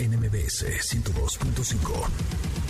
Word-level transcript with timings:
NMBS 0.00 0.64
102.5. 0.64 2.69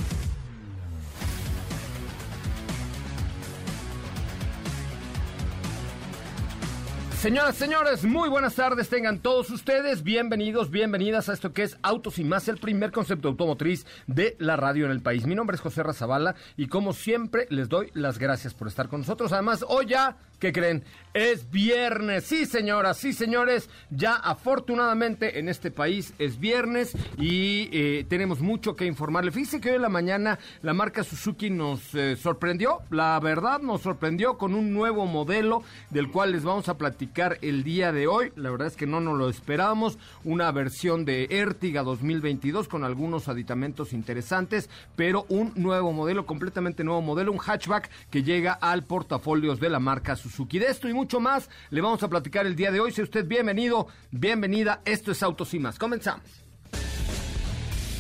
Señoras, 7.21 7.57
señores, 7.57 8.03
muy 8.03 8.31
buenas 8.31 8.55
tardes. 8.55 8.89
Tengan 8.89 9.19
todos 9.19 9.51
ustedes 9.51 10.03
bienvenidos, 10.03 10.71
bienvenidas 10.71 11.29
a 11.29 11.35
esto 11.35 11.53
que 11.53 11.65
es 11.65 11.77
Autos 11.83 12.19
y 12.19 12.25
más, 12.25 12.49
el 12.49 12.57
primer 12.57 12.93
concepto 12.93 13.29
automotriz 13.29 13.85
de 14.07 14.37
la 14.39 14.57
radio 14.57 14.87
en 14.87 14.91
el 14.91 15.03
país. 15.03 15.27
Mi 15.27 15.35
nombre 15.35 15.55
es 15.55 15.61
José 15.61 15.83
Razabala 15.83 16.35
y 16.57 16.69
como 16.69 16.95
siempre 16.95 17.47
les 17.51 17.69
doy 17.69 17.91
las 17.93 18.19
gracias 18.19 18.55
por 18.55 18.69
estar 18.69 18.89
con 18.89 19.01
nosotros. 19.01 19.33
Además, 19.33 19.67
hoy 19.69 19.89
ya, 19.89 20.17
¿qué 20.39 20.51
creen? 20.51 20.83
Es 21.13 21.51
viernes. 21.51 22.25
Sí, 22.25 22.47
señoras, 22.47 22.97
sí, 22.97 23.13
señores. 23.13 23.69
Ya 23.91 24.15
afortunadamente 24.15 25.39
en 25.39 25.51
este 25.51 25.71
país 25.71 26.15
es 26.19 26.41
viernes 26.41 26.95
y 27.19 27.69
eh, 27.71 28.07
tenemos 28.09 28.41
mucho 28.41 28.75
que 28.75 28.87
informarle. 28.87 29.31
Fíjense 29.31 29.61
que 29.61 29.69
hoy 29.69 29.77
en 29.77 29.83
la 29.83 29.91
mañana 29.91 30.39
la 30.63 30.73
marca 30.73 31.05
Suzuki 31.05 31.51
nos 31.51 31.95
eh, 31.95 32.17
sorprendió. 32.17 32.79
La 32.89 33.21
verdad, 33.21 33.61
nos 33.61 33.83
sorprendió 33.83 34.39
con 34.39 34.55
un 34.55 34.73
nuevo 34.73 35.05
modelo 35.05 35.63
del 35.91 36.11
cual 36.11 36.33
les 36.33 36.45
vamos 36.45 36.71
a 36.71 36.79
platicar 36.79 37.10
el 37.41 37.65
día 37.65 37.93
de 37.93 38.07
hoy. 38.07 38.33
La 38.37 38.51
verdad 38.51 38.69
es 38.69 38.77
que 38.77 38.87
no 38.87 39.01
nos 39.01 39.19
lo 39.19 39.29
esperábamos. 39.29 39.99
Una 40.25 40.51
versión 40.53 41.05
de 41.05 41.27
Ertiga 41.31 41.83
2022 41.83 42.69
con 42.69 42.85
algunos 42.85 43.29
aditamentos 43.29 43.93
interesantes, 43.93 44.71
pero 44.97 45.27
un 45.29 45.53
nuevo 45.57 45.93
modelo, 45.93 46.25
completamente 46.25 46.85
nuevo 46.85 47.03
modelo, 47.03 47.33
un 47.33 47.39
hatchback 47.39 47.91
que 48.11 48.23
llega 48.23 48.53
al 48.53 48.85
portafolios 48.85 49.61
de 49.61 49.71
la 49.71 49.81
marca 49.81 50.17
Suzuki. 50.17 50.59
De 50.59 50.67
esto 50.67 50.89
y 50.89 50.95
mucho 50.95 51.21
más 51.21 51.51
le 51.71 51.81
vamos 51.81 52.03
a 52.03 52.09
platicar 52.09 52.47
el 52.47 52.57
día 52.57 52.71
de 52.71 52.81
hoy. 52.81 52.93
Sea 52.93 53.05
usted 53.05 53.27
bienvenido, 53.27 53.89
bienvenida. 54.11 54.81
Esto 54.85 55.13
es 55.13 55.23
Autos 55.23 55.53
y 55.55 55.59
más. 55.59 55.79
Comenzamos. 55.79 56.25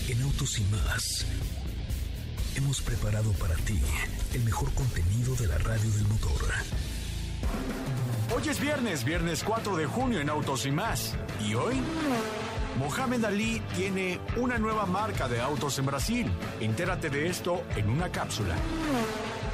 En 0.08 0.22
Autos 0.22 0.58
y 0.58 0.64
más 0.64 1.26
hemos 2.56 2.80
preparado 2.80 3.32
para 3.34 3.54
ti 3.56 3.80
el 4.34 4.44
mejor 4.44 4.72
contenido 4.74 5.34
de 5.36 5.46
la 5.46 5.58
radio 5.58 5.90
del 5.90 6.08
motor. 6.08 6.40
Hoy 8.32 8.48
es 8.48 8.60
viernes, 8.60 9.04
viernes 9.04 9.42
4 9.42 9.76
de 9.76 9.86
junio 9.86 10.20
en 10.20 10.30
Autos 10.30 10.64
y 10.64 10.70
más. 10.70 11.16
¿Y 11.44 11.54
hoy? 11.54 11.80
Mohamed 12.78 13.24
Ali 13.24 13.60
tiene 13.74 14.20
una 14.36 14.56
nueva 14.56 14.86
marca 14.86 15.26
de 15.26 15.40
autos 15.40 15.76
en 15.80 15.86
Brasil. 15.86 16.30
Entérate 16.60 17.10
de 17.10 17.26
esto 17.26 17.64
en 17.74 17.90
una 17.90 18.08
cápsula. 18.10 18.54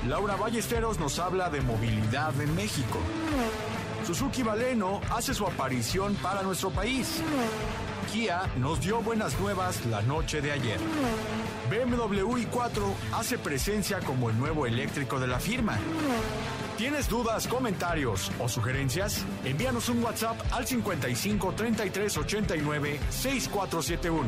Laura 0.07 0.37
Ballesteros 0.37 1.01
nos 1.01 1.19
habla 1.19 1.49
de 1.49 1.63
movilidad 1.63 2.39
en 2.39 2.55
México. 2.55 2.99
Suzuki 4.07 4.43
Baleno 4.43 5.01
hace 5.11 5.33
su 5.33 5.47
aparición 5.47 6.15
para 6.17 6.43
nuestro 6.43 6.71
país. 6.71 7.23
Kia 8.13 8.51
nos 8.57 8.81
dio 8.81 9.01
buenas 9.03 9.39
nuevas 9.41 9.85
la 9.87 10.01
noche 10.03 10.41
de 10.41 10.53
ayer. 10.53 10.79
BMW 11.69 12.47
i4 12.47 12.95
hace 13.15 13.39
presencia 13.39 14.01
como 14.01 14.31
el 14.31 14.39
nuevo 14.39 14.67
eléctrico 14.67 15.19
de 15.19 15.27
la 15.27 15.39
firma. 15.39 15.79
¿Tienes 16.77 17.09
dudas, 17.09 17.49
comentarios 17.49 18.31
o 18.39 18.49
sugerencias? 18.49 19.25
Envíanos 19.45 19.89
un 19.89 20.03
WhatsApp 20.05 20.37
al 20.53 20.67
55 20.67 21.53
33 21.55 22.19
89 22.19 23.01
6471. 23.11 24.27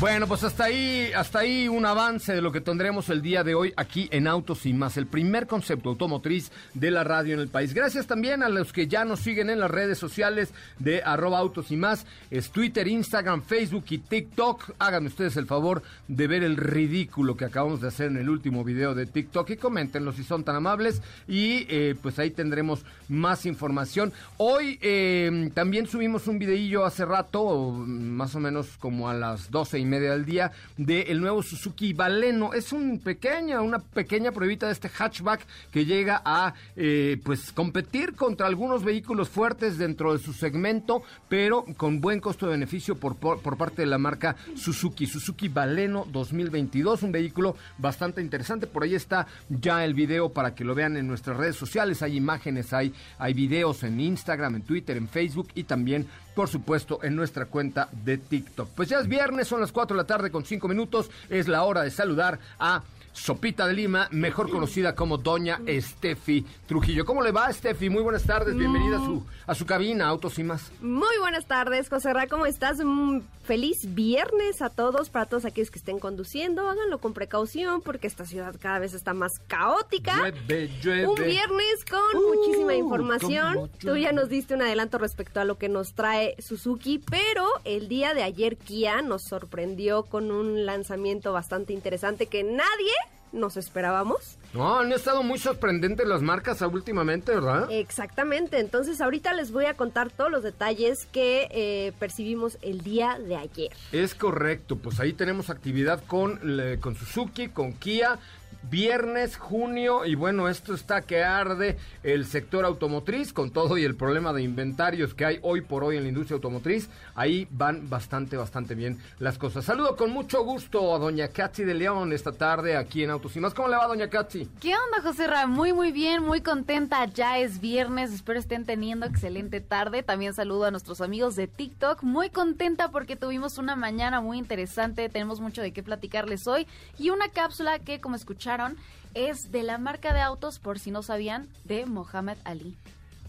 Bueno, 0.00 0.28
pues 0.28 0.44
hasta 0.44 0.64
ahí, 0.64 1.10
hasta 1.12 1.40
ahí 1.40 1.66
un 1.66 1.84
avance 1.84 2.32
de 2.32 2.40
lo 2.40 2.52
que 2.52 2.60
tendremos 2.60 3.08
el 3.08 3.20
día 3.20 3.42
de 3.42 3.56
hoy 3.56 3.72
aquí 3.76 4.08
en 4.12 4.28
Autos 4.28 4.64
y 4.64 4.72
más, 4.72 4.96
el 4.96 5.08
primer 5.08 5.48
concepto 5.48 5.88
automotriz 5.88 6.52
de 6.74 6.92
la 6.92 7.02
radio 7.02 7.34
en 7.34 7.40
el 7.40 7.48
país. 7.48 7.74
Gracias 7.74 8.06
también 8.06 8.44
a 8.44 8.48
los 8.48 8.72
que 8.72 8.86
ya 8.86 9.04
nos 9.04 9.18
siguen 9.18 9.50
en 9.50 9.58
las 9.58 9.72
redes 9.72 9.98
sociales 9.98 10.54
de 10.78 11.02
arroba 11.02 11.40
autos 11.40 11.72
y 11.72 11.76
más, 11.76 12.06
es 12.30 12.50
Twitter, 12.50 12.86
Instagram, 12.86 13.42
Facebook 13.42 13.86
y 13.90 13.98
TikTok. 13.98 14.70
Háganme 14.78 15.08
ustedes 15.08 15.36
el 15.36 15.46
favor 15.46 15.82
de 16.06 16.28
ver 16.28 16.44
el 16.44 16.56
ridículo 16.56 17.36
que 17.36 17.46
acabamos 17.46 17.80
de 17.80 17.88
hacer 17.88 18.06
en 18.06 18.18
el 18.18 18.30
último 18.30 18.62
video 18.62 18.94
de 18.94 19.06
TikTok 19.06 19.50
y 19.50 19.56
coméntenlo 19.56 20.12
si 20.12 20.22
son 20.22 20.44
tan 20.44 20.54
amables 20.54 21.02
y 21.26 21.66
eh, 21.68 21.96
pues 22.00 22.20
ahí 22.20 22.30
tendremos 22.30 22.84
más 23.08 23.46
información. 23.46 24.12
Hoy 24.36 24.78
eh, 24.80 25.50
también 25.54 25.88
subimos 25.88 26.28
un 26.28 26.38
videillo 26.38 26.84
hace 26.84 27.04
rato, 27.04 27.72
más 27.72 28.36
o 28.36 28.38
menos 28.38 28.76
como 28.78 29.08
a 29.08 29.14
las 29.14 29.50
doce 29.50 29.80
y 29.80 29.87
media 29.88 30.12
del 30.12 30.24
día 30.24 30.52
del 30.76 31.20
nuevo 31.20 31.42
Suzuki 31.42 31.92
Baleno. 31.92 32.52
Es 32.52 32.72
un 32.72 33.00
pequeña, 33.00 33.60
una 33.60 33.78
pequeña 33.78 34.32
pruebita 34.32 34.66
de 34.66 34.72
este 34.72 34.88
hatchback 34.88 35.46
que 35.72 35.84
llega 35.84 36.22
a 36.24 36.54
eh, 36.76 37.18
pues 37.24 37.52
competir 37.52 38.14
contra 38.14 38.46
algunos 38.46 38.84
vehículos 38.84 39.28
fuertes 39.28 39.78
dentro 39.78 40.12
de 40.12 40.22
su 40.22 40.32
segmento, 40.32 41.02
pero 41.28 41.64
con 41.76 42.00
buen 42.00 42.20
costo 42.20 42.46
de 42.46 42.52
beneficio 42.52 42.96
por, 42.96 43.16
por, 43.16 43.56
parte 43.56 43.82
de 43.82 43.86
la 43.86 43.98
marca 43.98 44.36
Suzuki. 44.54 45.06
Suzuki 45.06 45.48
Baleno 45.48 46.06
2022, 46.10 47.02
un 47.02 47.12
vehículo 47.12 47.56
bastante 47.78 48.20
interesante. 48.20 48.66
Por 48.66 48.82
ahí 48.82 48.94
está 48.94 49.26
ya 49.48 49.84
el 49.84 49.94
video 49.94 50.30
para 50.30 50.54
que 50.54 50.64
lo 50.64 50.74
vean 50.74 50.96
en 50.96 51.06
nuestras 51.06 51.36
redes 51.36 51.56
sociales. 51.56 52.02
Hay 52.02 52.16
imágenes, 52.16 52.72
hay, 52.72 52.92
hay 53.18 53.34
videos 53.34 53.82
en 53.82 54.00
Instagram, 54.00 54.56
en 54.56 54.62
Twitter, 54.62 54.96
en 54.96 55.08
Facebook 55.08 55.48
y 55.54 55.64
también 55.64 56.06
por 56.38 56.48
supuesto, 56.48 57.00
en 57.02 57.16
nuestra 57.16 57.46
cuenta 57.46 57.88
de 58.04 58.16
TikTok. 58.16 58.68
Pues 58.76 58.88
ya 58.88 59.00
es 59.00 59.08
viernes, 59.08 59.48
son 59.48 59.60
las 59.60 59.72
4 59.72 59.96
de 59.96 60.02
la 60.04 60.06
tarde 60.06 60.30
con 60.30 60.44
5 60.44 60.68
minutos. 60.68 61.10
Es 61.28 61.48
la 61.48 61.64
hora 61.64 61.82
de 61.82 61.90
saludar 61.90 62.38
a 62.60 62.84
Sopita 63.18 63.66
de 63.66 63.74
Lima, 63.74 64.08
mejor 64.10 64.50
conocida 64.50 64.94
como 64.94 65.18
Doña 65.18 65.60
Estefi 65.66 66.44
Trujillo. 66.66 67.04
¿Cómo 67.04 67.22
le 67.22 67.32
va, 67.32 67.50
Estefi? 67.50 67.90
Muy 67.90 68.02
buenas 68.02 68.24
tardes, 68.24 68.56
bienvenida 68.56 68.96
a 68.98 69.04
su, 69.04 69.26
a 69.46 69.54
su 69.54 69.66
cabina, 69.66 70.08
Autos 70.08 70.38
y 70.38 70.44
más. 70.44 70.70
Muy 70.80 71.18
buenas 71.20 71.46
tardes, 71.46 71.88
José 71.88 72.12
Ra, 72.12 72.26
¿cómo 72.26 72.46
estás? 72.46 72.78
Mm, 72.82 73.20
feliz 73.44 73.94
viernes 73.94 74.62
a 74.62 74.70
todos, 74.70 75.10
para 75.10 75.26
todos 75.26 75.44
aquellos 75.44 75.70
que 75.70 75.78
estén 75.78 75.98
conduciendo, 75.98 76.68
háganlo 76.68 76.98
con 76.98 77.12
precaución 77.12 77.82
porque 77.82 78.06
esta 78.06 78.24
ciudad 78.24 78.54
cada 78.60 78.78
vez 78.78 78.94
está 78.94 79.14
más 79.14 79.32
caótica. 79.46 80.16
Llueve, 80.16 80.70
llueve. 80.82 81.06
Un 81.08 81.14
viernes 81.16 81.84
con 81.88 81.98
Uh, 82.14 82.34
muchísima 82.34 82.74
información. 82.74 83.70
Tú 83.78 83.96
ya 83.96 84.12
nos 84.12 84.28
diste 84.28 84.54
un 84.54 84.62
adelanto 84.62 84.98
respecto 84.98 85.40
a 85.40 85.44
lo 85.44 85.58
que 85.58 85.68
nos 85.68 85.94
trae 85.94 86.34
Suzuki, 86.38 86.98
pero 86.98 87.46
el 87.64 87.88
día 87.88 88.14
de 88.14 88.22
ayer 88.22 88.56
Kia 88.56 89.02
nos 89.02 89.24
sorprendió 89.24 90.04
con 90.04 90.30
un 90.30 90.64
lanzamiento 90.66 91.32
bastante 91.32 91.72
interesante 91.72 92.26
que 92.26 92.44
nadie 92.44 92.92
nos 93.32 93.56
esperábamos. 93.56 94.36
No, 94.54 94.78
han 94.78 94.92
estado 94.92 95.22
muy 95.22 95.38
sorprendentes 95.38 96.06
las 96.06 96.22
marcas 96.22 96.62
últimamente, 96.62 97.32
¿verdad? 97.32 97.70
Exactamente, 97.70 98.60
entonces 98.60 99.00
ahorita 99.00 99.32
les 99.34 99.52
voy 99.52 99.66
a 99.66 99.74
contar 99.74 100.10
todos 100.10 100.30
los 100.30 100.42
detalles 100.42 101.06
que 101.12 101.48
eh, 101.50 101.92
percibimos 101.98 102.56
el 102.62 102.80
día 102.82 103.18
de 103.18 103.36
ayer. 103.36 103.72
Es 103.92 104.14
correcto, 104.14 104.76
pues 104.76 105.00
ahí 105.00 105.12
tenemos 105.12 105.50
actividad 105.50 106.02
con, 106.06 106.56
le- 106.56 106.80
con 106.80 106.94
Suzuki, 106.96 107.48
con 107.48 107.72
Kia. 107.74 108.18
Viernes, 108.62 109.36
junio, 109.36 110.04
y 110.04 110.14
bueno, 110.14 110.48
esto 110.48 110.74
está 110.74 111.02
que 111.02 111.22
arde 111.22 111.78
el 112.02 112.26
sector 112.26 112.64
automotriz 112.64 113.32
con 113.32 113.50
todo 113.50 113.78
y 113.78 113.84
el 113.84 113.96
problema 113.96 114.32
de 114.32 114.42
inventarios 114.42 115.14
que 115.14 115.24
hay 115.24 115.38
hoy 115.42 115.60
por 115.60 115.84
hoy 115.84 115.96
en 115.96 116.02
la 116.02 116.08
industria 116.08 116.36
automotriz. 116.36 116.88
Ahí 117.14 117.46
van 117.50 117.88
bastante, 117.88 118.36
bastante 118.36 118.74
bien 118.74 118.98
las 119.18 119.38
cosas. 119.38 119.64
Saludo 119.64 119.96
con 119.96 120.10
mucho 120.10 120.44
gusto 120.44 120.94
a 120.94 120.98
doña 120.98 121.28
Katsi 121.28 121.64
de 121.64 121.74
León 121.74 122.12
esta 122.12 122.32
tarde 122.32 122.76
aquí 122.76 123.02
en 123.02 123.10
Autos 123.10 123.36
y 123.36 123.40
Más. 123.40 123.54
¿Cómo 123.54 123.68
le 123.68 123.76
va, 123.76 123.86
doña 123.86 124.08
Katsi? 124.08 124.48
¿Qué 124.60 124.74
onda, 124.74 125.02
José 125.02 125.26
Ra? 125.26 125.46
Muy, 125.46 125.72
muy 125.72 125.92
bien, 125.92 126.22
muy 126.22 126.40
contenta. 126.40 127.04
Ya 127.06 127.38
es 127.38 127.60
viernes, 127.60 128.12
espero 128.12 128.38
estén 128.38 128.64
teniendo 128.64 129.06
excelente 129.06 129.60
tarde. 129.60 130.02
También 130.02 130.34
saludo 130.34 130.64
a 130.64 130.70
nuestros 130.70 131.00
amigos 131.00 131.36
de 131.36 131.46
TikTok. 131.46 132.02
Muy 132.02 132.30
contenta 132.30 132.90
porque 132.90 133.16
tuvimos 133.16 133.58
una 133.58 133.76
mañana 133.76 134.20
muy 134.20 134.38
interesante, 134.38 135.08
tenemos 135.08 135.40
mucho 135.40 135.62
de 135.62 135.72
qué 135.72 135.82
platicarles 135.82 136.46
hoy 136.46 136.66
y 136.98 137.10
una 137.10 137.28
cápsula 137.28 137.78
que, 137.78 138.00
como 138.00 138.16
escucharon, 138.48 138.76
es 139.14 139.52
de 139.52 139.62
la 139.62 139.78
marca 139.78 140.14
de 140.14 140.20
autos, 140.20 140.58
por 140.58 140.78
si 140.78 140.90
no 140.90 141.02
sabían, 141.02 141.48
de 141.64 141.84
Mohamed 141.84 142.38
Ali. 142.44 142.76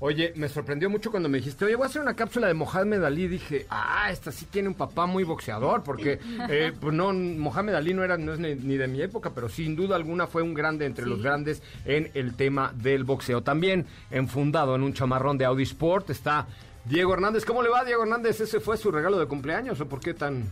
Oye, 0.01 0.31
me 0.37 0.47
sorprendió 0.47 0.89
mucho 0.89 1.11
cuando 1.11 1.27
me 1.27 1.39
dijiste, 1.39 1.65
oye, 1.65 1.75
voy 1.75 1.83
a 1.83 1.87
hacer 1.87 2.01
una 2.01 2.13
cápsula 2.13 2.47
de 2.47 2.53
Mohamed 2.53 3.03
Ali. 3.03 3.27
Dije, 3.27 3.65
ah, 3.69 4.07
esta 4.09 4.31
sí 4.31 4.45
tiene 4.45 4.69
un 4.69 4.75
papá 4.75 5.07
muy 5.07 5.25
boxeador, 5.25 5.83
porque, 5.83 6.19
eh, 6.49 6.71
pues 6.79 6.93
no, 6.93 7.11
Mohamed 7.11 7.73
Ali 7.73 7.93
no 7.93 8.05
era 8.05 8.17
no 8.17 8.31
es 8.31 8.39
ni, 8.39 8.77
de 8.77 8.87
mi 8.87 9.01
época, 9.01 9.31
pero 9.35 9.49
sin 9.49 9.75
duda 9.75 9.97
alguna 9.97 10.25
fue 10.25 10.41
un 10.41 10.53
grande 10.53 10.85
entre 10.85 11.05
los 11.05 11.21
grandes 11.21 11.61
en 11.83 12.11
el 12.13 12.35
tema 12.35 12.71
del 12.73 13.03
boxeo. 13.03 13.41
También 13.41 13.87
enfundado 14.11 14.73
en 14.75 14.83
un 14.83 14.93
chamarrón 14.93 15.37
de 15.37 15.43
Audi 15.43 15.63
Sport 15.63 16.11
está 16.11 16.47
Diego 16.89 17.13
Hernández, 17.13 17.45
¿cómo 17.45 17.61
le 17.61 17.69
va, 17.69 17.85
Diego 17.85 18.01
Hernández? 18.01 18.41
¿Ese 18.41 18.59
fue 18.59 18.75
su 18.75 18.89
regalo 18.89 19.19
de 19.19 19.27
cumpleaños 19.27 19.79
o 19.79 19.87
por 19.87 19.99
qué 19.99 20.15
tan...? 20.15 20.49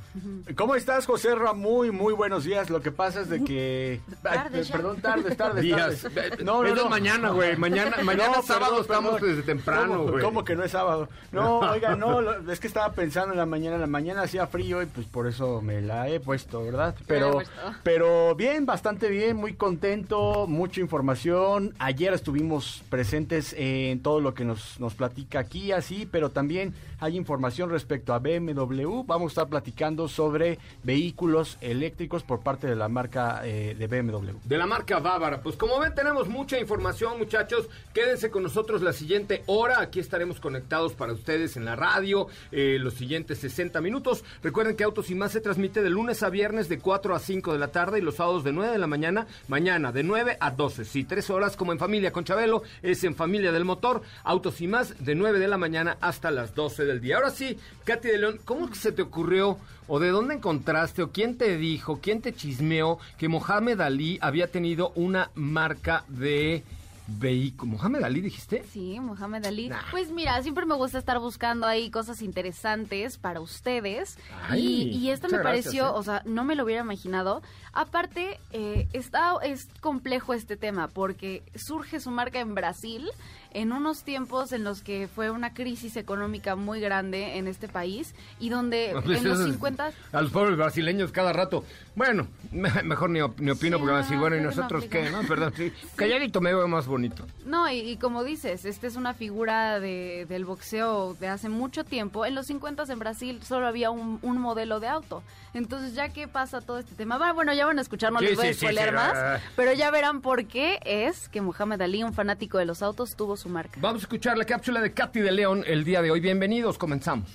¿Cómo 0.55 0.75
estás, 0.75 1.07
José 1.07 1.33
Ra? 1.33 1.53
Muy, 1.53 1.89
muy 1.89 2.13
buenos 2.13 2.43
días. 2.43 2.69
Lo 2.69 2.79
que 2.79 2.91
pasa 2.91 3.21
es 3.21 3.29
de 3.29 3.43
que... 3.43 4.01
Tarde 4.21 4.63
perdón, 4.71 5.01
tarde, 5.01 5.35
tarde, 5.35 5.61
Días. 5.61 6.05
No, 6.43 6.61
no, 6.61 6.75
no. 6.75 6.89
mañana, 6.89 7.31
güey. 7.31 7.57
Mañana, 7.57 7.97
mañana 8.03 8.43
sábado 8.43 8.81
estamos 8.81 9.19
desde 9.19 9.41
temprano, 9.41 10.03
güey. 10.03 10.23
¿Cómo, 10.23 10.45
que 10.45 10.55
no 10.55 10.63
es 10.63 10.73
sábado? 10.73 11.09
No, 11.31 11.57
oiga, 11.71 11.95
no, 11.95 12.21
es 12.51 12.59
que 12.59 12.67
estaba 12.67 12.93
pensando 12.93 13.33
en 13.33 13.39
la 13.39 13.47
mañana. 13.47 13.73
En 13.77 13.81
la 13.81 13.87
mañana 13.87 14.21
hacía 14.21 14.45
frío 14.45 14.83
y 14.83 14.85
pues 14.85 15.07
por 15.07 15.25
eso 15.25 15.63
me 15.63 15.81
la 15.81 16.07
he 16.07 16.19
puesto, 16.19 16.63
¿verdad? 16.63 16.93
Pero, 17.07 17.41
pero 17.81 18.35
bien, 18.35 18.67
bastante 18.67 19.09
bien, 19.09 19.37
muy 19.37 19.55
contento, 19.55 20.45
mucha 20.47 20.81
información. 20.81 21.73
Ayer 21.79 22.13
estuvimos 22.13 22.83
presentes 22.91 23.55
en 23.57 24.03
todo 24.03 24.21
lo 24.21 24.35
que 24.35 24.45
nos, 24.45 24.79
nos 24.79 24.93
platica 24.93 25.39
aquí, 25.39 25.71
así, 25.71 26.07
pero 26.09 26.26
también 26.29 26.73
hay 26.99 27.15
información 27.15 27.69
respecto 27.69 28.13
a 28.13 28.19
BMW. 28.19 29.03
Vamos 29.05 29.25
a 29.25 29.33
estar 29.33 29.49
platicando 29.49 30.07
sobre 30.07 30.57
vehículos 30.83 31.57
eléctricos 31.61 32.23
por 32.23 32.41
parte 32.41 32.67
de 32.67 32.75
la 32.75 32.87
marca 32.87 33.41
eh, 33.43 33.75
de 33.77 33.87
BMW. 33.87 34.31
De 34.43 34.57
la 34.57 34.65
marca 34.65 34.99
Bávara. 34.99 35.41
Pues 35.41 35.55
como 35.55 35.79
ven, 35.79 35.93
tenemos 35.93 36.27
mucha 36.27 36.59
información, 36.59 37.17
muchachos. 37.17 37.69
Quédense 37.93 38.31
con 38.31 38.43
nosotros 38.43 38.81
la 38.81 38.93
siguiente 38.93 39.43
hora. 39.45 39.81
Aquí 39.81 39.99
estaremos 39.99 40.39
conectados 40.39 40.93
para 40.93 41.13
ustedes 41.13 41.55
en 41.57 41.65
la 41.65 41.75
radio 41.75 42.27
eh, 42.51 42.77
los 42.79 42.95
siguientes 42.95 43.39
60 43.39 43.79
minutos. 43.81 44.23
Recuerden 44.41 44.75
que 44.75 44.83
Autos 44.83 45.11
y 45.11 45.15
Más 45.15 45.31
se 45.31 45.41
transmite 45.41 45.81
de 45.81 45.89
lunes 45.89 46.23
a 46.23 46.29
viernes 46.29 46.69
de 46.69 46.79
4 46.79 47.15
a 47.15 47.19
5 47.19 47.53
de 47.53 47.59
la 47.59 47.67
tarde 47.69 47.99
y 47.99 48.01
los 48.01 48.15
sábados 48.15 48.43
de 48.43 48.53
9 48.53 48.71
de 48.71 48.77
la 48.79 48.87
mañana. 48.87 49.27
Mañana 49.47 49.91
de 49.91 50.03
9 50.03 50.37
a 50.39 50.51
12. 50.51 50.85
Sí, 50.85 51.03
tres 51.03 51.29
horas 51.29 51.55
como 51.55 51.71
en 51.73 51.79
familia 51.79 52.11
con 52.11 52.23
Chabelo. 52.23 52.63
Es 52.81 53.03
en 53.03 53.15
familia 53.15 53.51
del 53.51 53.65
motor. 53.65 54.01
Autos 54.23 54.61
y 54.61 54.67
Más 54.67 55.03
de 55.03 55.15
9 55.15 55.37
de 55.39 55.47
la 55.47 55.57
mañana 55.57 55.97
hasta 56.01 56.31
las 56.31 56.55
12 56.55 56.86
del 56.87 57.01
día. 57.01 57.17
Ahora 57.17 57.31
sí, 57.31 57.57
Katy 57.85 58.07
de 58.07 58.17
León, 58.17 58.39
¿cómo 58.45 58.73
se 58.73 58.91
te 58.91 59.01
ocurrió 59.01 59.57
o 59.87 59.99
de 59.99 60.09
dónde 60.09 60.35
encontraste 60.35 61.01
o 61.01 61.11
quién 61.11 61.37
te 61.37 61.57
dijo, 61.57 61.99
quién 62.01 62.21
te 62.21 62.33
chismeó 62.33 62.99
que 63.17 63.29
Mohamed 63.29 63.79
Ali 63.81 64.19
había 64.21 64.47
tenido 64.51 64.91
una 64.95 65.31
marca 65.35 66.03
de 66.07 66.63
vehículo. 67.07 67.71
¿Mohamed 67.73 68.03
Ali 68.03 68.21
dijiste? 68.21 68.63
Sí, 68.71 68.99
Mohamed 68.99 69.45
Ali. 69.45 69.71
Pues 69.91 70.11
mira, 70.11 70.41
siempre 70.43 70.65
me 70.65 70.75
gusta 70.75 70.99
estar 70.99 71.19
buscando 71.19 71.65
ahí 71.65 71.89
cosas 71.89 72.21
interesantes 72.21 73.17
para 73.17 73.39
ustedes. 73.39 74.17
y, 74.53 74.89
y 74.89 75.09
esto 75.09 75.29
me 75.29 75.39
pareció, 75.39 75.85
¿eh? 75.85 75.91
o 75.93 76.03
sea, 76.03 76.21
no 76.25 76.43
me 76.43 76.55
lo 76.55 76.65
hubiera 76.65 76.81
imaginado. 76.81 77.41
Aparte, 77.73 78.39
eh, 78.51 78.87
está, 78.93 79.35
es 79.41 79.69
complejo 79.79 80.33
este 80.33 80.57
tema 80.57 80.87
porque 80.87 81.43
surge 81.55 81.99
su 81.99 82.11
marca 82.11 82.39
en 82.39 82.55
Brasil 82.55 83.09
en 83.53 83.71
unos 83.71 84.03
tiempos 84.03 84.51
en 84.51 84.63
los 84.63 84.81
que 84.81 85.07
fue 85.07 85.29
una 85.31 85.53
crisis 85.53 85.97
económica 85.97 86.55
muy 86.55 86.79
grande 86.79 87.37
en 87.37 87.47
este 87.47 87.67
país 87.67 88.13
y 88.39 88.49
donde 88.49 88.89
en 89.05 89.23
los 89.23 89.39
50... 89.39 89.91
A 90.11 90.21
los 90.21 90.31
pobres 90.31 90.57
brasileños 90.57 91.11
cada 91.11 91.33
rato. 91.33 91.63
Bueno, 91.95 92.27
mejor 92.51 93.09
ni, 93.09 93.21
opino 93.21 93.77
porque 93.79 93.91
van 93.91 94.01
a 94.01 94.03
decir, 94.03 94.17
bueno, 94.17 94.35
¿y 94.35 94.41
nosotros 94.41 94.85
qué? 94.85 95.09
¿no? 95.09 95.21
Perdón, 95.23 95.53
sí. 95.57 95.71
Calladito 95.95 96.41
me 96.41 96.53
veo 96.53 96.67
más 96.67 96.87
bonito. 96.87 97.25
No, 97.45 97.69
y, 97.71 97.97
como 97.97 98.23
dices, 98.23 98.65
esta 98.65 98.87
es 98.87 98.95
una 98.95 99.13
figura 99.13 99.79
de, 99.79 100.25
del 100.29 100.45
boxeo 100.45 101.15
de 101.19 101.27
hace 101.27 101.49
mucho 101.49 101.83
tiempo. 101.83 102.25
En 102.25 102.35
los 102.35 102.47
50 102.47 102.77
en 102.89 102.99
Brasil 102.99 103.39
solo 103.43 103.67
había 103.67 103.89
un, 103.89 104.19
modelo 104.37 104.79
de 104.79 104.87
auto. 104.87 105.23
Entonces, 105.53 105.95
ya 105.95 106.09
que 106.09 106.27
pasa 106.27 106.61
todo 106.61 106.77
este 106.77 106.93
tema, 106.93 107.17
bueno, 107.33 107.53
ya 107.53 107.65
van 107.65 107.79
a 107.79 107.81
escuchar, 107.81 108.11
no 108.11 108.19
les 108.19 108.35
voy 108.35 108.47
a 108.47 108.53
spoiler 108.53 108.93
más, 108.93 109.41
pero 109.55 109.73
ya 109.73 109.89
verán 109.89 110.21
por 110.21 110.45
qué 110.45 110.79
es 110.85 111.29
que 111.29 111.41
Muhammad 111.41 111.81
Ali, 111.81 112.03
un 112.03 112.13
fanático 112.13 112.59
de 112.59 112.65
los 112.65 112.83
autos, 112.83 113.15
tuvo 113.15 113.36
su 113.37 113.49
marca. 113.49 113.79
Vamos 113.81 114.01
a 114.01 114.05
escuchar 114.05 114.37
la 114.37 114.45
cápsula 114.45 114.81
de 114.81 114.93
Katy 114.93 115.19
de 115.21 115.31
León 115.31 115.63
el 115.65 115.83
día 115.83 116.01
de 116.01 116.11
hoy. 116.11 116.19
Bienvenidos, 116.19 116.77
comenzamos. 116.77 117.29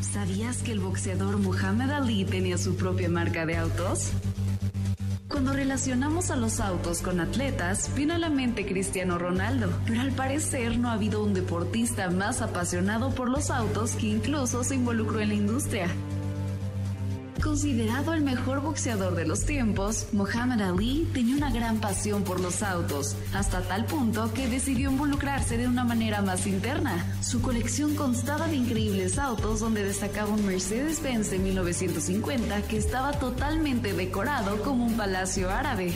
¿Sabías 0.00 0.62
que 0.62 0.72
el 0.72 0.80
boxeador 0.80 1.38
Muhammad 1.38 1.90
Ali 1.90 2.24
tenía 2.24 2.58
su 2.58 2.76
propia 2.76 3.08
marca 3.08 3.46
de 3.46 3.56
autos? 3.56 4.12
Cuando 5.28 5.52
relacionamos 5.52 6.30
a 6.30 6.36
los 6.36 6.60
autos 6.60 7.02
con 7.02 7.20
atletas, 7.20 7.90
viene 7.94 8.14
a 8.14 8.18
la 8.18 8.30
mente 8.30 8.64
Cristiano 8.64 9.18
Ronaldo, 9.18 9.70
pero 9.86 10.00
al 10.00 10.12
parecer 10.12 10.78
no 10.78 10.88
ha 10.88 10.92
habido 10.92 11.22
un 11.22 11.34
deportista 11.34 12.08
más 12.10 12.40
apasionado 12.40 13.10
por 13.14 13.28
los 13.28 13.50
autos 13.50 13.92
que 13.92 14.06
incluso 14.06 14.64
se 14.64 14.76
involucró 14.76 15.20
en 15.20 15.28
la 15.28 15.34
industria. 15.34 15.88
Considerado 17.42 18.14
el 18.14 18.22
mejor 18.22 18.60
boxeador 18.60 19.14
de 19.14 19.26
los 19.26 19.44
tiempos, 19.44 20.06
Muhammad 20.12 20.62
Ali 20.62 21.08
tenía 21.12 21.36
una 21.36 21.50
gran 21.50 21.78
pasión 21.80 22.24
por 22.24 22.40
los 22.40 22.62
autos, 22.62 23.14
hasta 23.34 23.60
tal 23.62 23.84
punto 23.84 24.32
que 24.32 24.48
decidió 24.48 24.90
involucrarse 24.90 25.56
de 25.58 25.68
una 25.68 25.84
manera 25.84 26.22
más 26.22 26.46
interna. 26.46 27.04
Su 27.22 27.42
colección 27.42 27.94
constaba 27.94 28.48
de 28.48 28.56
increíbles 28.56 29.18
autos 29.18 29.60
donde 29.60 29.84
destacaba 29.84 30.32
un 30.32 30.46
Mercedes-Benz 30.46 31.30
de 31.30 31.38
1950 31.38 32.62
que 32.62 32.78
estaba 32.78 33.12
totalmente 33.12 33.92
decorado 33.92 34.62
como 34.62 34.86
un 34.86 34.96
palacio 34.96 35.50
árabe. 35.50 35.92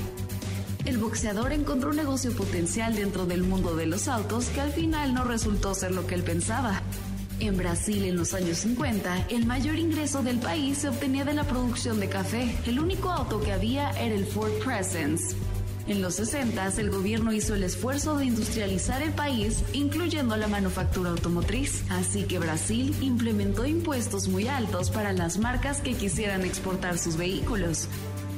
El 0.85 0.99
boxeador 0.99 1.53
encontró 1.53 1.91
un 1.91 1.97
negocio 1.97 2.33
potencial 2.33 2.95
dentro 2.95 3.27
del 3.27 3.43
mundo 3.43 3.77
de 3.77 3.87
los 3.87 4.09
autos 4.09 4.47
que 4.47 4.61
al 4.61 4.73
final 4.73 5.15
no 5.15 5.25
resultó 5.25 5.75
ser 5.75 5.93
lo 5.93 6.07
que 6.07 6.15
él 6.15 6.23
pensaba. 6.23 6.83
En 7.41 7.57
Brasil, 7.57 8.05
en 8.05 8.17
los 8.17 8.35
años 8.35 8.59
50, 8.59 9.29
el 9.31 9.47
mayor 9.47 9.79
ingreso 9.79 10.23
del 10.23 10.39
país 10.39 10.77
se 10.77 10.91
obtenía 10.91 11.25
de 11.25 11.33
la 11.33 11.45
producción 11.45 11.99
de 11.99 12.11
café. 12.11 12.55
El 12.67 12.79
único 12.79 13.09
auto 13.09 13.41
que 13.41 13.53
había 13.53 13.91
era 13.93 14.15
el 14.15 14.27
Ford 14.27 14.53
Presence. 14.63 15.35
En 15.87 16.03
los 16.03 16.17
60, 16.17 16.75
el 16.77 16.91
gobierno 16.91 17.33
hizo 17.33 17.55
el 17.55 17.65
esfuerzo 17.65 18.19
de 18.19 18.27
industrializar 18.27 19.01
el 19.01 19.13
país, 19.13 19.65
incluyendo 19.73 20.37
la 20.37 20.49
manufactura 20.49 21.11
automotriz. 21.11 21.83
Así 21.89 22.25
que 22.25 22.39
Brasil 22.39 22.95
implementó 23.01 23.65
impuestos 23.65 24.29
muy 24.29 24.47
altos 24.47 24.91
para 24.91 25.15
las 25.15 25.39
marcas 25.39 25.81
que 25.81 25.95
quisieran 25.95 26.45
exportar 26.45 26.99
sus 26.99 27.17
vehículos. 27.17 27.89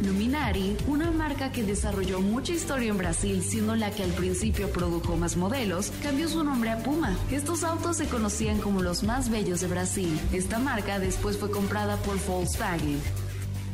Luminari, 0.05 0.77
una 0.87 1.11
marca 1.11 1.53
que 1.53 1.63
desarrolló 1.63 2.21
mucha 2.21 2.53
historia 2.53 2.91
en 2.91 2.99
Brasil, 2.99 3.43
siendo 3.43 3.77
la 3.77 3.91
que 3.91 4.03
al 4.03 4.11
principio 4.11 4.71
produjo 4.71 5.17
más 5.17 5.37
modelos, 5.37 5.93
cambió 6.03 6.29
su 6.29 6.43
nombre 6.43 6.71
a 6.71 6.79
Puma. 6.83 7.17
Estos 7.31 7.65
autos 7.65 7.97
se 7.99 8.07
conocían 8.07 8.59
como 8.59 8.83
los 8.83 9.03
más 9.03 9.31
bellos 9.31 9.61
de 9.61 9.69
Brasil. 9.69 10.21
Esta 10.33 10.59
marca 10.59 10.99
después 10.99 11.37
fue 11.37 11.51
comprada 11.51 11.97
por 11.99 12.19
Volkswagen. 12.27 13.01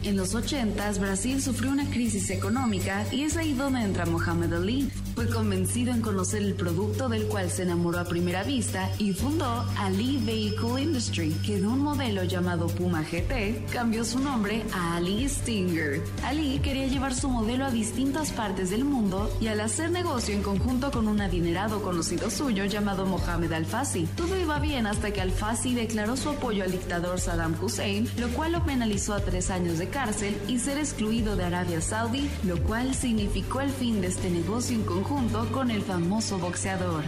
En 0.04 0.16
los 0.16 0.34
80 0.34 0.92
Brasil 1.00 1.42
sufrió 1.42 1.72
una 1.72 1.90
crisis 1.90 2.30
económica 2.30 3.04
y 3.10 3.22
es 3.22 3.36
ahí 3.36 3.52
donde 3.52 3.82
entra 3.82 4.06
Mohamed 4.06 4.52
Ali. 4.52 4.90
Fue 5.16 5.28
convencido 5.28 5.92
en 5.92 6.00
conocer 6.00 6.42
el 6.42 6.54
producto 6.54 7.08
del 7.08 7.26
cual 7.26 7.50
se 7.50 7.64
enamoró 7.64 7.98
a 7.98 8.04
primera 8.04 8.44
vista 8.44 8.88
y 8.98 9.12
fundó 9.12 9.64
Ali 9.76 10.18
Vehicle 10.24 10.80
Industry, 10.80 11.32
que 11.44 11.60
de 11.60 11.66
un 11.66 11.80
modelo 11.80 12.22
llamado 12.22 12.68
Puma 12.68 13.02
GT 13.02 13.66
cambió 13.72 14.04
su 14.04 14.20
nombre 14.20 14.62
a 14.72 14.96
Ali 14.96 15.28
Stinger. 15.28 16.00
Ali 16.22 16.60
quería 16.60 16.86
llevar 16.86 17.14
su 17.14 17.28
modelo 17.28 17.64
a 17.64 17.72
distintas 17.72 18.30
partes 18.30 18.70
del 18.70 18.84
mundo 18.84 19.28
y 19.40 19.48
al 19.48 19.60
hacer 19.60 19.90
negocio 19.90 20.32
en 20.32 20.44
conjunto 20.44 20.92
con 20.92 21.08
un 21.08 21.20
adinerado 21.20 21.82
conocido 21.82 22.30
suyo 22.30 22.64
llamado 22.66 23.04
Mohamed 23.04 23.52
Al-Fasi. 23.52 24.06
Todo 24.16 24.38
iba 24.38 24.60
bien 24.60 24.86
hasta 24.86 25.12
que 25.12 25.20
Al-Fasi 25.20 25.74
declaró 25.74 26.16
su 26.16 26.28
apoyo 26.28 26.62
al 26.62 26.70
dictador 26.70 27.18
Saddam 27.18 27.56
Hussein, 27.60 28.08
lo 28.18 28.28
cual 28.28 28.52
lo 28.52 28.64
penalizó 28.64 29.14
a 29.14 29.20
tres 29.20 29.50
años 29.50 29.78
de 29.78 29.87
cárcel 29.88 30.36
y 30.46 30.58
ser 30.58 30.78
excluido 30.78 31.34
de 31.34 31.44
Arabia 31.44 31.80
Saudí, 31.80 32.30
lo 32.44 32.62
cual 32.62 32.94
significó 32.94 33.60
el 33.60 33.70
fin 33.70 34.00
de 34.00 34.08
este 34.08 34.30
negocio 34.30 34.76
en 34.76 34.82
conjunto 34.82 35.08
junto 35.08 35.46
con 35.52 35.70
el 35.70 35.82
famoso 35.82 36.38
boxeador. 36.38 37.02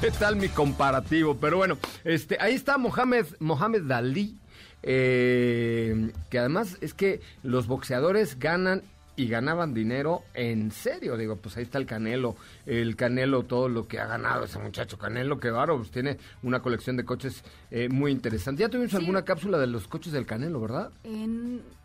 ¿Qué 0.00 0.10
tal 0.10 0.36
mi 0.36 0.48
comparativo? 0.48 1.36
Pero 1.36 1.58
bueno, 1.58 1.78
este, 2.02 2.36
ahí 2.40 2.54
está 2.54 2.78
Mohamed, 2.78 3.26
Mohamed 3.38 3.82
Dalí. 3.84 4.38
Eh, 4.82 6.10
que 6.28 6.38
además 6.38 6.76
es 6.82 6.92
que 6.92 7.22
los 7.42 7.66
boxeadores 7.68 8.38
ganan 8.38 8.82
y 9.16 9.28
ganaban 9.28 9.74
dinero 9.74 10.22
en 10.34 10.70
serio. 10.70 11.16
Digo, 11.16 11.36
pues 11.36 11.56
ahí 11.56 11.64
está 11.64 11.78
el 11.78 11.86
Canelo, 11.86 12.36
el 12.66 12.96
Canelo, 12.96 13.44
todo 13.44 13.68
lo 13.68 13.86
que 13.86 13.98
ha 14.00 14.06
ganado 14.06 14.44
ese 14.44 14.58
muchacho 14.58 14.98
Canelo, 14.98 15.38
que 15.38 15.50
varo, 15.50 15.76
pues 15.78 15.90
tiene 15.90 16.18
una 16.42 16.60
colección 16.60 16.96
de 16.96 17.04
coches 17.04 17.42
eh, 17.70 17.88
muy 17.88 18.12
interesante. 18.12 18.62
Ya 18.62 18.68
tuvimos 18.68 18.94
alguna 18.94 19.24
cápsula 19.24 19.58
de 19.58 19.66
los 19.66 19.88
coches 19.88 20.12
del 20.12 20.26
Canelo, 20.26 20.60
¿verdad? 20.60 20.90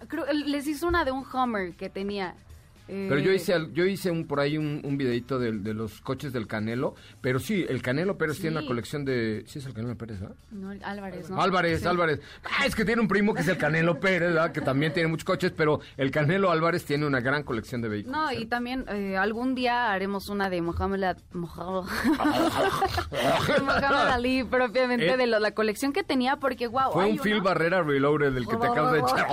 creo, 0.08 0.26
les 0.32 0.68
hizo 0.68 0.88
una 0.88 1.06
de 1.06 1.12
un 1.12 1.26
Hummer 1.32 1.76
que 1.76 1.90
tenía. 1.90 2.36
Pero 2.90 3.20
yo 3.20 3.32
hice 3.32 3.54
yo 3.74 3.86
hice 3.86 4.10
un 4.10 4.26
por 4.26 4.40
ahí 4.40 4.58
un, 4.58 4.82
un 4.84 4.98
videito 4.98 5.38
de, 5.40 5.52
los 5.74 6.02
coches 6.02 6.34
del 6.34 6.48
Canelo, 6.48 6.96
pero 7.22 7.40
sí, 7.40 7.66
el 7.70 7.82
Canelo 7.82 8.18
Pérez 8.18 8.40
tiene 8.40 8.58
una 8.58 8.68
colección 8.68 9.06
de... 9.06 9.44
¿Sí 9.48 9.60
es 9.60 9.66
el 9.66 9.74
Canelo 9.74 9.96
Pérez, 9.96 10.20
¿verdad? 10.20 10.36
No, 10.52 10.72
Álvarez, 10.84 11.30
¿no? 11.30 11.42
Álvarez, 11.42 11.86
Álvarez. 11.86 12.20
Ah, 12.44 12.66
es 12.66 12.76
que 12.76 12.86
tiene 12.86 13.02
un 13.02 13.08
primo 13.08 13.34
que 13.34 13.42
es 13.42 13.48
el 13.48 13.58
Canelo 13.58 14.00
Pérez, 14.00 14.34
¿verdad? 14.34 14.52
Que 14.52 14.62
también 14.62 14.94
tiene 14.94 15.10
muchos 15.10 15.26
coches, 15.26 15.54
pero 15.56 15.82
el 15.98 16.12
Canelo 16.12 16.52
Álvarez 16.52 16.86
tiene 16.86 17.06
una 17.06 17.20
gran 17.20 17.44
colección 17.44 17.82
de 17.82 17.90
vehículos. 17.90 18.18
No, 18.18 18.32
y 18.32 18.46
también 18.46 18.86
eh, 18.90 19.18
algún 19.18 19.56
día 19.56 19.92
haremos 19.92 20.30
una 20.30 20.50
de 20.50 20.62
Mohamed, 20.62 21.18
Mohamed, 21.34 21.90
Ali, 24.12 24.44
propiamente, 24.44 25.14
eh, 25.14 25.18
de 25.18 25.28
la 25.28 25.52
colección 25.52 25.94
que 25.94 26.04
tenía, 26.04 26.38
porque 26.38 26.68
wow. 26.68 26.92
Fue 26.94 27.06
un 27.06 27.20
Phil 27.20 27.42
Barrera 27.42 27.84
Reloaded 27.84 28.34
del 28.34 28.48
que 28.48 28.56
te 28.58 28.66
acabas 28.66 28.94
de 28.94 29.00
echar. 29.02 29.28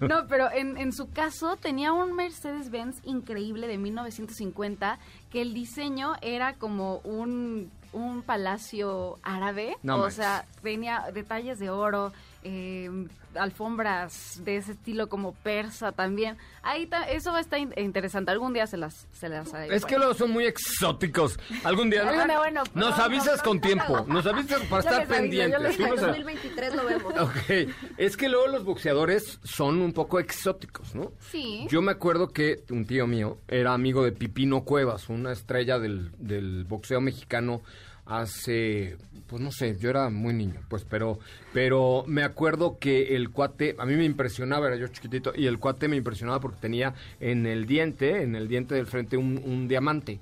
no, 0.00 0.26
pero 0.28 0.50
en, 0.52 0.76
en 0.76 0.92
su 0.92 1.10
caso 1.10 1.47
tenía 1.56 1.92
un 1.92 2.14
Mercedes-Benz 2.14 3.00
increíble 3.04 3.66
de 3.66 3.78
1950 3.78 4.98
que 5.30 5.42
el 5.42 5.54
diseño 5.54 6.14
era 6.20 6.54
como 6.54 6.98
un, 6.98 7.70
un 7.92 8.22
palacio 8.22 9.18
árabe. 9.22 9.76
o 9.86 10.10
sea, 10.10 10.44
tenía 10.62 11.10
detalles 11.12 11.58
de 11.58 11.70
oro, 11.70 12.12
eh, 12.44 12.90
alfombras 13.34 14.40
de 14.44 14.56
ese 14.56 14.72
estilo 14.72 15.08
como 15.08 15.32
persa 15.32 15.92
también. 15.92 16.36
Ahí 16.62 16.88
eso 17.10 17.32
va 17.32 17.38
a 17.38 17.40
estar 17.40 17.58
interesante. 17.58 18.30
Algún 18.30 18.52
día 18.52 18.66
se 18.66 18.76
las, 18.76 19.06
se 19.12 19.28
las 19.28 19.52
Es 19.54 19.84
que 19.84 19.96
luego 19.96 20.14
son 20.14 20.30
muy 20.30 20.44
exóticos. 20.46 21.38
Algún 21.64 21.90
día. 21.90 22.04
bueno, 22.38 22.62
nos 22.74 22.98
avisas 22.98 23.42
con 23.42 23.60
tiempo. 23.60 24.04
Nos 24.06 24.26
avisas 24.26 24.62
para 24.62 24.82
estar 24.82 25.06
pendientes. 25.06 25.78
En 25.78 25.96
2023 25.96 26.74
lo 26.74 26.84
vemos. 26.84 27.14
Ok. 27.18 27.68
Es 27.96 28.16
que 28.16 28.28
luego 28.28 28.46
los 28.46 28.64
boxeadores 28.64 29.40
son 29.42 29.80
un 29.80 29.92
poco 29.92 30.20
exóticos, 30.20 30.94
¿no? 30.94 31.12
Sí. 31.30 31.66
Yo 31.68 31.82
me 31.82 31.92
acuerdo 31.92 32.28
que 32.28 32.62
un 32.70 32.86
tío 32.86 33.06
mío 33.06 33.38
era 33.48 33.74
amigo 33.74 34.04
de 34.04 34.12
Pipino 34.12 34.62
Cuevas, 34.64 35.08
una 35.08 35.32
estrella 35.32 35.78
del, 35.78 36.12
del 36.18 36.64
boxeo 36.64 37.00
mexicano 37.00 37.62
hace, 38.08 38.96
pues 39.28 39.42
no 39.42 39.52
sé, 39.52 39.76
yo 39.78 39.90
era 39.90 40.08
muy 40.10 40.32
niño, 40.32 40.60
pues, 40.68 40.84
pero, 40.84 41.18
pero 41.52 42.04
me 42.06 42.22
acuerdo 42.22 42.78
que 42.78 43.14
el 43.14 43.30
cuate, 43.30 43.76
a 43.78 43.84
mí 43.84 43.94
me 43.94 44.04
impresionaba, 44.04 44.68
era 44.68 44.76
yo 44.76 44.88
chiquitito, 44.88 45.32
y 45.36 45.46
el 45.46 45.58
cuate 45.58 45.86
me 45.86 45.96
impresionaba 45.96 46.40
porque 46.40 46.60
tenía 46.60 46.94
en 47.20 47.46
el 47.46 47.66
diente, 47.66 48.22
en 48.22 48.34
el 48.34 48.48
diente 48.48 48.74
del 48.74 48.86
frente, 48.86 49.16
un, 49.16 49.38
un 49.44 49.68
diamante 49.68 50.18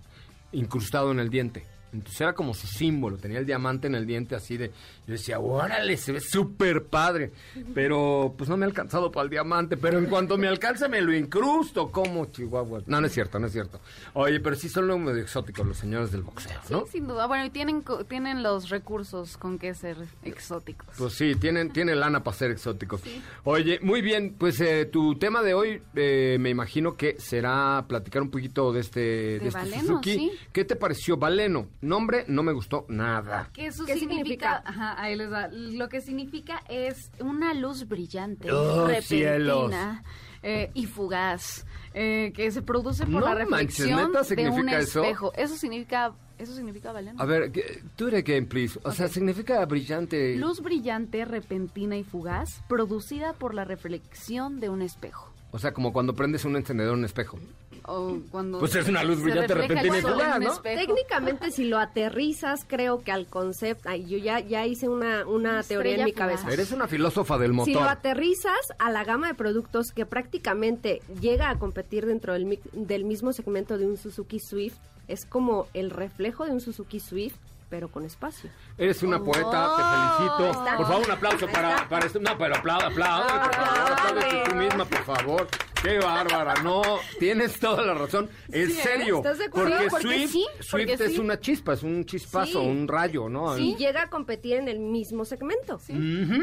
incrustado 0.53 1.13
en 1.13 1.21
el 1.21 1.31
diente. 1.31 1.65
Entonces 1.93 2.21
era 2.21 2.33
como 2.35 2.53
su 2.53 2.67
símbolo, 2.67 3.17
tenía 3.17 3.39
el 3.39 3.47
diamante 3.47 3.87
en 3.87 3.95
el 3.95 4.07
diente 4.07 4.35
así 4.35 4.57
de... 4.57 4.71
Yo 5.07 5.13
decía, 5.13 5.39
órale, 5.39 5.97
se 5.97 6.13
ve 6.13 6.21
súper 6.21 6.87
padre. 6.87 7.33
Pero 7.75 8.35
pues 8.37 8.51
no 8.51 8.57
me 8.57 8.65
ha 8.65 8.69
alcanzado 8.69 9.13
para 9.13 9.25
el 9.25 9.31
diamante, 9.31 9.77
pero 9.77 9.99
en 9.99 10.07
cuanto 10.07 10.37
me 10.37 10.49
alcance 10.49 10.89
me 10.89 11.01
lo 11.01 11.15
incrusto 11.15 11.93
como 11.93 12.27
Chihuahua. 12.27 12.83
No, 12.87 13.01
no 13.01 13.07
es 13.07 13.13
cierto, 13.13 13.39
no 13.39 13.47
es 13.47 13.53
cierto. 13.53 13.81
Oye, 14.15 14.41
pero 14.41 14.57
sí 14.57 14.69
son 14.69 14.87
medio 15.05 15.23
exóticos 15.23 15.67
los 15.67 15.77
señores 15.77 16.11
del 16.11 16.23
boxeo, 16.23 16.59
¿no? 16.71 16.87
Sí, 16.87 16.93
sin 16.93 17.09
duda. 17.09 17.27
Bueno, 17.27 17.45
y 17.45 17.51
tienen, 17.51 17.85
tienen 18.09 18.43
los 18.43 18.69
recursos 18.69 19.37
con 19.37 19.59
que 19.59 19.75
ser 19.75 19.97
exóticos. 20.23 20.89
Pues 20.97 21.13
sí, 21.13 21.35
tienen, 21.37 21.71
tienen 21.73 22.01
lana 22.01 22.25
para 22.25 22.37
ser 22.37 22.51
exóticos. 22.51 23.03
Oye, 23.45 23.79
muy 23.83 24.03
bien, 24.03 24.35
pues 24.39 24.61
eh, 24.61 24.87
tu 24.87 25.17
tema 25.19 25.43
de 25.43 25.55
hoy 25.55 25.83
eh, 25.95 26.37
me 26.41 26.51
imagino 26.51 26.97
que 26.97 27.17
será 27.21 27.85
platicar 27.89 28.23
un 28.23 28.31
poquito 28.31 28.73
de 28.73 28.81
este, 28.81 29.01
de, 29.01 29.49
este 29.49 29.81
Suzuki. 29.81 30.33
¿Qué 30.53 30.65
te 30.65 30.77
pareció 30.77 31.17
Valeno? 31.17 31.69
Nombre 31.81 32.25
no 32.29 32.43
me 32.43 32.53
gustó 32.53 32.87
nada. 32.89 33.51
¿Qué, 33.53 33.71
significa? 33.73 34.63
Ajá, 34.65 34.96
ahí 34.97 35.17
les 35.17 35.31
va. 35.31 35.49
Lo 35.49 35.89
que 35.89 36.01
significa 36.01 36.63
es 36.69 37.11
una 37.21 37.55
luz 37.55 37.87
brillante, 37.89 38.51
oh, 38.51 38.87
repentina 38.87 40.03
eh, 40.43 40.71
y 40.75 40.87
fugaz, 40.87 41.67
eh, 41.95 42.33
que 42.35 42.51
se 42.51 42.63
produce 42.63 43.07
por 43.07 43.23
la 43.23 43.35
reflexión 43.35 44.13
de 44.13 44.51
un 44.51 44.69
espejo. 44.69 45.33
Eso, 45.35 45.57
significa 45.57 46.15
eso 46.39 46.55
significa 46.55 46.93
Valeno. 46.93 47.21
A 47.21 47.27
ver, 47.27 47.51
tú 47.97 48.09
eres 48.09 48.23
again, 48.23 48.47
please. 48.47 48.79
O 48.83 48.93
sea, 48.93 49.09
significa 49.09 49.65
brillante. 49.65 50.37
Luz 50.37 50.61
brillante, 50.61 51.25
repentina 51.25 51.97
y 51.97 52.05
fugaz, 52.05 52.63
producida 52.69 53.33
por 53.33 53.55
la 53.55 53.65
reflexión 53.65 54.61
de 54.61 54.69
un 54.69 54.83
espejo. 54.83 55.36
O 55.57 55.59
sea, 55.59 55.73
como 55.73 55.91
cuando 55.91 56.15
prendes 56.15 56.45
un 56.45 56.55
encendedor 56.55 56.93
en 56.93 56.99
un 56.99 57.05
espejo. 57.07 57.39
O 57.87 58.19
cuando 58.31 58.59
pues 58.59 58.75
es 58.75 58.87
una 58.89 59.03
luz 59.03 59.23
brillante 59.23 59.55
repentina 59.55 60.39
¿no? 60.39 60.61
Técnicamente, 60.61 61.51
si 61.51 61.65
lo 61.65 61.79
aterrizas, 61.79 62.67
creo 62.67 63.03
que 63.03 63.11
al 63.11 63.27
concepto... 63.27 63.89
Ay, 63.89 64.05
yo 64.05 64.19
ya, 64.19 64.41
ya 64.41 64.67
hice 64.67 64.87
una, 64.87 65.27
una 65.27 65.63
teoría 65.63 65.95
en 65.97 66.05
mi 66.05 66.13
cabeza. 66.13 66.53
Eres 66.53 66.73
una 66.73 66.87
filósofa 66.89 67.39
del 67.39 67.55
motor. 67.55 67.73
Si 67.73 67.73
lo 67.73 67.89
aterrizas 67.89 68.75
a 68.79 68.91
la 68.91 69.03
gama 69.05 69.29
de 69.29 69.35
productos 69.35 69.93
que 69.93 70.05
prácticamente 70.05 71.01
llega 71.23 71.49
a 71.49 71.59
competir 71.59 72.05
dentro 72.05 72.35
del, 72.35 72.61
del 72.75 73.05
mismo 73.05 73.33
segmento 73.33 73.79
de 73.79 73.87
un 73.87 73.97
Suzuki 73.97 74.41
Swift, 74.41 74.77
es 75.09 75.25
como 75.25 75.69
el 75.73 75.89
reflejo 75.89 76.45
de 76.45 76.53
un 76.53 76.61
Suzuki 76.61 77.01
Swift 77.01 77.37
pero 77.69 77.91
con 77.91 78.05
espacio. 78.05 78.51
Eres 78.79 79.03
una 79.03 79.23
poeta, 79.23 79.77
te 79.77 79.83
felicito. 79.83 80.77
Por 80.77 80.87
favor, 80.87 81.07
un 81.07 81.11
aplauso 81.11 81.47
para, 81.49 81.89
para 81.89 82.07
este. 82.07 82.21
No, 82.21 82.39
pero 82.39 82.57
aplauda, 82.57 82.87
aplauda, 82.87 83.45
por 83.45 83.55
favor, 83.55 83.93
aplaude 83.93 84.45
tú 84.49 84.55
misma, 84.55 84.85
por 84.85 85.05
favor. 85.05 85.49
Qué 85.83 85.99
bárbara, 85.99 86.55
no, 86.63 86.83
tienes 87.19 87.61
toda 87.61 87.83
la 87.83 87.95
razón. 87.95 88.29
En 88.49 88.71
serio, 88.73 89.23
porque, 89.53 89.91
Swift, 90.01 90.35
Swift 90.61 91.01
es 91.01 91.19
una 91.19 91.39
chispa, 91.39 91.75
es 91.75 91.83
un 91.83 92.05
chispazo, 92.05 92.63
un 92.63 92.89
rayo, 92.89 93.29
¿no? 93.29 93.57
Sí, 93.57 93.77
llega 93.79 94.03
a 94.03 94.11
competir 94.11 94.57
en 94.57 94.69
el 94.69 94.81
mismo 94.81 95.25
segmento. 95.25 95.79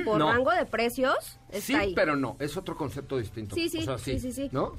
Por 0.05 0.21
rango 0.21 0.51
de 0.51 0.65
precios, 0.65 1.39
está 1.49 1.83
sí, 1.83 1.93
pero 1.95 2.15
no, 2.15 2.37
es 2.39 2.55
otro 2.57 2.75
concepto 2.77 3.17
distinto. 3.17 3.55
Sí, 3.55 3.69
sí, 3.69 3.85
sí, 3.97 4.19
sí, 4.19 4.31
sí. 4.31 4.49
¿No? 4.51 4.73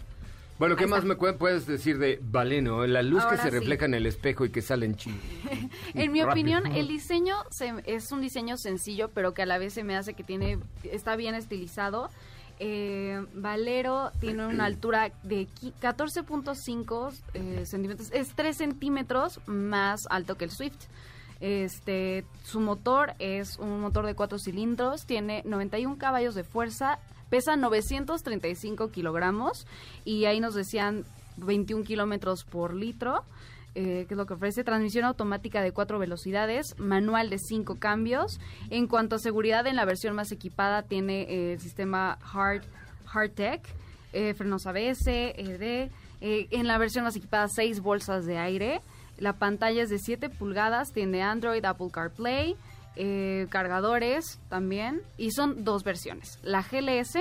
Bueno, 0.59 0.77
¿qué 0.77 0.87
más 0.87 1.05
me 1.05 1.17
puedes 1.17 1.67
decir 1.67 1.99
de 1.99 2.21
Valeno? 2.23 2.87
La 2.87 3.03
luz 3.03 3.25
que 3.27 3.37
se 3.37 3.51
refleja 3.51 3.87
en 3.87 3.95
el 3.95 4.07
espejo 4.07 4.45
y 4.45 4.51
que 4.51 4.63
sale 4.63 4.87
en 4.87 4.95
chino. 4.95 5.17
en 5.95 6.13
mi 6.13 6.23
opinión, 6.23 6.67
el 6.75 6.87
diseño 6.87 7.37
es 7.87 8.13
un 8.13 8.21
diseño 8.21 8.57
sencillo, 8.57 9.11
pero 9.13 9.35
que 9.35 9.43
a 9.43 9.47
la 9.47 9.59
vez 9.59 9.75
se 9.75 9.83
me 9.83 9.97
hace 9.97 10.15
que 10.15 10.23
tiene 10.23 10.59
está 10.85 11.17
bien 11.17 11.35
estilizado. 11.35 12.09
Eh, 12.61 13.27
Valero 13.35 14.13
tiene 14.21 14.47
una 14.47 14.65
altura 14.67 15.11
de 15.25 15.49
14.5 15.83 17.13
eh, 17.35 17.67
centímetros, 17.67 18.13
es 18.13 18.35
3 18.37 18.57
centímetros 18.57 19.41
más 19.47 20.07
alto 20.09 20.37
que 20.37 20.45
el 20.45 20.51
Swift. 20.53 20.87
Este, 21.41 22.25
su 22.45 22.61
motor 22.61 23.15
es 23.19 23.59
un 23.59 23.81
motor 23.81 24.07
de 24.07 24.15
4 24.15 24.39
cilindros, 24.39 25.05
tiene 25.05 25.43
91 25.45 25.99
caballos 25.99 26.37
de 26.37 26.45
fuerza, 26.45 27.01
Pesa 27.31 27.57
935 27.57 28.91
kilogramos 28.91 29.67
y 30.05 30.25
ahí 30.27 30.41
nos 30.41 30.55
decían 30.55 31.05
21 31.37 31.85
kilómetros 31.85 32.45
por 32.45 32.75
litro. 32.75 33.25
Eh, 33.77 34.05
que 34.07 34.15
es 34.15 34.19
lo 34.19 34.25
que 34.25 34.35
ofrece 34.35 34.63
transmisión 34.63 35.05
automática 35.05 35.61
de 35.61 35.73
cuatro 35.73 35.99
velocidades, 35.99 36.79
manual 36.79 37.29
de 37.29 37.41
cinco 37.41 37.75
cambios. 37.75 38.39
En 38.71 38.87
cuanto 38.87 39.17
a 39.17 39.19
seguridad, 39.19 39.67
en 39.67 39.75
la 39.75 39.85
versión 39.85 40.15
más 40.15 40.31
equipada 40.31 40.83
tiene 40.83 41.23
eh, 41.23 41.53
el 41.55 41.61
sistema 41.61 42.17
Hard, 42.33 42.63
Hardtech, 43.07 43.63
eh, 44.13 44.33
frenos 44.35 44.67
ABS, 44.67 45.09
ED. 45.09 45.91
en 46.21 46.67
la 46.69 46.79
versión 46.79 47.03
más 47.03 47.17
equipada, 47.17 47.49
seis 47.49 47.81
bolsas 47.81 48.27
de 48.27 48.39
aire. 48.39 48.81
La 49.19 49.35
pantalla 49.35 49.83
es 49.83 49.91
de 49.91 49.99
7 49.99 50.29
pulgadas, 50.29 50.93
tiene 50.93 51.23
Android, 51.23 51.65
Apple 51.65 51.89
CarPlay, 51.93 52.57
eh, 52.97 53.47
cargadores 53.51 54.41
también. 54.49 55.03
Y 55.17 55.31
son 55.33 55.65
dos 55.65 55.85
versiones, 55.85 56.39
la 56.43 56.63
GLS 56.63 57.19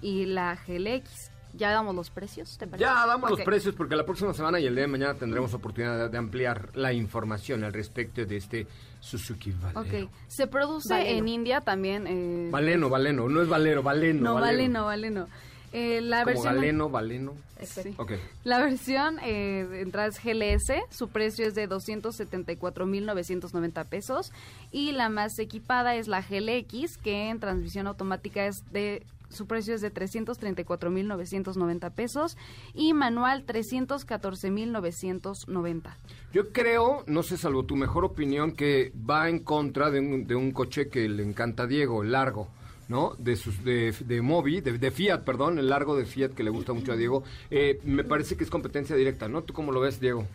y 0.00 0.26
la 0.26 0.58
GLX. 0.66 1.30
¿Ya 1.54 1.70
damos 1.70 1.94
los 1.94 2.08
precios? 2.08 2.58
Ya 2.78 3.06
damos 3.06 3.30
los 3.30 3.42
precios 3.42 3.74
porque 3.74 3.94
la 3.94 4.06
próxima 4.06 4.32
semana 4.32 4.58
y 4.58 4.66
el 4.66 4.74
día 4.74 4.82
de 4.82 4.88
mañana 4.88 5.14
tendremos 5.14 5.52
oportunidad 5.52 6.10
de 6.10 6.18
ampliar 6.18 6.70
la 6.74 6.94
información 6.94 7.62
al 7.62 7.74
respecto 7.74 8.24
de 8.24 8.36
este 8.36 8.66
Suzuki 9.00 9.52
Valeno. 9.52 10.10
Se 10.28 10.46
produce 10.46 11.16
en 11.16 11.28
India 11.28 11.60
también. 11.60 12.06
Eh, 12.06 12.48
Valeno, 12.50 12.88
Valeno, 12.88 13.28
no 13.28 13.42
es 13.42 13.48
Valero, 13.48 13.82
Valeno. 13.82 14.22
No, 14.22 14.34
Valeno, 14.40 14.86
Valeno. 14.86 15.28
Eh, 15.72 16.00
la 16.00 16.24
Como 16.24 16.26
versión 16.26 16.54
Galeno, 16.54 16.88
Valeno. 16.88 17.34
La 18.44 18.60
versión 18.60 19.18
eh, 19.20 19.66
de 19.68 19.82
entrada 19.82 20.08
es 20.08 20.18
GLS, 20.22 20.72
su 20.90 21.08
precio 21.08 21.46
es 21.46 21.54
de 21.54 21.68
274.990 21.68 23.86
pesos. 23.86 24.32
Y 24.70 24.92
la 24.92 25.08
más 25.08 25.38
equipada 25.38 25.96
es 25.96 26.08
la 26.08 26.20
GLX, 26.22 26.98
que 26.98 27.30
en 27.30 27.40
transmisión 27.40 27.86
automática 27.86 28.44
es 28.46 28.70
de 28.72 29.02
su 29.32 29.46
precio 29.46 29.74
es 29.74 29.80
de 29.80 29.92
334.990 29.92 31.90
pesos. 31.92 32.36
Y 32.74 32.92
manual 32.92 33.46
314.990. 33.46 35.96
Yo 36.32 36.52
creo, 36.52 37.02
no 37.06 37.22
sé, 37.22 37.38
salvo 37.38 37.64
tu 37.64 37.76
mejor 37.76 38.04
opinión, 38.04 38.52
que 38.52 38.92
va 39.08 39.30
en 39.30 39.38
contra 39.38 39.90
de 39.90 40.00
un, 40.00 40.26
de 40.26 40.34
un 40.34 40.50
coche 40.52 40.88
que 40.88 41.08
le 41.08 41.22
encanta 41.22 41.62
a 41.62 41.66
Diego, 41.66 42.02
el 42.02 42.12
largo. 42.12 42.48
¿No? 42.92 43.16
De, 43.18 43.36
sus, 43.36 43.64
de, 43.64 43.92
de 44.00 44.20
Mobi, 44.20 44.60
de, 44.60 44.90
Fiat, 44.90 45.24
perdón, 45.24 45.58
el 45.58 45.70
largo 45.70 45.96
de 45.96 46.04
Fiat 46.04 46.32
que 46.32 46.44
le 46.44 46.50
gusta 46.50 46.74
mucho 46.74 46.92
a 46.92 46.96
Diego. 46.96 47.24
Eh, 47.50 47.80
me 47.84 48.04
parece 48.04 48.36
que 48.36 48.44
es 48.44 48.50
competencia 48.50 48.94
directa, 48.94 49.28
¿no? 49.28 49.42
¿Tú 49.42 49.54
cómo 49.54 49.72
lo 49.72 49.80
ves, 49.80 49.98
Diego? 49.98 50.26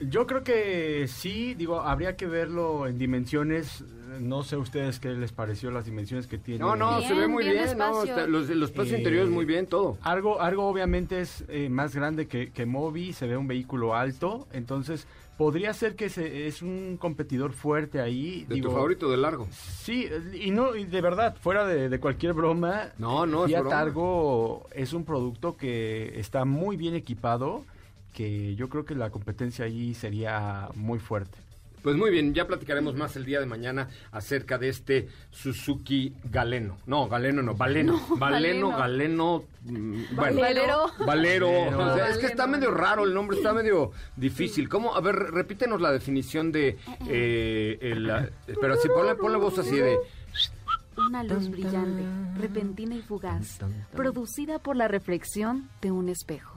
Yo 0.00 0.26
creo 0.26 0.42
que 0.42 1.06
sí, 1.08 1.54
digo, 1.54 1.80
habría 1.80 2.16
que 2.16 2.26
verlo 2.26 2.86
en 2.86 2.98
dimensiones. 2.98 3.84
No 4.20 4.42
sé 4.42 4.56
ustedes 4.56 4.98
qué 4.98 5.10
les 5.10 5.32
pareció 5.32 5.70
las 5.70 5.84
dimensiones 5.84 6.26
que 6.26 6.38
tiene. 6.38 6.60
No, 6.60 6.74
no, 6.74 7.02
se 7.02 7.12
ve 7.12 7.28
muy 7.28 7.44
bien, 7.44 7.78
los, 7.78 8.48
los 8.48 8.50
espacios 8.50 8.94
eh, 8.94 8.98
interiores 8.98 9.30
muy 9.30 9.44
bien, 9.44 9.66
todo. 9.66 9.98
Algo, 10.00 10.40
algo 10.40 10.66
obviamente 10.66 11.20
es 11.20 11.44
eh, 11.48 11.68
más 11.68 11.94
grande 11.94 12.26
que, 12.26 12.50
que 12.50 12.64
Mobi, 12.64 13.12
se 13.12 13.26
ve 13.26 13.36
un 13.36 13.46
vehículo 13.46 13.94
alto, 13.94 14.48
entonces 14.52 15.06
podría 15.36 15.72
ser 15.72 15.96
que 15.96 16.08
se, 16.08 16.46
es 16.46 16.62
un 16.62 16.96
competidor 16.98 17.52
fuerte 17.52 18.00
ahí. 18.00 18.44
De 18.48 18.60
tu 18.60 18.70
favorito 18.70 19.10
de 19.10 19.16
largo. 19.16 19.48
Sí, 19.50 20.08
y 20.34 20.50
no, 20.50 20.74
y 20.74 20.84
de 20.84 21.00
verdad, 21.00 21.36
fuera 21.40 21.66
de, 21.66 22.00
cualquier 22.00 22.32
broma, 22.32 22.92
no, 22.98 23.26
no 23.26 23.46
Fiat 23.46 23.66
es 23.66 23.72
Argo 23.72 24.66
es 24.72 24.92
un 24.92 25.04
producto 25.04 25.56
que 25.56 26.18
está 26.18 26.44
muy 26.44 26.76
bien 26.76 26.94
equipado 26.94 27.64
que 28.12 28.54
yo 28.54 28.70
creo 28.70 28.86
que 28.86 28.94
la 28.94 29.10
competencia 29.10 29.66
ahí 29.66 29.92
sería 29.92 30.70
muy 30.74 30.98
fuerte. 30.98 31.38
Pues 31.86 31.94
muy 31.94 32.10
bien, 32.10 32.34
ya 32.34 32.48
platicaremos 32.48 32.96
más 32.96 33.14
el 33.14 33.24
día 33.24 33.38
de 33.38 33.46
mañana 33.46 33.88
acerca 34.10 34.58
de 34.58 34.70
este 34.70 35.08
Suzuki 35.30 36.12
Galeno. 36.24 36.78
No, 36.84 37.06
Galeno 37.06 37.42
no, 37.44 37.54
Valeno. 37.54 38.04
Valeno, 38.18 38.70
Galeno. 38.70 39.44
Mm, 39.62 40.16
Valero. 40.16 40.90
Valero. 41.06 42.06
es 42.08 42.18
que 42.18 42.26
está 42.26 42.48
medio 42.48 42.72
raro 42.72 43.04
el 43.04 43.14
nombre, 43.14 43.36
está 43.36 43.52
medio 43.52 43.92
difícil. 44.16 44.68
¿Cómo? 44.68 44.96
A 44.96 45.00
ver, 45.00 45.14
repítenos 45.14 45.80
la 45.80 45.92
definición 45.92 46.50
de... 46.50 46.76
Eh, 47.08 47.78
el, 47.80 48.32
pero 48.60 48.74
así, 48.74 48.88
ponle, 48.88 49.14
ponle 49.14 49.38
voz 49.38 49.56
así 49.60 49.76
de... 49.76 49.96
Una 50.96 51.22
luz 51.22 51.48
brillante, 51.48 52.02
repentina 52.36 52.96
y 52.96 53.02
fugaz, 53.02 53.60
producida 53.94 54.58
por 54.58 54.74
la 54.74 54.88
reflexión 54.88 55.70
de 55.80 55.92
un 55.92 56.08
espejo 56.08 56.55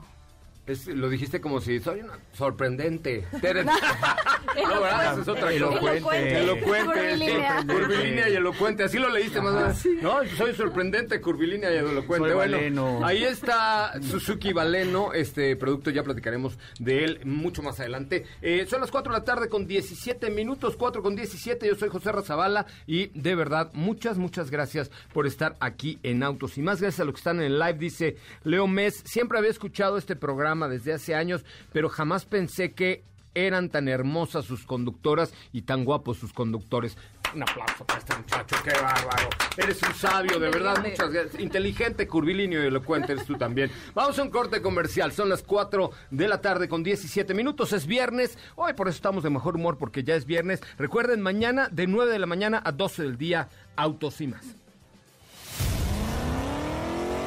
lo 0.94 1.08
dijiste 1.08 1.40
como 1.40 1.60
si 1.60 1.80
soy 1.80 2.00
una 2.00 2.18
sorprendente. 2.32 3.26
no, 3.32 3.40
¿verdad? 3.40 5.12
Eso 5.12 5.22
es 5.22 5.28
otra 5.28 5.42
cosa. 5.42 5.54
Elocuente. 5.54 6.38
Elocuente. 6.38 7.64
Curvilínea. 7.66 8.28
y 8.28 8.34
elocuente. 8.34 8.84
Así 8.84 8.98
lo 8.98 9.08
leíste 9.08 9.40
más 9.40 9.84
No, 10.02 10.18
soy 10.36 10.54
sorprendente, 10.54 11.20
curvilínea 11.20 11.72
y 11.72 11.76
elocuente. 11.76 12.34
bueno, 12.34 13.04
ahí 13.04 13.24
está 13.24 13.94
Suzuki 14.02 14.52
Valeno. 14.52 15.12
Este 15.12 15.56
producto 15.56 15.90
ya 15.90 16.04
platicaremos 16.04 16.58
de 16.78 17.04
él 17.04 17.20
mucho 17.24 17.62
más 17.62 17.80
adelante. 17.80 18.26
Eh, 18.42 18.66
son 18.68 18.80
las 18.80 18.90
4 18.90 19.12
de 19.12 19.18
la 19.18 19.24
tarde 19.24 19.48
con 19.48 19.66
17 19.66 20.30
minutos. 20.30 20.76
4 20.76 21.02
con 21.02 21.16
17. 21.16 21.66
Yo 21.66 21.74
soy 21.74 21.88
José 21.88 22.12
Razabala. 22.12 22.66
Y 22.86 23.06
de 23.18 23.34
verdad, 23.34 23.70
muchas, 23.72 24.18
muchas 24.18 24.50
gracias 24.50 24.90
por 25.12 25.26
estar 25.26 25.56
aquí 25.60 25.98
en 26.02 26.22
Autos. 26.22 26.58
Y 26.58 26.62
más 26.62 26.80
gracias 26.80 27.00
a 27.00 27.04
los 27.04 27.14
que 27.14 27.20
están 27.20 27.40
en 27.40 27.46
el 27.46 27.58
live. 27.58 27.78
Dice 27.78 28.16
Leo 28.44 28.66
Mes. 28.66 29.02
Siempre 29.04 29.38
había 29.38 29.50
escuchado 29.50 29.96
este 29.98 30.16
programa 30.16 30.49
desde 30.68 30.92
hace 30.92 31.14
años, 31.14 31.44
pero 31.72 31.88
jamás 31.88 32.24
pensé 32.24 32.72
que 32.72 33.04
eran 33.34 33.68
tan 33.68 33.88
hermosas 33.88 34.44
sus 34.44 34.64
conductoras 34.64 35.32
y 35.52 35.62
tan 35.62 35.84
guapos 35.84 36.18
sus 36.18 36.32
conductores. 36.32 36.96
Un 37.34 37.42
aplauso 37.42 37.84
para 37.84 38.00
este 38.00 38.16
muchacho, 38.16 38.56
qué 38.64 38.72
bárbaro. 38.72 39.28
Eres 39.56 39.80
un 39.82 39.94
sabio, 39.94 40.40
de 40.40 40.50
verdad, 40.50 40.82
muchas 40.82 41.10
gracias. 41.10 41.40
Inteligente, 41.40 42.08
curvilíneo 42.08 42.62
y 42.62 42.66
elocuente 42.66 43.12
eres 43.12 43.24
tú 43.24 43.36
también. 43.36 43.70
Vamos 43.94 44.18
a 44.18 44.22
un 44.22 44.30
corte 44.30 44.60
comercial, 44.60 45.12
son 45.12 45.28
las 45.28 45.42
4 45.42 45.90
de 46.10 46.28
la 46.28 46.40
tarde 46.40 46.68
con 46.68 46.82
17 46.82 47.32
minutos, 47.34 47.72
es 47.72 47.86
viernes. 47.86 48.36
Hoy 48.56 48.72
por 48.72 48.88
eso 48.88 48.96
estamos 48.96 49.22
de 49.22 49.30
mejor 49.30 49.56
humor 49.56 49.78
porque 49.78 50.02
ya 50.02 50.16
es 50.16 50.26
viernes. 50.26 50.60
Recuerden, 50.76 51.20
mañana 51.20 51.68
de 51.70 51.86
9 51.86 52.12
de 52.12 52.18
la 52.18 52.26
mañana 52.26 52.60
a 52.64 52.72
12 52.72 53.02
del 53.04 53.16
día, 53.16 53.48
Autos 53.76 54.20
y 54.20 54.26
más. 54.26 54.44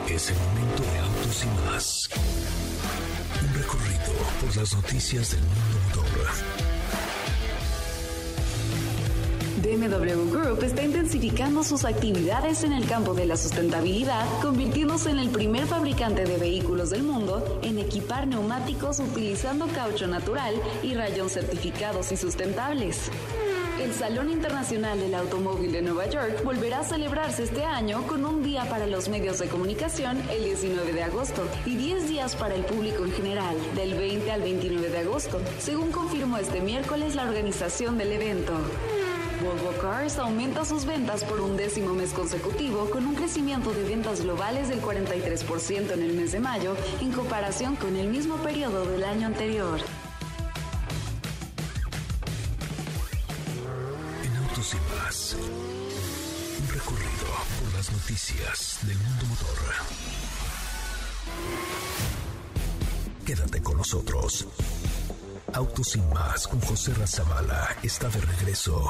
Es 0.10 0.30
el 0.30 0.36
momento 0.36 0.84
de 0.84 1.00
Autos 1.00 1.46
y 1.46 1.65
más 1.65 2.62
las 4.56 4.74
noticias 4.76 5.32
del 5.32 5.42
mundo 5.42 6.04
motor. 6.04 6.62
BMW 9.63 10.29
Group 10.29 10.62
está 10.62 10.84
intensificando 10.84 11.63
sus 11.63 11.86
actividades 11.86 12.65
en 12.65 12.73
el 12.73 12.86
campo 12.86 13.13
de 13.13 13.26
la 13.26 13.38
sustentabilidad, 13.38 14.26
convirtiéndose 14.41 15.10
en 15.10 15.19
el 15.19 15.30
primer 15.30 15.65
fabricante 15.67 16.26
de 16.26 16.38
vehículos 16.38 16.89
del 16.89 17.04
mundo 17.04 17.62
en 17.63 17.78
equipar 17.80 18.28
neumáticos 18.28 18.99
utilizando 18.99 19.67
caucho 19.67 20.06
natural 20.06 20.54
y 20.84 20.95
rayón 20.95 21.30
certificados 21.30 22.12
y 22.12 22.17
sustentables. 22.17 23.10
El 23.82 23.93
Salón 23.93 24.30
Internacional 24.30 24.99
del 24.99 25.15
Automóvil 25.15 25.71
de 25.71 25.82
Nueva 25.82 26.08
York 26.08 26.43
volverá 26.43 26.80
a 26.80 26.84
celebrarse 26.84 27.43
este 27.43 27.63
año 27.63 28.06
con 28.06 28.26
un 28.26 28.43
día 28.43 28.65
para 28.69 28.86
los 28.86 29.08
medios 29.08 29.39
de 29.39 29.47
comunicación 29.47 30.21
el 30.30 30.43
19 30.43 30.91
de 30.91 31.04
agosto 31.04 31.47
y 31.65 31.78
10 31.78 32.10
días 32.10 32.36
para 32.36 32.54
el 32.54 32.65
público 32.65 33.06
en 33.06 33.13
general, 33.13 33.56
del 33.76 33.93
20 33.95 34.30
al 34.30 34.41
29 34.41 34.89
de 34.89 34.99
agosto, 34.99 35.39
según 35.58 35.91
confirmó 35.91 36.38
este 36.38 36.60
miércoles 36.60 37.15
la 37.15 37.23
organización 37.23 37.97
del 37.97 38.12
evento. 38.12 38.54
Volvo 39.54 39.78
Cars 39.80 40.18
aumenta 40.18 40.66
sus 40.66 40.84
ventas 40.84 41.24
por 41.24 41.39
un 41.39 41.56
décimo 41.56 41.94
mes 41.94 42.12
consecutivo 42.12 42.89
con 42.89 43.06
un 43.06 43.13
crecimiento 43.13 43.72
de 43.72 43.84
ventas 43.84 44.22
globales 44.22 44.68
del 44.68 44.82
43% 44.82 45.92
en 45.92 46.02
el 46.02 46.13
mes 46.13 46.32
de 46.32 46.39
mayo 46.39 46.76
en 47.02 47.12
comparación 47.12 47.76
con 47.76 47.96
el 47.96 48.08
mismo 48.08 48.38
periodo 48.38 48.84
del 48.86 49.04
año 49.04 49.28
anterior. 49.28 49.80
y 54.56 54.96
más. 54.96 55.36
Un 55.36 56.68
recorrido 56.74 57.28
por 57.60 57.74
las 57.74 57.92
noticias 57.92 58.80
del 58.84 58.98
mundo 58.98 59.26
motor. 59.28 59.58
Quédate 63.24 63.62
con 63.62 63.78
nosotros. 63.78 64.48
Autos 65.54 65.96
y 65.96 66.02
más 66.02 66.48
con 66.48 66.60
José 66.62 66.94
Razabala 66.96 67.78
está 67.84 68.08
de 68.08 68.22
regreso. 68.22 68.89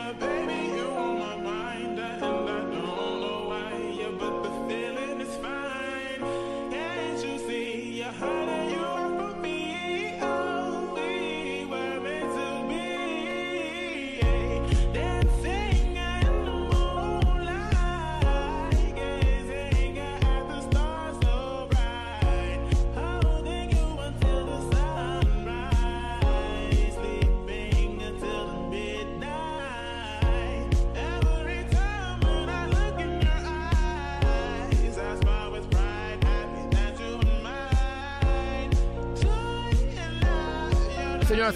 my 0.00 0.12
baby. 0.14 0.39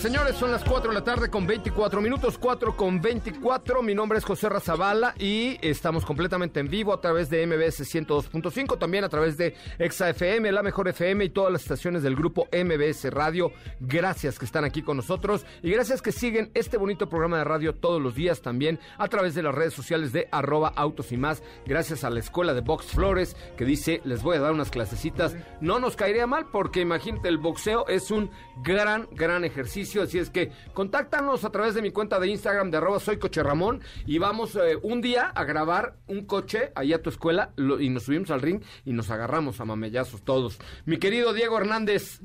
Señores, 0.04 0.36
son 0.36 0.50
las 0.50 0.62
4 0.62 0.90
de 0.90 0.94
la 0.94 1.02
tarde 1.02 1.30
con 1.30 1.46
24 1.46 2.02
minutos, 2.02 2.36
4 2.36 2.76
con 2.76 3.00
24. 3.00 3.82
Mi 3.82 3.94
nombre 3.94 4.18
es 4.18 4.24
José 4.26 4.50
Razabala 4.50 5.14
y 5.18 5.56
estamos 5.66 6.04
completamente 6.04 6.60
en 6.60 6.68
vivo 6.68 6.92
a 6.92 7.00
través 7.00 7.30
de 7.30 7.46
MBS 7.46 7.90
102.5, 7.90 8.78
también 8.78 9.04
a 9.04 9.08
través 9.08 9.38
de 9.38 9.54
Exa 9.78 10.10
FM, 10.10 10.52
La 10.52 10.62
Mejor 10.62 10.88
FM 10.88 11.24
y 11.24 11.30
todas 11.30 11.50
las 11.50 11.62
estaciones 11.62 12.02
del 12.02 12.16
grupo 12.16 12.48
MBS 12.52 13.10
Radio. 13.14 13.50
Gracias 13.80 14.38
que 14.38 14.44
están 14.44 14.64
aquí 14.64 14.82
con 14.82 14.98
nosotros 14.98 15.46
y 15.62 15.70
gracias 15.70 16.02
que 16.02 16.12
siguen 16.12 16.50
este 16.52 16.76
bonito 16.76 17.08
programa 17.08 17.38
de 17.38 17.44
radio 17.44 17.74
todos 17.74 18.02
los 18.02 18.14
días 18.14 18.42
también 18.42 18.78
a 18.98 19.08
través 19.08 19.34
de 19.34 19.42
las 19.42 19.54
redes 19.54 19.72
sociales 19.72 20.12
de 20.12 20.28
arroba 20.30 20.70
autos 20.76 21.12
y 21.12 21.16
más. 21.16 21.42
Gracias 21.64 22.04
a 22.04 22.10
la 22.10 22.20
escuela 22.20 22.52
de 22.52 22.60
Box 22.60 22.88
Flores 22.88 23.38
que 23.56 23.64
dice, 23.64 24.02
les 24.04 24.22
voy 24.22 24.36
a 24.36 24.40
dar 24.40 24.52
unas 24.52 24.70
clasecitas. 24.70 25.34
No 25.62 25.80
nos 25.80 25.96
caería 25.96 26.26
mal 26.26 26.44
porque 26.52 26.82
imagínate, 26.82 27.30
el 27.30 27.38
boxeo 27.38 27.86
es 27.88 28.10
un 28.10 28.28
gran, 28.62 29.08
gran 29.12 29.46
ejercicio. 29.46 29.93
Así 30.02 30.18
es 30.18 30.30
que 30.30 30.50
contáctanos 30.72 31.44
a 31.44 31.50
través 31.50 31.74
de 31.74 31.82
mi 31.82 31.90
cuenta 31.90 32.18
de 32.18 32.28
Instagram 32.28 32.70
de 32.70 32.78
arroba 32.78 33.00
soy 33.00 33.18
coche 33.18 33.42
Ramón 33.42 33.80
y 34.06 34.18
vamos 34.18 34.56
eh, 34.56 34.78
un 34.82 35.00
día 35.00 35.32
a 35.34 35.44
grabar 35.44 35.96
un 36.06 36.24
coche 36.24 36.72
ahí 36.74 36.92
a 36.92 37.02
tu 37.02 37.10
escuela 37.10 37.52
y 37.56 37.88
nos 37.88 38.04
subimos 38.04 38.30
al 38.30 38.42
ring 38.42 38.62
y 38.84 38.92
nos 38.92 39.10
agarramos 39.10 39.60
a 39.60 39.64
mamellazos 39.64 40.22
todos. 40.22 40.58
Mi 40.84 40.98
querido 40.98 41.32
Diego 41.32 41.58
Hernández. 41.58 42.20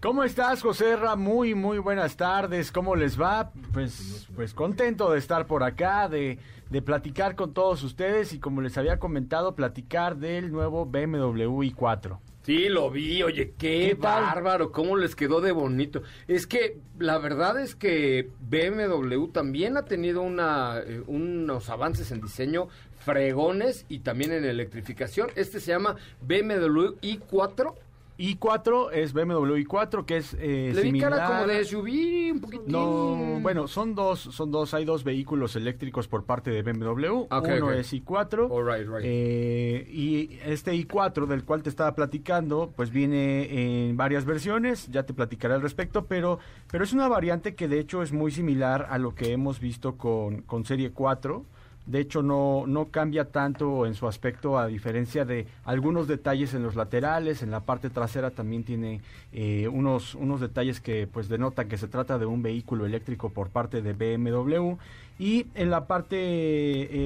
¿Cómo 0.00 0.22
estás, 0.22 0.60
José 0.60 0.96
Ra? 0.96 1.16
Muy, 1.16 1.54
muy 1.54 1.78
buenas 1.78 2.18
tardes. 2.18 2.70
¿Cómo 2.70 2.94
les 2.94 3.18
va? 3.18 3.52
Pues, 3.72 4.28
pues 4.36 4.52
contento 4.52 5.10
de 5.10 5.18
estar 5.18 5.46
por 5.46 5.62
acá, 5.62 6.10
de, 6.10 6.38
de 6.68 6.82
platicar 6.82 7.36
con 7.36 7.54
todos 7.54 7.82
ustedes 7.82 8.34
y 8.34 8.38
como 8.38 8.60
les 8.60 8.76
había 8.76 8.98
comentado, 8.98 9.54
platicar 9.54 10.16
del 10.16 10.52
nuevo 10.52 10.84
BMW 10.84 11.62
i4. 11.62 12.18
Sí, 12.44 12.68
lo 12.68 12.90
vi, 12.90 13.22
oye, 13.22 13.54
qué, 13.56 13.96
bárbaro, 13.98 14.70
cómo 14.70 14.96
les 14.98 15.16
quedó 15.16 15.40
de 15.40 15.50
bonito. 15.50 16.02
Es 16.28 16.46
que 16.46 16.76
la 16.98 17.16
verdad 17.16 17.58
es 17.58 17.74
que 17.74 18.28
BMW 18.40 19.28
también 19.28 19.78
ha 19.78 19.86
tenido 19.86 20.20
una, 20.20 20.78
eh, 20.80 21.02
unos 21.06 21.70
avances 21.70 22.12
en 22.12 22.20
diseño 22.20 22.68
fregones 22.98 23.86
y 23.88 24.00
también 24.00 24.30
en 24.32 24.44
electrificación. 24.44 25.30
Este 25.36 25.58
se 25.58 25.72
llama 25.72 25.96
BMW 26.20 26.96
i4 27.00 27.74
i4 28.18 28.92
es 28.92 29.12
BMW 29.12 29.56
i4 29.64 30.04
que 30.04 30.18
es 30.18 30.36
eh, 30.38 30.70
Le 30.72 30.82
vi 30.82 31.00
cara 31.00 31.26
como 31.26 31.46
de 31.46 31.64
SUV 31.64 32.32
un 32.32 32.40
poquitín. 32.40 32.72
No, 32.72 33.40
bueno, 33.40 33.66
son 33.66 33.94
dos, 33.94 34.20
son 34.20 34.50
dos, 34.50 34.72
hay 34.74 34.84
dos 34.84 35.02
vehículos 35.02 35.56
eléctricos 35.56 36.06
por 36.06 36.24
parte 36.24 36.50
de 36.50 36.62
BMW. 36.62 37.26
Uno 37.28 37.72
es 37.72 37.92
i4 37.92 39.00
eh, 39.02 39.88
y 39.90 40.38
este 40.44 40.74
i4 40.74 41.26
del 41.26 41.44
cual 41.44 41.62
te 41.62 41.70
estaba 41.70 41.94
platicando, 41.94 42.72
pues 42.76 42.90
viene 42.90 43.88
en 43.88 43.96
varias 43.96 44.24
versiones. 44.24 44.88
Ya 44.90 45.04
te 45.04 45.12
platicaré 45.12 45.54
al 45.54 45.62
respecto, 45.62 46.06
pero, 46.06 46.38
pero 46.70 46.84
es 46.84 46.92
una 46.92 47.08
variante 47.08 47.54
que 47.54 47.68
de 47.68 47.80
hecho 47.80 48.02
es 48.02 48.12
muy 48.12 48.30
similar 48.30 48.86
a 48.90 48.98
lo 48.98 49.14
que 49.14 49.32
hemos 49.32 49.58
visto 49.58 49.96
con, 49.96 50.42
con 50.42 50.64
Serie 50.64 50.92
4 50.92 51.44
de 51.86 52.00
hecho, 52.00 52.22
no, 52.22 52.64
no 52.66 52.86
cambia 52.86 53.26
tanto 53.26 53.84
en 53.84 53.94
su 53.94 54.08
aspecto 54.08 54.58
a 54.58 54.66
diferencia 54.66 55.26
de 55.26 55.46
algunos 55.64 56.08
detalles 56.08 56.54
en 56.54 56.62
los 56.62 56.76
laterales. 56.76 57.42
En 57.42 57.50
la 57.50 57.60
parte 57.60 57.90
trasera 57.90 58.30
también 58.30 58.64
tiene 58.64 59.02
eh, 59.32 59.68
unos, 59.68 60.14
unos 60.14 60.40
detalles 60.40 60.80
que 60.80 61.06
pues 61.06 61.28
denotan 61.28 61.68
que 61.68 61.76
se 61.76 61.88
trata 61.88 62.18
de 62.18 62.24
un 62.24 62.42
vehículo 62.42 62.86
eléctrico 62.86 63.28
por 63.28 63.50
parte 63.50 63.82
de 63.82 63.92
BMW. 63.92 64.76
Y 65.18 65.46
en 65.54 65.70
la 65.70 65.86
parte 65.86 66.16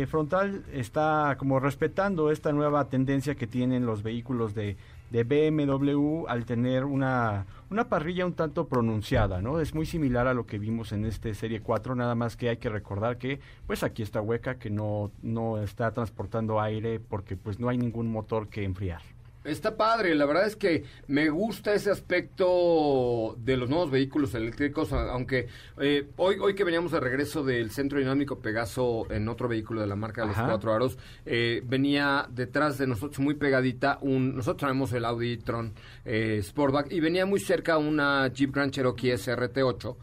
eh, 0.00 0.06
frontal 0.06 0.62
está 0.72 1.34
como 1.38 1.58
respetando 1.58 2.30
esta 2.30 2.52
nueva 2.52 2.84
tendencia 2.84 3.34
que 3.34 3.48
tienen 3.48 3.84
los 3.84 4.04
vehículos 4.04 4.54
de, 4.54 4.76
de 5.10 5.24
BMW 5.24 6.26
al 6.28 6.44
tener 6.44 6.84
una, 6.84 7.46
una 7.70 7.88
parrilla 7.88 8.26
un 8.26 8.34
tanto 8.34 8.68
pronunciada, 8.68 9.40
¿no? 9.40 9.60
Es 9.60 9.74
muy 9.74 9.86
similar 9.86 10.26
a 10.26 10.34
lo 10.34 10.46
que 10.46 10.58
vimos 10.58 10.92
en 10.92 11.04
este 11.04 11.34
Serie 11.34 11.60
4, 11.60 11.94
nada 11.94 12.14
más 12.14 12.36
que 12.36 12.48
hay 12.48 12.58
que 12.58 12.68
recordar 12.68 13.18
que 13.18 13.40
pues 13.66 13.82
aquí 13.82 14.02
está 14.02 14.20
hueca, 14.20 14.58
que 14.58 14.70
no, 14.70 15.10
no 15.22 15.62
está 15.62 15.90
transportando 15.92 16.60
aire 16.60 17.00
porque 17.00 17.36
pues 17.36 17.58
no 17.58 17.68
hay 17.68 17.78
ningún 17.78 18.10
motor 18.10 18.48
que 18.48 18.64
enfriar. 18.64 19.02
Está 19.48 19.78
padre, 19.78 20.14
la 20.14 20.26
verdad 20.26 20.46
es 20.46 20.56
que 20.56 20.84
me 21.06 21.30
gusta 21.30 21.72
ese 21.72 21.90
aspecto 21.90 23.34
de 23.38 23.56
los 23.56 23.70
nuevos 23.70 23.90
vehículos 23.90 24.34
eléctricos, 24.34 24.92
aunque 24.92 25.48
eh, 25.80 26.06
hoy, 26.16 26.36
hoy 26.38 26.54
que 26.54 26.64
veníamos 26.64 26.92
de 26.92 27.00
regreso 27.00 27.42
del 27.42 27.70
Centro 27.70 27.98
Dinámico 27.98 28.40
Pegaso 28.40 29.10
en 29.10 29.26
otro 29.26 29.48
vehículo 29.48 29.80
de 29.80 29.86
la 29.86 29.96
marca 29.96 30.20
de 30.20 30.28
los 30.28 30.36
cuatro 30.36 30.74
aros, 30.74 30.98
eh, 31.24 31.62
venía 31.64 32.28
detrás 32.30 32.76
de 32.76 32.86
nosotros 32.86 33.20
muy 33.20 33.34
pegadita 33.36 33.98
un, 34.02 34.36
nosotros 34.36 34.68
tenemos 34.68 34.92
el 34.92 35.06
Audi 35.06 35.38
Tron 35.38 35.72
eh, 36.04 36.40
Sportback 36.42 36.92
y 36.92 37.00
venía 37.00 37.24
muy 37.24 37.40
cerca 37.40 37.78
una 37.78 38.28
Jeep 38.28 38.52
Grand 38.54 38.70
Cherokee 38.70 39.12
SRT8 39.12 39.96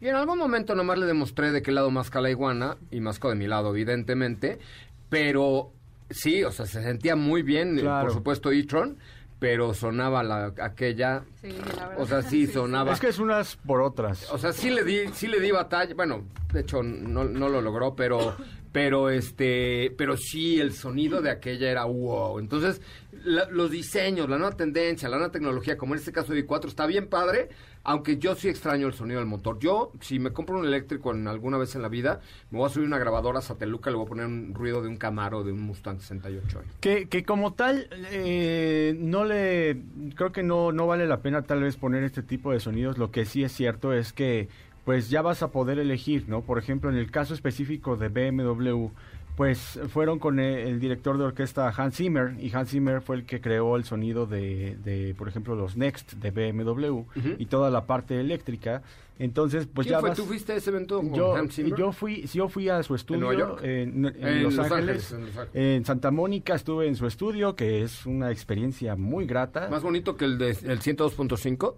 y 0.00 0.08
en 0.08 0.14
algún 0.14 0.38
momento 0.38 0.76
nomás 0.76 0.98
le 0.98 1.06
demostré 1.06 1.50
de 1.50 1.60
qué 1.60 1.72
lado 1.72 1.90
más 1.90 2.14
la 2.14 2.30
iguana 2.30 2.76
y 2.92 3.00
masco 3.00 3.28
de 3.28 3.34
mi 3.34 3.48
lado 3.48 3.70
evidentemente, 3.70 4.60
pero 5.08 5.72
Sí, 6.12 6.44
o 6.44 6.50
sea, 6.50 6.66
se 6.66 6.82
sentía 6.82 7.16
muy 7.16 7.42
bien, 7.42 7.78
eh, 7.78 7.82
por 7.82 8.12
supuesto, 8.12 8.50
e-tron, 8.50 8.98
pero 9.38 9.74
sonaba 9.74 10.22
la, 10.22 10.52
aquella, 10.60 11.24
sí, 11.40 11.48
la 11.76 11.88
verdad. 11.88 12.00
o 12.00 12.06
sea, 12.06 12.22
sí, 12.30 12.46
sonaba. 12.46 12.92
Es 12.92 13.00
que 13.00 13.08
es 13.08 13.18
unas 13.18 13.56
por 13.56 13.82
otras. 13.82 14.30
O 14.30 14.38
sea, 14.38 14.52
sí 14.52 14.70
le 14.70 14.84
di, 14.84 15.08
sí 15.14 15.26
le 15.26 15.40
di 15.40 15.50
batalla, 15.50 15.94
bueno, 15.94 16.24
de 16.52 16.60
hecho 16.60 16.82
no, 16.82 17.24
no 17.24 17.48
lo 17.48 17.60
logró, 17.60 17.96
pero, 17.96 18.36
pero 18.70 19.10
este, 19.10 19.92
pero 19.98 20.16
sí 20.16 20.60
el 20.60 20.72
sonido 20.72 21.20
de 21.20 21.30
aquella 21.30 21.70
era 21.70 21.84
wow. 21.84 22.38
Entonces, 22.38 22.80
los 23.24 23.70
diseños, 23.70 24.28
la 24.28 24.38
nueva 24.38 24.56
tendencia, 24.56 25.08
la 25.08 25.16
nueva 25.16 25.32
tecnología, 25.32 25.76
como 25.76 25.94
en 25.94 26.00
este 26.00 26.12
caso 26.12 26.32
de 26.32 26.46
i4, 26.46 26.66
está 26.66 26.86
bien 26.86 27.08
padre, 27.08 27.48
aunque 27.84 28.18
yo 28.18 28.34
sí 28.34 28.48
extraño 28.48 28.86
el 28.86 28.94
sonido 28.94 29.20
del 29.20 29.28
motor. 29.28 29.58
Yo, 29.58 29.92
si 30.00 30.18
me 30.18 30.32
compro 30.32 30.58
un 30.58 30.66
eléctrico 30.66 31.12
en 31.12 31.26
alguna 31.26 31.58
vez 31.58 31.74
en 31.74 31.82
la 31.82 31.88
vida, 31.88 32.20
me 32.50 32.58
voy 32.58 32.68
a 32.68 32.70
subir 32.70 32.86
una 32.86 32.98
grabadora 32.98 33.40
sateluca, 33.40 33.90
le 33.90 33.96
voy 33.96 34.06
a 34.06 34.08
poner 34.08 34.26
un 34.26 34.54
ruido 34.54 34.82
de 34.82 34.88
un 34.88 34.96
Camaro, 34.96 35.42
de 35.42 35.52
un 35.52 35.60
Mustang 35.60 36.00
68. 36.00 36.62
Que, 36.80 37.08
que 37.08 37.24
como 37.24 37.54
tal, 37.54 37.88
eh, 38.10 38.96
no 38.98 39.24
le, 39.24 39.82
creo 40.14 40.32
que 40.32 40.42
no, 40.42 40.72
no 40.72 40.86
vale 40.86 41.06
la 41.06 41.20
pena 41.20 41.42
tal 41.42 41.62
vez 41.62 41.76
poner 41.76 42.04
este 42.04 42.22
tipo 42.22 42.52
de 42.52 42.60
sonidos. 42.60 42.98
Lo 42.98 43.10
que 43.10 43.24
sí 43.24 43.42
es 43.42 43.52
cierto 43.52 43.92
es 43.92 44.12
que, 44.12 44.48
pues 44.84 45.10
ya 45.10 45.22
vas 45.22 45.42
a 45.42 45.48
poder 45.48 45.78
elegir, 45.78 46.28
¿no? 46.28 46.42
Por 46.42 46.58
ejemplo, 46.58 46.90
en 46.90 46.96
el 46.96 47.10
caso 47.10 47.34
específico 47.34 47.96
de 47.96 48.08
BMW, 48.08 48.88
pues 49.36 49.80
fueron 49.88 50.18
con 50.18 50.38
el, 50.38 50.78
director 50.78 51.16
de 51.16 51.24
orquesta 51.24 51.72
Hans 51.74 51.96
Zimmer 51.96 52.36
y 52.38 52.54
Hans 52.54 52.70
Zimmer 52.70 53.00
fue 53.00 53.16
el 53.16 53.24
que 53.24 53.40
creó 53.40 53.76
el 53.76 53.84
sonido 53.84 54.26
de, 54.26 54.76
de 54.84 55.14
por 55.16 55.28
ejemplo, 55.28 55.54
los 55.54 55.76
Next 55.76 56.14
de 56.14 56.30
BMW 56.30 57.02
y 57.38 57.46
toda 57.46 57.70
la 57.70 57.86
parte 57.86 58.20
eléctrica. 58.20 58.82
Entonces, 59.18 59.68
pues 59.72 59.86
ya 59.86 60.00
fue? 60.00 60.14
¿Tú 60.14 60.24
fuiste 60.24 60.52
a 60.52 60.56
ese 60.56 60.70
evento 60.70 60.96
con 60.96 61.14
yo, 61.14 61.34
Hans 61.34 61.54
Zimmer? 61.54 61.78
Yo 61.78 61.92
fui, 61.92 62.26
yo 62.26 62.48
fui 62.48 62.68
a 62.68 62.82
su 62.82 62.94
estudio 62.94 63.58
en, 63.62 64.02
Los, 64.42 64.58
Ángeles, 64.58 65.14
en, 65.54 65.84
Santa 65.84 66.10
Mónica 66.10 66.54
estuve 66.54 66.88
en 66.88 66.96
su 66.96 67.06
estudio, 67.06 67.54
que 67.54 67.82
es 67.82 68.04
una 68.04 68.30
experiencia 68.30 68.96
muy 68.96 69.26
grata. 69.26 69.68
¿Más 69.70 69.82
bonito 69.82 70.16
que 70.16 70.24
el 70.24 70.38
de 70.38 70.50
el 70.50 70.80
102.5? 70.80 71.74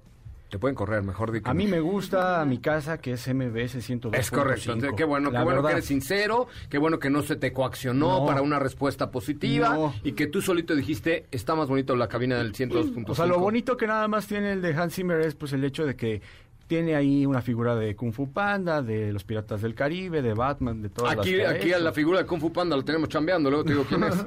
Te 0.54 0.58
pueden 0.60 0.76
correr, 0.76 1.02
mejor 1.02 1.32
dicho. 1.32 1.50
A 1.50 1.52
mí 1.52 1.66
me 1.66 1.80
gusta 1.80 2.44
mi 2.44 2.58
casa, 2.58 2.98
que 2.98 3.14
es 3.14 3.26
MBS 3.26 3.84
102. 3.84 4.16
Es 4.16 4.30
correcto. 4.30 4.76
qué 4.96 5.02
bueno, 5.02 5.32
qué 5.32 5.42
bueno 5.42 5.64
que 5.64 5.72
eres 5.72 5.84
sincero, 5.84 6.46
qué 6.68 6.78
bueno 6.78 7.00
que 7.00 7.10
no 7.10 7.22
se 7.22 7.34
te 7.34 7.52
coaccionó 7.52 8.24
para 8.24 8.40
una 8.40 8.60
respuesta 8.60 9.10
positiva 9.10 9.92
y 10.04 10.12
que 10.12 10.28
tú 10.28 10.40
solito 10.40 10.76
dijiste, 10.76 11.26
está 11.32 11.56
más 11.56 11.66
bonito 11.66 11.96
la 11.96 12.06
cabina 12.06 12.38
del 12.38 12.52
102.5. 12.52 13.04
O 13.08 13.14
sea, 13.16 13.26
lo 13.26 13.40
bonito 13.40 13.76
que 13.76 13.88
nada 13.88 14.06
más 14.06 14.28
tiene 14.28 14.52
el 14.52 14.62
de 14.62 14.74
Hans 14.74 14.94
Zimmer 14.94 15.22
es 15.22 15.34
pues 15.34 15.52
el 15.54 15.64
hecho 15.64 15.86
de 15.86 15.96
que 15.96 16.22
tiene 16.68 16.94
ahí 16.94 17.26
una 17.26 17.42
figura 17.42 17.74
de 17.74 17.96
Kung 17.96 18.12
Fu 18.12 18.32
Panda, 18.32 18.80
de 18.80 19.12
los 19.12 19.24
Piratas 19.24 19.60
del 19.60 19.74
Caribe, 19.74 20.22
de 20.22 20.34
Batman, 20.34 20.82
de 20.82 20.88
todas 20.88 21.18
aquí, 21.18 21.34
las 21.34 21.54
Aquí 21.54 21.72
a 21.72 21.80
la 21.80 21.90
figura 21.92 22.20
de 22.20 22.26
Kung 22.26 22.40
Fu 22.40 22.52
Panda 22.52 22.76
lo 22.76 22.84
tenemos 22.84 23.08
chambeando, 23.08 23.50
luego 23.50 23.64
te 23.64 23.72
digo 23.72 23.84
quién 23.88 24.04
es. 24.04 24.14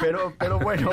pero, 0.00 0.32
pero 0.38 0.58
bueno, 0.58 0.90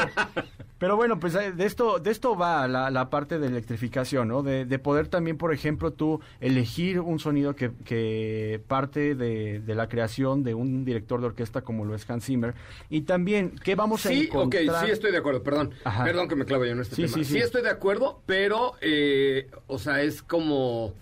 pero 0.77 0.95
bueno, 0.95 1.19
pues 1.19 1.35
eh, 1.35 1.51
de 1.51 1.65
esto, 1.65 1.99
de 1.99 2.11
esto 2.11 2.37
va 2.37 2.67
la, 2.67 3.09
parte 3.09 3.37
de 3.37 3.47
electrificación, 3.47 4.27
¿no? 4.27 4.43
De, 4.43 4.79
poder 4.79 5.07
también, 5.07 5.37
por 5.37 5.53
ejemplo, 5.53 5.91
tú 5.91 6.21
elegir 6.39 6.99
un 7.01 7.19
sonido 7.19 7.55
que, 7.55 7.71
que 7.85 8.61
parte 8.67 9.15
de, 9.15 9.61
la 9.67 9.89
creación 9.89 10.43
de 10.43 10.53
un 10.53 10.85
director 10.85 11.19
de 11.19 11.27
orquesta 11.27 11.61
como 11.61 11.85
lo 11.85 11.95
es 11.95 12.09
Hans 12.09 12.25
Zimmer. 12.25 12.53
Y 12.89 13.01
también, 13.01 13.55
¿qué 13.63 13.75
vamos 13.75 14.05
a 14.05 14.13
encontrar? 14.13 14.63
Sí, 14.63 14.69
ok, 14.69 14.85
sí 14.85 14.91
estoy 14.91 15.11
de 15.11 15.17
acuerdo, 15.17 15.43
perdón. 15.43 15.73
Perdón 16.03 16.27
que 16.27 16.35
me 16.35 16.45
clave 16.45 16.67
yo 16.67 16.73
en 16.73 16.79
este 16.79 16.95
tema. 16.95 17.07
Sí, 17.09 17.23
sí. 17.25 17.33
sí 17.33 17.37
estoy 17.39 17.61
de 17.61 17.69
acuerdo, 17.69 18.21
pero, 18.25 18.73
eh, 18.81 19.49
o 19.67 19.77
sea, 19.79 20.01
es 20.01 20.21
como... 20.21 20.93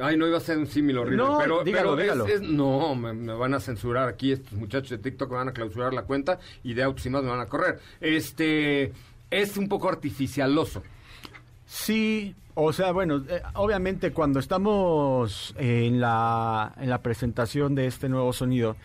Ay, 0.00 0.16
no 0.16 0.26
iba 0.26 0.38
a 0.38 0.40
ser 0.40 0.58
un 0.58 0.66
símil 0.66 0.98
horrible. 0.98 1.24
No, 1.24 1.38
pero, 1.38 1.64
dígalo, 1.64 1.96
dígalo. 1.96 2.26
no, 2.42 2.94
me, 2.94 3.34
van 3.34 3.54
a 3.54 3.60
censurar 3.60 4.08
aquí. 4.08 4.32
Estos 4.32 4.52
muchachos 4.52 4.90
de 4.90 4.98
TikTok 4.98 5.30
me 5.30 5.36
van 5.36 5.48
a 5.48 5.52
clausurar 5.52 5.92
la 5.94 6.02
cuenta 6.02 6.38
y 6.62 6.74
de 6.74 6.82
autos 6.82 7.04
y 7.06 7.10
más 7.10 7.22
me 7.22 7.30
van 7.30 7.40
a 7.40 7.46
correr. 7.46 7.80
Este. 8.00 8.92
Es 9.30 9.58
un 9.58 9.68
poco 9.68 9.88
artificialoso. 9.88 10.82
Sí, 11.66 12.34
o 12.54 12.72
sea, 12.72 12.92
bueno, 12.92 13.22
eh, 13.28 13.42
obviamente 13.54 14.10
cuando 14.10 14.40
estamos 14.40 15.54
en 15.58 16.00
la, 16.00 16.74
en 16.80 16.88
la 16.88 17.02
presentación 17.02 17.74
de 17.74 17.86
este 17.86 18.08
nuevo 18.08 18.32
sonido, 18.32 18.76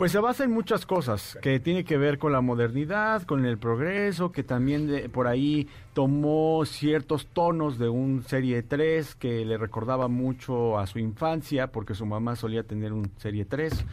Pues 0.00 0.12
se 0.12 0.18
basa 0.18 0.44
en 0.44 0.50
muchas 0.50 0.86
cosas, 0.86 1.36
que 1.42 1.60
tiene 1.60 1.84
que 1.84 1.98
ver 1.98 2.16
con 2.16 2.32
la 2.32 2.40
modernidad, 2.40 3.24
con 3.24 3.44
el 3.44 3.58
progreso, 3.58 4.32
que 4.32 4.42
también 4.42 5.10
por 5.12 5.26
ahí 5.26 5.68
tomó 5.92 6.64
ciertos 6.64 7.26
tonos 7.26 7.78
de 7.78 7.90
un 7.90 8.22
Serie 8.22 8.62
3 8.62 9.14
que 9.16 9.44
le 9.44 9.58
recordaba 9.58 10.08
mucho 10.08 10.78
a 10.78 10.86
su 10.86 10.98
infancia, 10.98 11.70
porque 11.70 11.94
su 11.94 12.06
mamá 12.06 12.34
solía 12.34 12.62
tener 12.62 12.94
un 12.94 13.12
Serie 13.18 13.44
3. 13.44 13.84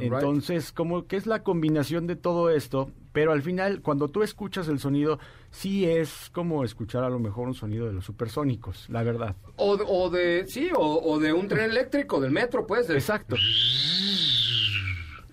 Entonces, 0.00 0.72
como 0.72 1.06
que 1.06 1.14
es 1.14 1.26
la 1.26 1.44
combinación 1.44 2.08
de 2.08 2.16
todo 2.16 2.50
esto, 2.50 2.90
pero 3.12 3.30
al 3.30 3.42
final, 3.42 3.82
cuando 3.82 4.08
tú 4.08 4.24
escuchas 4.24 4.66
el 4.66 4.80
sonido, 4.80 5.20
sí 5.52 5.84
es 5.84 6.28
como 6.32 6.64
escuchar 6.64 7.04
a 7.04 7.08
lo 7.08 7.20
mejor 7.20 7.46
un 7.46 7.54
sonido 7.54 7.86
de 7.86 7.92
los 7.92 8.04
supersónicos, 8.04 8.88
la 8.88 9.04
verdad. 9.04 9.36
O, 9.54 10.10
de, 10.10 10.44
sí, 10.48 10.70
o, 10.74 11.20
de 11.20 11.32
un 11.32 11.46
tren 11.46 11.70
eléctrico, 11.70 12.20
del 12.20 12.32
metro, 12.32 12.66
pues. 12.66 12.90
Exacto. 12.90 13.36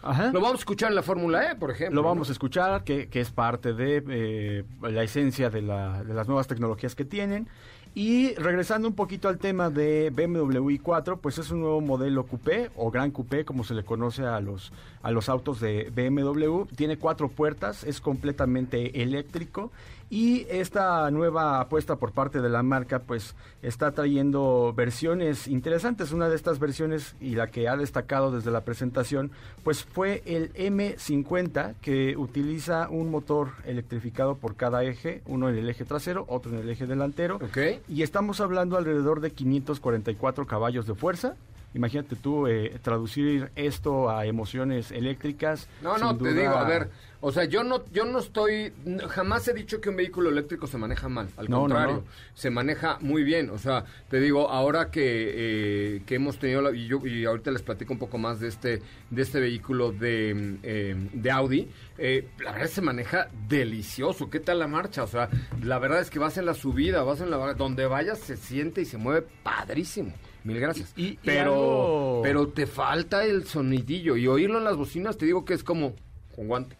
Lo 0.01 0.41
vamos 0.41 0.53
a 0.53 0.59
escuchar 0.59 0.89
en 0.89 0.95
la 0.95 1.03
Fórmula 1.03 1.51
E, 1.51 1.55
por 1.55 1.71
ejemplo. 1.71 2.01
Lo 2.01 2.07
vamos 2.07 2.29
a 2.29 2.31
escuchar, 2.31 2.83
que, 2.83 3.09
que 3.09 3.19
es 3.19 3.31
parte 3.31 3.73
de 3.73 4.03
eh, 4.09 4.63
la 4.81 5.03
esencia 5.03 5.49
de, 5.49 5.61
la, 5.61 6.03
de 6.03 6.13
las 6.13 6.27
nuevas 6.27 6.47
tecnologías 6.47 6.95
que 6.95 7.05
tienen. 7.05 7.47
Y 7.95 8.35
regresando 8.35 8.87
un 8.87 8.93
poquito 8.93 9.27
al 9.27 9.39
tema 9.39 9.69
de 9.71 10.11
BMW 10.11 10.69
i4, 10.77 11.17
pues 11.19 11.39
es 11.39 11.49
un 11.49 11.61
nuevo 11.61 11.81
modelo 11.81 12.25
coupé 12.27 12.69
o 12.75 12.91
gran 12.91 13.09
coupé, 13.09 13.45
como 13.45 13.63
se 13.63 13.73
le 13.73 13.83
conoce 13.83 14.25
a 14.25 14.39
los, 14.39 14.71
a 15.01 15.11
los 15.11 15.27
autos 15.27 15.59
de 15.59 15.91
BMW. 15.95 16.65
Tiene 16.75 16.97
cuatro 16.97 17.29
puertas, 17.29 17.83
es 17.83 17.99
completamente 17.99 19.01
eléctrico 19.01 19.71
y 20.09 20.47
esta 20.49 21.09
nueva 21.11 21.59
apuesta 21.59 21.97
por 21.97 22.11
parte 22.11 22.41
de 22.41 22.49
la 22.49 22.63
marca 22.63 22.99
pues 22.99 23.35
está 23.61 23.91
trayendo 23.91 24.73
versiones 24.75 25.47
interesantes. 25.47 26.11
Una 26.11 26.29
de 26.29 26.35
estas 26.35 26.59
versiones 26.59 27.15
y 27.21 27.35
la 27.35 27.47
que 27.47 27.67
ha 27.67 27.77
destacado 27.77 28.31
desde 28.31 28.51
la 28.51 28.61
presentación 28.61 29.31
pues 29.63 29.83
fue 29.83 30.23
el 30.25 30.51
M50 30.53 31.75
que 31.81 32.17
utiliza 32.17 32.89
un 32.89 33.11
motor 33.11 33.51
electrificado 33.65 34.35
por 34.35 34.55
cada 34.55 34.83
eje, 34.83 35.21
uno 35.25 35.49
en 35.49 35.57
el 35.57 35.69
eje 35.69 35.85
trasero, 35.85 36.25
otro 36.27 36.51
en 36.51 36.59
el 36.59 36.69
eje 36.69 36.87
delantero. 36.87 37.35
Okay. 37.35 37.81
Y 37.87 38.01
estamos 38.01 38.41
hablando 38.41 38.77
alrededor 38.77 39.21
de 39.21 39.31
544 39.31 40.47
caballos 40.47 40.87
de 40.87 40.95
fuerza. 40.95 41.35
Imagínate 41.73 42.15
tú 42.15 42.47
eh, 42.47 42.79
traducir 42.81 43.51
esto 43.55 44.09
a 44.09 44.25
emociones 44.25 44.91
eléctricas. 44.91 45.67
No, 45.81 45.97
no, 45.97 46.17
te 46.17 46.33
digo, 46.33 46.55
a 46.55 46.63
ver, 46.63 46.89
o 47.21 47.33
sea, 47.33 47.43
yo 47.43 47.65
no, 47.65 47.83
yo 47.91 48.05
no 48.05 48.19
estoy, 48.19 48.71
jamás 49.09 49.45
he 49.49 49.53
dicho 49.53 49.81
que 49.81 49.89
un 49.89 49.97
vehículo 49.97 50.29
eléctrico 50.29 50.67
se 50.67 50.77
maneja 50.77 51.09
mal, 51.09 51.27
al 51.35 51.49
contrario, 51.49 52.05
se 52.33 52.49
maneja 52.49 52.97
muy 53.01 53.23
bien. 53.23 53.49
O 53.49 53.57
sea, 53.57 53.83
te 54.09 54.21
digo, 54.21 54.49
ahora 54.49 54.89
que, 54.89 55.01
eh, 55.03 56.01
que 56.05 56.15
hemos 56.15 56.39
tenido, 56.39 56.61
la, 56.61 56.71
y, 56.71 56.87
yo, 56.87 57.05
y 57.05 57.25
ahorita 57.25 57.51
les 57.51 57.61
platico 57.61 57.91
un 57.91 57.99
poco 57.99 58.17
más 58.17 58.39
de 58.39 58.47
este, 58.47 58.81
de 59.09 59.21
este 59.21 59.41
vehículo 59.41 59.91
de, 59.91 60.59
eh, 60.63 61.09
de 61.11 61.31
Audi, 61.31 61.67
eh, 61.97 62.29
la 62.41 62.53
verdad 62.53 62.67
se 62.67 62.81
maneja 62.81 63.27
delicioso. 63.49 64.29
¿Qué 64.29 64.39
tal 64.39 64.59
la 64.59 64.67
marcha? 64.67 65.03
O 65.03 65.07
sea, 65.07 65.29
la 65.61 65.77
verdad 65.77 65.99
es 65.99 66.09
que 66.09 66.19
vas 66.19 66.37
en 66.37 66.45
la 66.45 66.53
subida, 66.53 67.03
vas 67.03 67.19
en 67.19 67.31
la, 67.31 67.53
donde 67.53 67.85
vayas 67.85 68.19
se 68.19 68.37
siente 68.37 68.81
y 68.81 68.85
se 68.85 68.97
mueve 68.97 69.27
padrísimo. 69.43 70.13
Mil 70.43 70.59
gracias. 70.59 70.93
pero, 71.23 72.21
pero 72.23 72.47
te 72.47 72.65
falta 72.65 73.25
el 73.25 73.45
sonidillo 73.45 74.15
y 74.15 74.27
oírlo 74.27 74.57
en 74.57 74.63
las 74.63 74.77
bocinas, 74.77 75.17
te 75.17 75.25
digo 75.25 75.45
que 75.45 75.53
es 75.53 75.63
como 75.63 75.93
con 76.35 76.47
guante. 76.47 76.77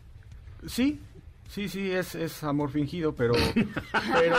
Sí, 0.68 1.00
Sí, 1.50 1.68
sí, 1.68 1.90
es, 1.90 2.14
es 2.14 2.44
amor 2.44 2.70
fingido, 2.70 3.16
pero, 3.16 3.34
pero 4.14 4.36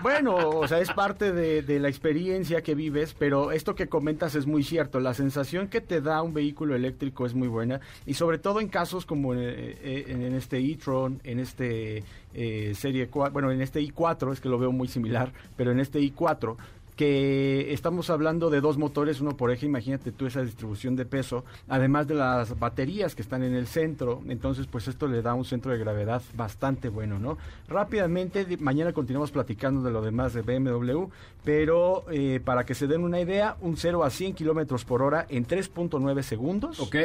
bueno, 0.00 0.36
o 0.36 0.68
sea, 0.68 0.78
es 0.78 0.92
parte 0.92 1.32
de, 1.32 1.80
la 1.80 1.88
experiencia 1.88 2.62
que 2.62 2.76
vives, 2.76 3.16
pero 3.18 3.50
esto 3.50 3.74
que 3.74 3.88
comentas 3.88 4.36
es 4.36 4.46
muy 4.46 4.62
cierto, 4.62 5.00
la 5.00 5.12
sensación 5.12 5.66
que 5.66 5.80
te 5.80 6.00
da 6.00 6.22
un 6.22 6.32
vehículo 6.32 6.76
eléctrico 6.76 7.26
es 7.26 7.34
muy 7.34 7.48
buena 7.48 7.80
y 8.06 8.14
sobre 8.14 8.38
todo 8.38 8.60
en 8.60 8.68
casos 8.68 9.06
como 9.06 9.34
en, 9.34 9.40
eh, 9.42 10.04
en, 10.06 10.34
este 10.36 10.58
e-tron, 10.58 11.20
en 11.24 11.40
este 11.40 12.04
eh, 12.32 12.72
serie 12.76 13.08
4, 13.08 13.32
bueno, 13.32 13.50
en 13.50 13.60
este 13.60 13.80
i4, 13.80 14.32
es 14.32 14.40
que 14.40 14.48
lo 14.48 14.56
veo 14.56 14.70
muy 14.70 14.86
similar, 14.86 15.32
pero 15.56 15.72
en 15.72 15.80
este 15.80 15.98
i4 15.98 16.56
que 16.96 17.72
estamos 17.72 18.10
hablando 18.10 18.50
de 18.50 18.60
dos 18.60 18.78
motores, 18.78 19.20
uno 19.20 19.36
por 19.36 19.50
eje, 19.50 19.66
imagínate 19.66 20.12
tú 20.12 20.26
esa 20.26 20.42
distribución 20.42 20.96
de 20.96 21.04
peso, 21.04 21.44
además 21.68 22.06
de 22.06 22.14
las 22.14 22.58
baterías 22.58 23.14
que 23.14 23.22
están 23.22 23.42
en 23.42 23.54
el 23.54 23.66
centro, 23.66 24.22
entonces 24.28 24.66
pues 24.66 24.88
esto 24.88 25.06
le 25.06 25.22
da 25.22 25.34
un 25.34 25.44
centro 25.44 25.72
de 25.72 25.78
gravedad 25.78 26.22
bastante 26.34 26.88
bueno, 26.88 27.18
¿no? 27.18 27.38
Rápidamente, 27.68 28.46
mañana 28.58 28.92
continuamos 28.92 29.30
platicando 29.30 29.82
de 29.82 29.90
lo 29.90 30.02
demás 30.02 30.34
de 30.34 30.42
BMW, 30.42 31.04
pero 31.44 32.04
eh, 32.10 32.40
para 32.44 32.64
que 32.64 32.74
se 32.74 32.86
den 32.86 33.02
una 33.02 33.20
idea, 33.20 33.56
un 33.60 33.76
0 33.76 34.04
a 34.04 34.10
100 34.10 34.34
kilómetros 34.34 34.84
por 34.84 35.02
hora 35.02 35.26
en 35.28 35.46
3.9 35.46 36.22
segundos. 36.22 36.80
Ok. 36.80 36.96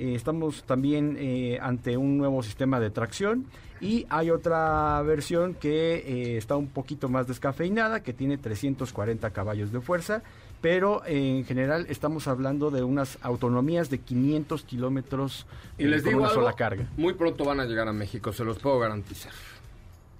Eh, 0.00 0.14
estamos 0.14 0.62
también 0.62 1.18
eh, 1.20 1.58
ante 1.60 1.98
un 1.98 2.16
nuevo 2.16 2.42
sistema 2.42 2.80
de 2.80 2.88
tracción 2.88 3.44
y 3.82 4.06
hay 4.08 4.30
otra 4.30 5.02
versión 5.02 5.52
que 5.52 5.96
eh, 5.96 6.36
está 6.38 6.56
un 6.56 6.68
poquito 6.68 7.10
más 7.10 7.26
descafeinada, 7.26 8.02
que 8.02 8.14
tiene 8.14 8.38
340 8.38 9.28
caballos 9.28 9.72
de 9.72 9.82
fuerza, 9.82 10.22
pero 10.62 11.02
en 11.04 11.44
general 11.44 11.84
estamos 11.90 12.28
hablando 12.28 12.70
de 12.70 12.82
unas 12.82 13.18
autonomías 13.20 13.90
de 13.90 13.98
500 13.98 14.62
kilómetros 14.62 15.46
y 15.76 15.84
les 15.84 16.02
digo 16.02 16.20
una 16.20 16.30
sola 16.30 16.54
carga. 16.54 16.88
Muy 16.96 17.12
pronto 17.12 17.44
van 17.44 17.60
a 17.60 17.66
llegar 17.66 17.86
a 17.86 17.92
México, 17.92 18.32
se 18.32 18.42
los 18.42 18.58
puedo 18.58 18.78
garantizar. 18.78 19.32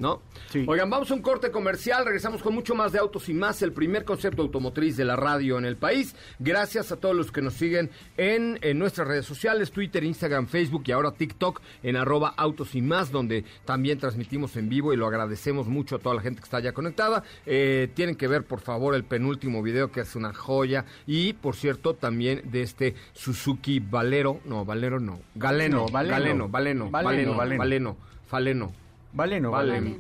¿No? 0.01 0.23
Oigan, 0.67 0.91
vamos 0.91 1.11
a 1.11 1.15
un 1.15 1.23
corte 1.23 1.51
comercial, 1.51 2.05
regresamos 2.05 2.43
con 2.43 2.55
mucho 2.55 2.75
más 2.75 2.91
de 2.93 2.99
autos 2.99 3.29
y 3.29 3.35
más, 3.35 3.63
el 3.63 3.73
primer 3.73 4.05
concepto 4.05 4.43
automotriz 4.43 4.97
de 4.97 5.05
la 5.05 5.15
radio 5.15 5.59
en 5.59 5.67
el 5.67 5.77
país. 5.77 6.17
Gracias 6.39 6.91
a 6.91 6.97
todos 6.97 7.15
los 7.15 7.31
que 7.31 7.43
nos 7.43 7.55
siguen 7.55 7.91
en, 8.17 8.59
nuestras 8.79 9.07
redes 9.07 9.27
sociales, 9.27 9.71
Twitter, 9.71 10.03
Instagram, 10.03 10.47
Facebook 10.47 10.85
y 10.87 10.93
ahora 10.93 11.13
TikTok 11.13 11.61
en 11.83 11.97
arroba 11.97 12.35
autos 12.37 12.75
y 12.75 12.83
más, 12.83 13.13
donde 13.13 13.45
también 13.65 13.99
transmitimos 13.99 14.57
en 14.57 14.69
vivo 14.69 14.93
y 14.93 14.97
lo 14.97 15.07
agradecemos 15.07 15.69
mucho 15.69 15.97
a 15.97 15.99
toda 15.99 16.15
la 16.15 16.23
gente 16.23 16.41
que 16.41 16.45
está 16.45 16.61
ya 16.61 16.73
conectada. 16.73 17.23
Eh, 17.45 17.89
tienen 17.95 18.17
que 18.17 18.27
ver, 18.27 18.45
por 18.45 18.61
favor, 18.61 18.95
el 18.95 19.05
penúltimo 19.05 19.63
video 19.63 19.93
que 19.93 20.01
es 20.01 20.17
una 20.17 20.33
joya 20.33 20.87
y, 21.07 21.35
por 21.35 21.55
cierto, 21.55 21.95
también 21.95 22.51
de 22.51 22.63
este 22.63 22.95
Suzuki 23.13 23.81
Valero, 23.81 24.41
no, 24.47 24.65
Valero 24.65 24.99
no, 24.99 25.21
Galeno, 25.35 25.87
Valeno, 25.89 26.49
Valeno, 26.49 26.49
Valeno, 26.49 26.91
Valeno, 26.91 27.37
Valeno, 27.37 27.59
Valeno 27.59 28.11
Valeno. 28.31 28.80
Vale, 29.13 29.41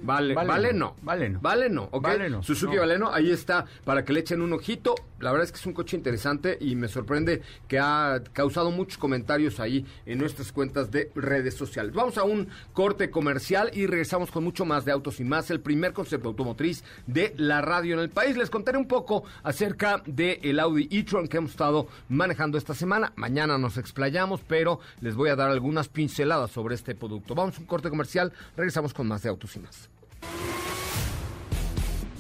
vale, 0.03 0.35
Valeno. 0.35 0.95
Valeno. 1.03 1.41
Valeno, 1.41 1.89
¿ok? 1.91 2.03
Valeno. 2.03 2.43
Suzuki 2.43 2.77
Valeno, 2.77 3.13
ahí 3.13 3.31
está, 3.31 3.67
para 3.85 4.05
que 4.05 4.13
le 4.13 4.21
echen 4.21 4.41
un 4.41 4.53
ojito. 4.53 4.95
La 5.19 5.33
verdad 5.33 5.45
es 5.45 5.53
que 5.53 5.59
es 5.59 5.67
un 5.67 5.75
coche 5.75 5.97
interesante 5.97 6.57
y 6.61 6.77
me 6.77 6.89
sorprende 6.89 7.43
que 7.69 7.79
ha 7.79 8.23
causado 8.33 8.71
muchos 8.71 8.97
comentarios 8.99 9.61
ahí 9.61 9.85
en 10.07 10.19
nuestras 10.19 10.53
cuentas 10.53 10.91
de 10.91 11.11
redes 11.15 11.55
sociales. 11.55 11.93
Vamos 11.93 12.17
a 12.19 12.25
un 12.25 12.49
corte 12.73 13.11
comercial 13.11 13.71
y 13.75 13.87
regresamos 13.87 14.31
con 14.31 14.45
mucho 14.45 14.65
más 14.65 14.85
de 14.85 14.93
Autos 14.93 15.21
y 15.21 15.25
Más, 15.25 15.51
el 15.51 15.61
primer 15.61 15.93
concepto 15.93 16.29
automotriz 16.29 16.85
de 17.07 17.35
la 17.37 17.61
radio 17.61 17.95
en 17.95 18.01
el 18.01 18.11
país. 18.11 18.37
Les 18.37 18.49
contaré 18.49 18.79
un 18.79 18.87
poco 18.87 19.25
acerca 19.43 20.03
del 20.07 20.39
el 20.43 20.61
Audi 20.61 20.89
e-tron 20.91 21.29
que 21.29 21.37
hemos 21.37 21.51
estado 21.51 21.89
manejando 22.09 22.57
esta 22.57 22.75
semana. 22.75 23.13
Mañana 23.17 23.59
nos 23.59 23.77
explayamos, 23.77 24.41
pero 24.47 24.81
les 25.01 25.17
voy 25.17 25.31
a 25.31 25.37
dar 25.37 25.51
algunas 25.51 25.89
pinceladas 25.89 26.51
sobre 26.51 26.75
este 26.75 26.95
producto. 26.95 27.35
Vamos 27.35 27.59
a 27.59 27.61
un 27.61 27.67
corte 27.67 27.91
comercial, 27.91 28.33
regresamos 28.57 28.95
con 28.95 29.00
con 29.01 29.09
más 29.09 29.23
de 29.23 29.31
Autos 29.31 29.57
y 29.57 29.61
Más. 29.61 29.89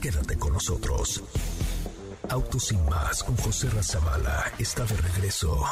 Quédate 0.01 0.38
con 0.38 0.55
nosotros. 0.55 1.23
Autos 2.31 2.73
y 2.73 2.77
Más 2.79 3.23
con 3.23 3.37
José 3.37 3.69
Razabala 3.69 4.51
está 4.59 4.87
de 4.87 4.97
regreso. 4.97 5.62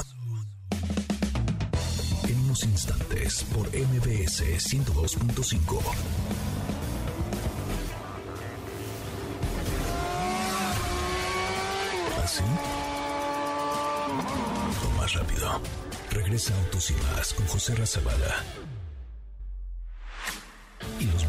En 2.24 2.38
unos 2.40 2.62
instantes 2.64 3.42
por 3.54 3.68
MBS 3.68 4.42
102.5. 4.42 5.80
¿Así? 12.22 12.42
Más 14.98 15.14
rápido. 15.14 15.62
Regresa 16.10 16.54
Autos 16.64 16.90
y 16.90 16.94
Más 17.14 17.32
con 17.32 17.46
José 17.46 17.74
Razabala 17.76 18.44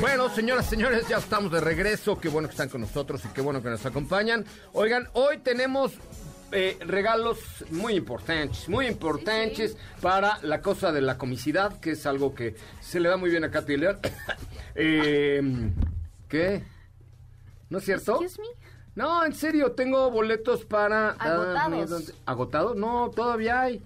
Bueno, 0.00 0.30
señoras, 0.34 0.66
señores, 0.66 1.08
ya 1.08 1.18
estamos 1.18 1.52
de 1.52 1.60
regreso. 1.60 2.18
Qué 2.18 2.28
bueno 2.28 2.48
que 2.48 2.52
están 2.52 2.68
con 2.68 2.80
nosotros 2.80 3.22
y 3.24 3.28
qué 3.28 3.40
bueno 3.40 3.62
que 3.62 3.68
nos 3.68 3.84
acompañan. 3.84 4.46
Oigan, 4.72 5.08
hoy 5.12 5.38
tenemos 5.38 5.92
eh, 6.52 6.78
regalos 6.80 7.38
muy 7.70 7.94
importantes, 7.94 8.68
muy 8.68 8.86
importantes 8.86 9.76
para 10.00 10.38
la 10.42 10.60
cosa 10.60 10.92
de 10.92 11.00
la 11.00 11.18
comicidad, 11.18 11.78
que 11.80 11.92
es 11.92 12.06
algo 12.06 12.34
que 12.34 12.56
se 12.80 13.00
le 13.00 13.08
da 13.08 13.16
muy 13.16 13.30
bien 13.30 13.44
a 13.44 13.50
Katy 13.50 13.76
eh, 14.74 15.42
¿Qué? 16.28 16.64
¿No 17.68 17.78
es 17.78 17.84
cierto? 17.84 18.22
Excuse 18.22 18.40
me. 18.40 18.70
No, 18.96 19.24
en 19.24 19.34
serio, 19.34 19.72
tengo 19.72 20.10
boletos 20.10 20.64
para... 20.64 21.10
Agotados. 21.10 22.12
¿Agotados? 22.26 22.76
No, 22.76 23.10
todavía 23.14 23.62
hay. 23.62 23.82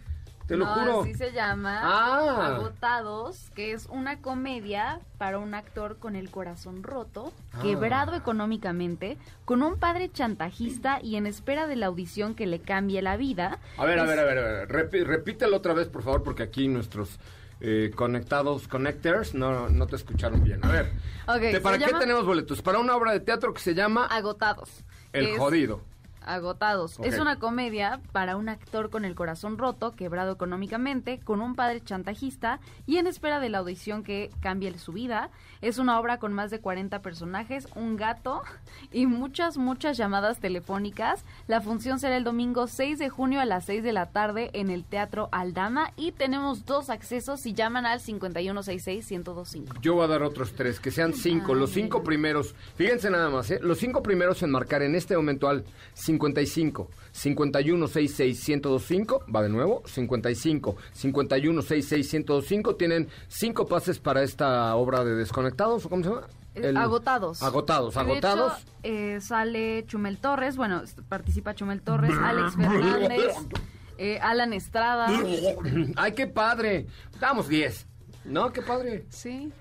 Te 0.46 0.56
lo 0.58 0.66
no, 0.66 0.74
juro. 0.74 1.00
así 1.02 1.14
se 1.14 1.32
llama. 1.32 1.80
Ah. 1.82 2.56
Agotados, 2.56 3.50
que 3.54 3.72
es 3.72 3.86
una 3.86 4.20
comedia 4.20 5.00
para 5.16 5.38
un 5.38 5.54
actor 5.54 5.96
con 5.98 6.16
el 6.16 6.30
corazón 6.30 6.82
roto, 6.82 7.32
Ah. 7.54 7.60
quebrado 7.62 8.14
económicamente, 8.14 9.16
con 9.46 9.62
un 9.62 9.76
padre 9.78 10.10
chantajista 10.12 11.00
y 11.02 11.16
en 11.16 11.26
espera 11.26 11.66
de 11.66 11.76
la 11.76 11.86
audición 11.86 12.34
que 12.34 12.46
le 12.46 12.60
cambie 12.60 13.00
la 13.00 13.16
vida. 13.16 13.58
A 13.78 13.84
ver, 13.86 13.98
a 13.98 14.04
ver, 14.04 14.18
a 14.18 14.24
ver, 14.24 14.38
a 14.38 14.42
ver. 14.42 14.68
Repítelo 15.06 15.56
otra 15.56 15.72
vez, 15.72 15.88
por 15.88 16.02
favor, 16.02 16.22
porque 16.22 16.42
aquí 16.42 16.68
nuestros 16.68 17.18
eh, 17.60 17.92
conectados, 17.94 18.68
connectors, 18.68 19.32
no, 19.34 19.70
no 19.70 19.86
te 19.86 19.96
escucharon 19.96 20.42
bien. 20.44 20.62
A 20.64 20.68
ver, 20.68 20.92
Ok, 21.26 21.36
¿de- 21.40 21.52
se 21.52 21.60
¿para 21.60 21.78
qué 21.78 21.86
llama- 21.86 21.98
tenemos 22.00 22.26
boletos? 22.26 22.60
Para 22.60 22.78
una 22.80 22.94
obra 22.94 23.12
de 23.12 23.20
teatro 23.20 23.54
que 23.54 23.60
se 23.62 23.74
llama 23.74 24.04
Agotados. 24.06 24.84
El 25.14 25.38
Jodido. 25.38 25.80
Agotados. 26.24 26.98
Es 27.02 27.18
una 27.18 27.38
comedia 27.38 28.00
para 28.12 28.36
un 28.36 28.48
actor 28.48 28.90
con 28.90 29.04
el 29.04 29.14
corazón 29.14 29.58
roto, 29.58 29.92
quebrado 29.92 30.32
económicamente, 30.32 31.20
con 31.20 31.40
un 31.40 31.54
padre 31.54 31.82
chantajista 31.82 32.60
y 32.86 32.96
en 32.98 33.06
espera 33.06 33.40
de 33.40 33.48
la 33.48 33.58
audición 33.58 34.02
que 34.02 34.30
cambie 34.40 34.64
su 34.78 34.92
vida. 34.92 35.30
Es 35.60 35.78
una 35.78 35.98
obra 36.00 36.18
con 36.18 36.32
más 36.32 36.50
de 36.50 36.60
40 36.60 37.00
personajes, 37.02 37.68
un 37.74 37.96
gato 37.96 38.42
y 38.92 39.06
muchas, 39.06 39.56
muchas 39.56 39.96
llamadas 39.96 40.40
telefónicas. 40.40 41.24
La 41.46 41.60
función 41.60 41.98
será 41.98 42.16
el 42.16 42.24
domingo 42.24 42.66
6 42.66 42.98
de 42.98 43.08
junio 43.08 43.40
a 43.40 43.44
las 43.44 43.64
6 43.66 43.82
de 43.82 43.92
la 43.92 44.06
tarde 44.06 44.50
en 44.52 44.70
el 44.70 44.84
Teatro 44.84 45.28
Aldama 45.32 45.92
y 45.96 46.12
tenemos 46.12 46.64
dos 46.64 46.90
accesos 46.90 47.40
si 47.40 47.52
llaman 47.52 47.86
al 47.86 48.00
5166-1025. 48.00 49.80
Yo 49.80 49.94
voy 49.94 50.04
a 50.04 50.08
dar 50.08 50.22
otros 50.22 50.52
tres, 50.54 50.80
que 50.80 50.90
sean 50.90 51.12
cinco. 51.12 51.54
Los 51.54 51.70
cinco 51.70 52.02
primeros, 52.02 52.54
fíjense 52.76 53.10
nada 53.10 53.30
más, 53.30 53.50
¿eh? 53.50 53.58
Los 53.62 53.78
cinco 53.78 54.02
primeros 54.02 54.42
en 54.42 54.50
marcar 54.50 54.82
en 54.82 54.94
este 54.94 55.16
momento 55.16 55.48
al 55.48 55.64
55, 56.18 56.88
51, 57.12 57.86
66, 57.88 58.48
1025, 58.48 59.24
va 59.34 59.42
de 59.42 59.48
nuevo, 59.48 59.82
55, 59.86 60.76
51, 60.92 61.62
66, 61.62 62.12
1025, 62.14 62.76
tienen 62.76 63.08
cinco 63.28 63.66
pases 63.66 63.98
para 63.98 64.22
esta 64.22 64.74
obra 64.76 65.04
de 65.04 65.14
Desconectados, 65.14 65.84
¿o 65.86 65.88
cómo 65.88 66.02
se 66.04 66.10
llama? 66.10 66.26
El- 66.54 66.76
agotados. 66.76 67.42
Agotados, 67.42 67.94
De 67.94 68.00
agotados. 68.00 68.52
hecho, 68.60 68.68
eh, 68.84 69.20
sale 69.20 69.84
Chumel 69.86 70.18
Torres, 70.18 70.56
bueno, 70.56 70.82
participa 71.08 71.54
Chumel 71.54 71.82
Torres, 71.82 72.12
Alex 72.22 72.54
Fernández, 72.54 73.34
eh, 73.98 74.18
Alan 74.22 74.52
Estrada. 74.52 75.08
Ay, 75.96 76.12
qué 76.12 76.26
padre. 76.28 76.86
Damos 77.18 77.48
10. 77.48 77.86
¿No? 78.24 78.52
Qué 78.52 78.62
padre. 78.62 79.04
Sí, 79.10 79.52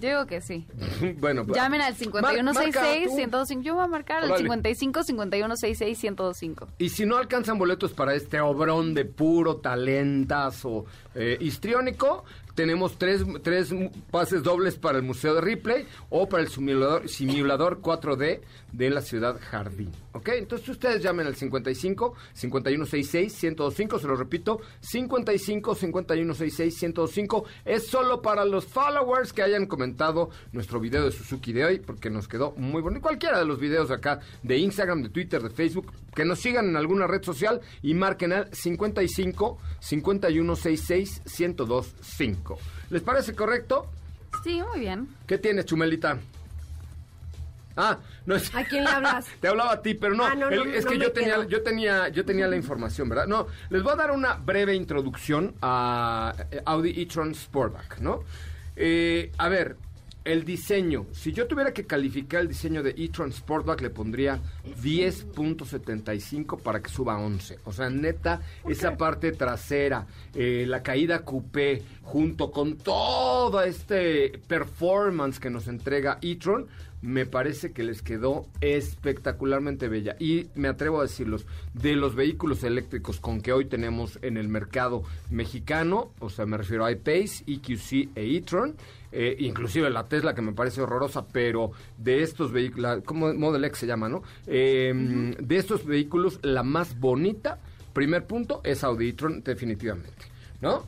yo 0.00 0.08
digo 0.08 0.26
que 0.26 0.40
sí. 0.40 0.66
bueno, 1.18 1.44
pues. 1.44 1.56
Llamen 1.56 1.80
al 1.80 1.94
Mar- 2.20 2.42
marca 2.42 2.82
5166-1025. 2.82 3.62
Yo 3.62 3.74
voy 3.74 3.84
a 3.84 3.88
marcar 3.88 4.22
al 4.24 4.30
Órale. 4.30 4.48
55-5166-1025. 4.48 6.66
Y 6.78 6.88
si 6.90 7.06
no 7.06 7.16
alcanzan 7.16 7.58
boletos 7.58 7.92
para 7.92 8.14
este 8.14 8.40
obrón 8.40 8.94
de 8.94 9.04
puro 9.04 9.56
talentazo 9.56 10.84
eh, 11.14 11.36
histriónico, 11.40 12.24
tenemos 12.54 12.98
tres, 12.98 13.22
tres 13.42 13.74
pases 14.10 14.42
dobles 14.42 14.76
para 14.76 14.98
el 14.98 15.04
Museo 15.04 15.34
de 15.34 15.40
Ripley 15.40 15.86
o 16.10 16.28
para 16.28 16.42
el 16.42 16.48
simulador, 16.48 17.08
simulador 17.08 17.80
4D 17.80 18.40
de 18.72 18.90
la 18.90 19.02
ciudad 19.02 19.40
Jardín. 19.40 19.90
¿Ok? 20.12 20.28
Entonces 20.30 20.68
ustedes 20.68 21.02
llamen 21.02 21.26
al 21.26 21.34
55 21.34 22.14
5166 22.32 23.42
1025, 23.42 23.98
se 23.98 24.06
lo 24.06 24.16
repito, 24.16 24.60
55 24.80 25.74
5166 25.74 26.82
1025. 26.82 27.44
Es 27.64 27.86
solo 27.86 28.22
para 28.22 28.44
los 28.44 28.66
followers 28.66 29.32
que 29.32 29.42
hayan 29.42 29.66
comentado 29.66 30.30
nuestro 30.52 30.80
video 30.80 31.04
de 31.04 31.12
Suzuki 31.12 31.52
de 31.52 31.64
hoy, 31.64 31.78
porque 31.80 32.10
nos 32.10 32.28
quedó 32.28 32.52
muy 32.56 32.82
bonito. 32.82 33.02
Cualquiera 33.02 33.38
de 33.38 33.44
los 33.44 33.58
videos 33.58 33.90
acá 33.90 34.20
de 34.42 34.58
Instagram, 34.58 35.02
de 35.02 35.08
Twitter, 35.08 35.42
de 35.42 35.50
Facebook, 35.50 35.92
que 36.14 36.24
nos 36.24 36.38
sigan 36.38 36.68
en 36.68 36.76
alguna 36.76 37.06
red 37.06 37.22
social 37.22 37.60
y 37.82 37.94
marquen 37.94 38.32
al 38.32 38.54
55 38.54 39.58
5166 39.80 41.22
1025. 41.38 42.43
¿Les 42.90 43.02
parece 43.02 43.34
correcto? 43.34 43.90
Sí, 44.42 44.62
muy 44.62 44.80
bien. 44.80 45.08
¿Qué 45.26 45.38
tienes, 45.38 45.66
Chumelita? 45.66 46.18
Ah, 47.76 47.98
no 48.26 48.36
es. 48.36 48.54
¿A 48.54 48.64
quién 48.64 48.84
le 48.84 48.90
hablas? 48.90 49.26
Te 49.40 49.48
hablaba 49.48 49.72
a 49.72 49.82
ti, 49.82 49.94
pero 49.94 50.14
no. 50.14 50.24
Ah, 50.24 50.34
no, 50.34 50.50
no, 50.50 50.64
es 50.64 50.84
no 50.84 50.90
que 50.90 50.98
yo 50.98 51.12
tenía, 51.12 51.44
yo 51.44 51.62
tenía, 51.62 52.08
yo 52.08 52.24
tenía 52.24 52.46
la 52.46 52.56
información, 52.56 53.08
¿verdad? 53.08 53.26
No, 53.26 53.48
les 53.70 53.82
voy 53.82 53.92
a 53.92 53.96
dar 53.96 54.10
una 54.12 54.34
breve 54.34 54.74
introducción 54.74 55.54
a 55.60 56.34
eh, 56.50 56.62
Audi 56.64 57.00
e-tron 57.02 57.34
Sportback, 57.34 57.98
¿no? 57.98 58.22
Eh, 58.76 59.32
a 59.38 59.48
ver, 59.48 59.76
el 60.24 60.44
diseño. 60.44 61.06
Si 61.12 61.32
yo 61.32 61.46
tuviera 61.46 61.72
que 61.72 61.84
calificar 61.84 62.40
el 62.40 62.48
diseño 62.48 62.82
de 62.82 62.94
e-tron 62.96 63.32
Sportback, 63.32 63.82
le 63.82 63.90
pondría 63.90 64.40
10.75 64.82 66.60
para 66.60 66.80
que 66.80 66.90
suba 66.90 67.14
a 67.14 67.18
11. 67.18 67.58
O 67.64 67.72
sea, 67.72 67.90
neta, 67.90 68.40
esa 68.68 68.96
parte 68.96 69.32
trasera, 69.32 70.06
eh, 70.34 70.64
la 70.66 70.82
caída 70.82 71.24
coupé, 71.24 71.82
junto 72.02 72.50
con 72.50 72.76
toda 72.76 73.66
este 73.66 74.38
performance 74.48 75.38
que 75.38 75.50
nos 75.50 75.68
entrega 75.68 76.18
e-tron, 76.22 76.68
me 77.04 77.26
parece 77.26 77.72
que 77.72 77.82
les 77.82 78.00
quedó 78.00 78.46
espectacularmente 78.62 79.88
bella. 79.88 80.16
Y 80.18 80.46
me 80.54 80.68
atrevo 80.68 81.00
a 81.00 81.02
decirlos, 81.02 81.46
de 81.74 81.96
los 81.96 82.14
vehículos 82.14 82.64
eléctricos 82.64 83.20
con 83.20 83.42
que 83.42 83.52
hoy 83.52 83.66
tenemos 83.66 84.18
en 84.22 84.38
el 84.38 84.48
mercado 84.48 85.02
mexicano, 85.28 86.12
o 86.18 86.30
sea, 86.30 86.46
me 86.46 86.56
refiero 86.56 86.86
a 86.86 86.92
iPace, 86.92 87.44
EQC 87.46 88.08
e 88.14 88.36
e-tron, 88.36 88.74
eh, 89.14 89.36
inclusive 89.38 89.88
la 89.90 90.04
Tesla 90.08 90.34
que 90.34 90.42
me 90.42 90.52
parece 90.52 90.82
horrorosa, 90.82 91.26
pero 91.28 91.70
de 91.96 92.22
estos 92.22 92.50
vehículos, 92.52 93.02
como 93.04 93.32
Model 93.32 93.64
X 93.64 93.78
se 93.78 93.86
llama, 93.86 94.08
¿no? 94.08 94.22
Eh, 94.46 95.34
De 95.38 95.56
estos 95.56 95.86
vehículos, 95.86 96.40
la 96.42 96.62
más 96.62 96.98
bonita, 96.98 97.60
primer 97.92 98.26
punto, 98.26 98.60
es 98.64 98.82
Audi 98.82 99.10
e-tron 99.10 99.42
definitivamente, 99.42 100.10
¿no? 100.60 100.84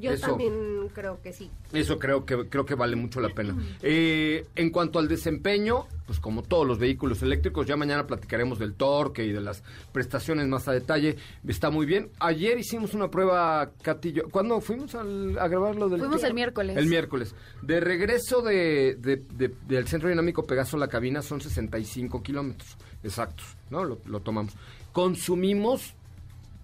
Yo 0.00 0.12
Eso- 0.12 0.28
también 0.28 0.88
creo 0.92 1.20
que 1.22 1.32
sí. 1.32 1.50
eso 1.72 1.98
creo 1.98 2.24
que 2.24 2.48
creo 2.48 2.64
que 2.66 2.74
vale 2.74 2.96
mucho 2.96 3.20
la 3.20 3.28
pena. 3.30 3.56
Eh, 3.82 4.46
en 4.56 4.70
cuanto 4.70 4.98
al 4.98 5.08
desempeño, 5.08 5.86
pues 6.06 6.20
como 6.20 6.42
todos 6.42 6.66
los 6.66 6.78
vehículos 6.78 7.22
eléctricos, 7.22 7.66
ya 7.66 7.76
mañana 7.76 8.06
platicaremos 8.06 8.58
del 8.58 8.74
torque 8.74 9.24
y 9.24 9.32
de 9.32 9.40
las 9.40 9.62
prestaciones 9.92 10.46
más 10.48 10.66
a 10.68 10.72
detalle. 10.72 11.16
Está 11.46 11.70
muy 11.70 11.86
bien. 11.86 12.10
Ayer 12.20 12.58
hicimos 12.58 12.94
una 12.94 13.10
prueba, 13.10 13.70
Catillo. 13.82 14.28
¿Cuándo 14.30 14.60
fuimos 14.60 14.94
al- 14.94 15.38
a 15.38 15.48
grabar 15.48 15.76
lo 15.76 15.88
del 15.88 16.00
Fuimos 16.00 16.22
el 16.24 16.34
miércoles. 16.34 16.76
El 16.76 16.86
miércoles. 16.86 17.34
De 17.62 17.80
regreso 17.80 18.42
de, 18.42 18.96
de- 18.98 19.22
de- 19.32 19.54
del 19.68 19.86
Centro 19.88 20.08
Dinámico 20.08 20.44
Pegaso 20.44 20.76
a 20.76 20.80
la 20.80 20.88
cabina 20.88 21.22
son 21.22 21.40
65 21.40 22.22
kilómetros 22.22 22.76
exactos, 23.02 23.46
¿no? 23.70 23.84
Lo, 23.84 23.98
lo 24.06 24.20
tomamos. 24.20 24.54
Consumimos 24.92 25.94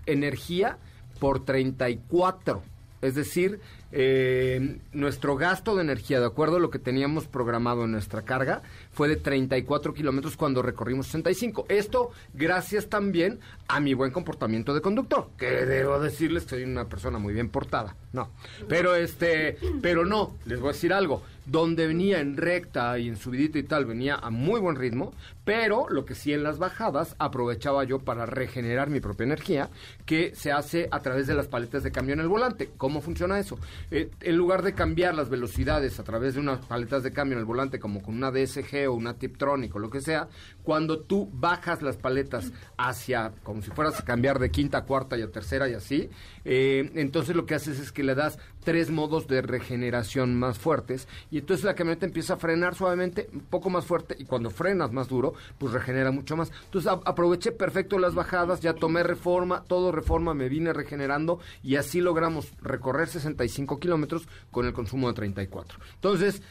energía 0.07 0.79
por 1.19 1.45
34. 1.45 2.63
Es 3.03 3.15
decir, 3.15 3.61
eh, 3.93 4.79
nuestro 4.93 5.37
gasto 5.37 5.75
de 5.75 5.83
energía, 5.83 6.21
de 6.21 6.27
acuerdo 6.27 6.57
a 6.57 6.61
lo 6.61 6.71
que 6.71 6.79
teníamos 6.79 7.27
programado 7.27 7.85
en 7.85 7.93
nuestra 7.93 8.23
carga, 8.23 8.63
fue 8.93 9.09
de 9.09 9.17
34 9.17 9.95
kilómetros 9.95 10.37
cuando 10.37 10.63
recorrimos 10.63 11.07
65. 11.07 11.67
Esto 11.69 12.11
gracias 12.35 12.89
también 12.89 13.41
a 13.69 13.81
mi 13.81 13.95
buen 13.95 14.13
comportamiento 14.13 14.75
de 14.75 14.81
conductor, 14.81 15.31
que 15.37 15.47
debo 15.47 15.99
decirles 15.99 16.45
que 16.45 16.51
soy 16.51 16.65
una 16.65 16.85
persona 16.85 17.19
muy 17.19 17.35
bien 17.35 17.49
portada. 17.49 17.97
No, 18.13 18.31
pero 18.69 18.95
este, 18.95 19.57
pero 19.81 20.05
no, 20.05 20.37
les 20.45 20.61
voy 20.61 20.71
a 20.71 20.73
decir 20.73 20.93
algo. 20.93 21.23
Donde 21.47 21.89
venía 21.89 22.21
en 22.21 22.37
recta 22.37 22.97
y 22.99 23.09
en 23.09 23.17
subidita 23.17 23.59
y 23.59 23.65
tal, 23.65 23.85
venía 23.85 24.15
a 24.15 24.31
muy 24.31 24.61
buen 24.61 24.77
ritmo, 24.77 25.13
pero 25.51 25.89
lo 25.89 26.05
que 26.05 26.15
sí 26.15 26.33
en 26.33 26.45
las 26.45 26.59
bajadas 26.59 27.17
aprovechaba 27.19 27.83
yo 27.83 27.99
para 27.99 28.25
regenerar 28.25 28.89
mi 28.89 29.01
propia 29.01 29.25
energía, 29.25 29.69
que 30.07 30.33
se 30.33 30.53
hace 30.53 30.87
a 30.93 31.01
través 31.01 31.27
de 31.27 31.35
las 31.35 31.49
paletas 31.49 31.83
de 31.83 31.91
cambio 31.91 32.13
en 32.13 32.21
el 32.21 32.29
volante. 32.29 32.71
¿Cómo 32.77 33.01
funciona 33.01 33.37
eso? 33.37 33.59
Eh, 33.91 34.13
en 34.21 34.37
lugar 34.37 34.63
de 34.63 34.75
cambiar 34.75 35.13
las 35.17 35.29
velocidades 35.29 35.99
a 35.99 36.05
través 36.05 36.35
de 36.35 36.41
unas 36.41 36.65
paletas 36.67 37.03
de 37.03 37.13
cambio 37.13 37.35
en 37.35 37.41
el 37.41 37.47
volante, 37.47 37.81
como 37.81 38.01
con 38.01 38.15
una 38.15 38.31
DSG 38.31 38.89
o 38.89 38.93
una 38.93 39.15
Tiptronic 39.15 39.75
o 39.75 39.81
lo 39.81 39.91
que 39.91 40.01
sea, 40.01 40.29
cuando 40.63 41.01
tú 41.01 41.29
bajas 41.33 41.83
las 41.83 41.97
paletas 41.97 42.53
hacia, 42.77 43.33
como 43.43 43.61
si 43.61 43.73
fueras 43.73 43.99
a 43.99 44.05
cambiar 44.05 44.39
de 44.39 44.53
quinta 44.53 44.79
a 44.79 44.85
cuarta 44.85 45.19
y 45.19 45.23
a 45.23 45.33
tercera 45.33 45.69
y 45.69 45.75
así, 45.75 46.11
eh, 46.45 46.93
entonces 46.95 47.35
lo 47.35 47.45
que 47.45 47.57
haces 47.57 47.81
es 47.81 47.91
que 47.91 48.05
le 48.05 48.15
das 48.15 48.39
tres 48.63 48.91
modos 48.91 49.27
de 49.27 49.43
regeneración 49.43 50.39
más 50.39 50.59
fuertes 50.59 51.09
y 51.31 51.39
entonces 51.39 51.65
la 51.65 51.75
camioneta 51.75 52.07
empieza 52.07 52.35
a 52.35 52.37
frenar 52.37 52.77
suavemente, 52.77 53.29
un 53.33 53.41
poco 53.41 53.69
más 53.69 53.85
fuerte, 53.85 54.15
y 54.17 54.27
cuando 54.27 54.51
frenas 54.51 54.93
más 54.93 55.09
duro, 55.09 55.35
pues 55.59 55.73
regenera 55.73 56.11
mucho 56.11 56.37
más. 56.37 56.53
Entonces 56.65 56.91
aproveché 57.05 57.53
perfecto 57.53 57.99
las 57.99 58.15
bajadas, 58.15 58.61
ya 58.61 58.75
tomé 58.75 59.03
reforma, 59.03 59.65
todo 59.65 59.93
reforma, 59.93 60.35
me 60.35 60.49
vine 60.49 60.73
regenerando 60.73 61.41
y 61.63 61.77
así 61.77 62.01
logramos 62.01 62.53
recorrer 62.63 63.09
65 63.09 63.79
kilómetros 63.79 64.29
con 64.51 64.67
el 64.67 64.73
consumo 64.73 65.09
de 65.09 65.15
34. 65.15 65.79
Entonces, 65.95 66.43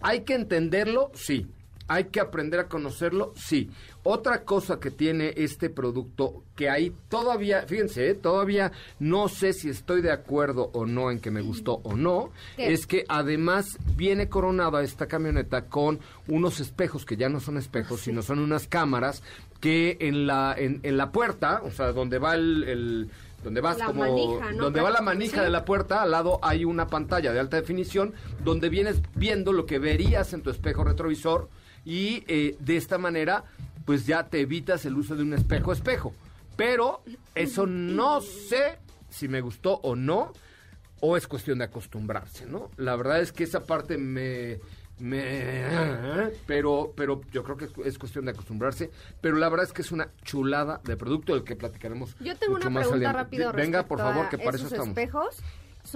¿hay 0.00 0.20
que 0.20 0.34
entenderlo? 0.34 1.10
Sí. 1.14 1.46
¿Hay 1.88 2.04
que 2.04 2.20
aprender 2.20 2.60
a 2.60 2.68
conocerlo? 2.68 3.32
Sí. 3.36 3.70
Otra 4.02 4.42
cosa 4.44 4.80
que 4.80 4.90
tiene 4.90 5.34
este 5.36 5.70
producto, 5.70 6.44
que 6.54 6.68
ahí 6.68 6.94
todavía, 7.08 7.62
fíjense, 7.66 8.10
¿eh? 8.10 8.14
todavía 8.14 8.72
no 8.98 9.28
sé 9.28 9.52
si 9.52 9.68
estoy 9.68 10.00
de 10.00 10.12
acuerdo 10.12 10.70
o 10.74 10.86
no 10.86 11.10
en 11.10 11.20
que 11.20 11.30
me 11.30 11.40
gustó 11.40 11.80
o 11.82 11.96
no, 11.96 12.30
es 12.56 12.86
que 12.86 13.04
además 13.08 13.78
viene 13.96 14.28
coronada 14.28 14.82
esta 14.82 15.06
camioneta 15.06 15.66
con 15.66 16.00
unos 16.28 16.60
espejos 16.60 17.04
que 17.04 17.16
ya 17.16 17.28
no 17.28 17.40
son 17.40 17.56
espejos, 17.56 18.00
sino 18.00 18.22
son 18.22 18.38
unas 18.38 18.68
cámaras 18.68 19.22
que 19.60 19.96
en 20.00 20.26
la, 20.26 20.54
en, 20.56 20.96
la 20.96 21.10
puerta, 21.10 21.62
o 21.64 21.70
sea, 21.70 21.92
donde 21.92 22.18
va 22.18 22.34
el, 22.34 23.10
donde 23.42 23.60
vas 23.60 23.78
como 23.78 24.04
donde 24.56 24.80
va 24.80 24.90
la 24.90 25.00
manija 25.00 25.42
de 25.42 25.50
la 25.50 25.64
puerta 25.64 26.02
al 26.02 26.10
lado 26.10 26.40
hay 26.42 26.64
una 26.64 26.88
pantalla 26.88 27.32
de 27.32 27.38
alta 27.38 27.58
definición 27.58 28.14
donde 28.42 28.68
vienes 28.68 29.00
viendo 29.14 29.52
lo 29.52 29.66
que 29.66 29.78
verías 29.78 30.32
en 30.32 30.42
tu 30.42 30.50
espejo 30.50 30.82
retrovisor 30.84 31.48
y 31.86 32.24
eh, 32.26 32.56
de 32.58 32.76
esta 32.76 32.98
manera 32.98 33.44
pues 33.86 34.04
ya 34.04 34.24
te 34.24 34.40
evitas 34.40 34.84
el 34.84 34.96
uso 34.96 35.16
de 35.16 35.22
un 35.22 35.32
espejo 35.32 35.72
espejo. 35.72 36.12
Pero 36.56 37.02
eso 37.34 37.66
no 37.66 38.20
sé 38.20 38.78
si 39.08 39.28
me 39.28 39.40
gustó 39.40 39.74
o 39.82 39.94
no, 39.94 40.32
o 41.00 41.16
es 41.16 41.26
cuestión 41.26 41.58
de 41.58 41.64
acostumbrarse, 41.64 42.46
¿no? 42.46 42.70
La 42.76 42.96
verdad 42.96 43.20
es 43.20 43.32
que 43.32 43.44
esa 43.44 43.64
parte 43.64 43.96
me... 43.96 44.58
me 44.98 46.32
pero 46.46 46.92
pero 46.96 47.20
yo 47.30 47.44
creo 47.44 47.56
que 47.56 47.68
es 47.84 47.98
cuestión 47.98 48.24
de 48.24 48.30
acostumbrarse 48.30 48.90
pero 49.20 49.36
la 49.36 49.50
verdad 49.50 49.66
es 49.66 49.74
que 49.74 49.82
es 49.82 49.92
una 49.92 50.08
chulada 50.24 50.80
de 50.84 50.96
producto 50.96 51.34
del 51.34 51.44
que 51.44 51.54
platicaremos 51.54 52.16
yo 52.18 52.34
tengo 52.34 52.54
una 52.54 52.80
pregunta 52.80 53.12
rápido 53.12 53.52
venga 53.52 53.82
por 53.82 53.98
favor 53.98 54.30
que 54.30 54.38
para 54.38 54.56
eso 54.56 54.68
estamos 54.68 54.88
espejos 54.88 55.42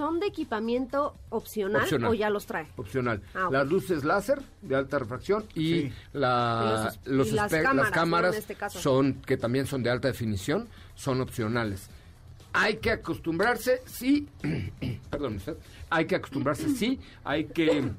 ¿Son 0.01 0.19
de 0.19 0.25
equipamiento 0.25 1.15
opcional, 1.29 1.87
o 2.05 2.15
ya 2.15 2.31
los 2.31 2.47
trae? 2.47 2.65
Opcional. 2.75 3.21
Ah, 3.35 3.49
las 3.51 3.67
luces 3.67 4.03
láser 4.03 4.41
de 4.63 4.75
alta 4.75 4.97
refracción 4.97 5.45
y, 5.53 5.91
la, 6.11 6.91
los, 7.05 7.31
las 7.31 7.51
cámaras, 7.91 8.35
este 8.35 8.57
son 8.69 9.21
que 9.21 9.37
también 9.37 9.67
son 9.67 9.83
de 9.83 9.91
alta 9.91 10.07
definición, 10.07 10.67
son 10.95 11.21
opcionales. 11.21 11.87
Hay 12.51 12.77
que 12.77 12.89
acostumbrarse, 12.89 13.83
sí, 13.85 14.27
perdón 15.11 15.35
usted, 15.35 15.57
hay 15.91 16.05
que 16.05 16.15
acostumbrarse, 16.15 16.69
sí, 16.69 16.99
hay 17.23 17.45
que 17.45 17.91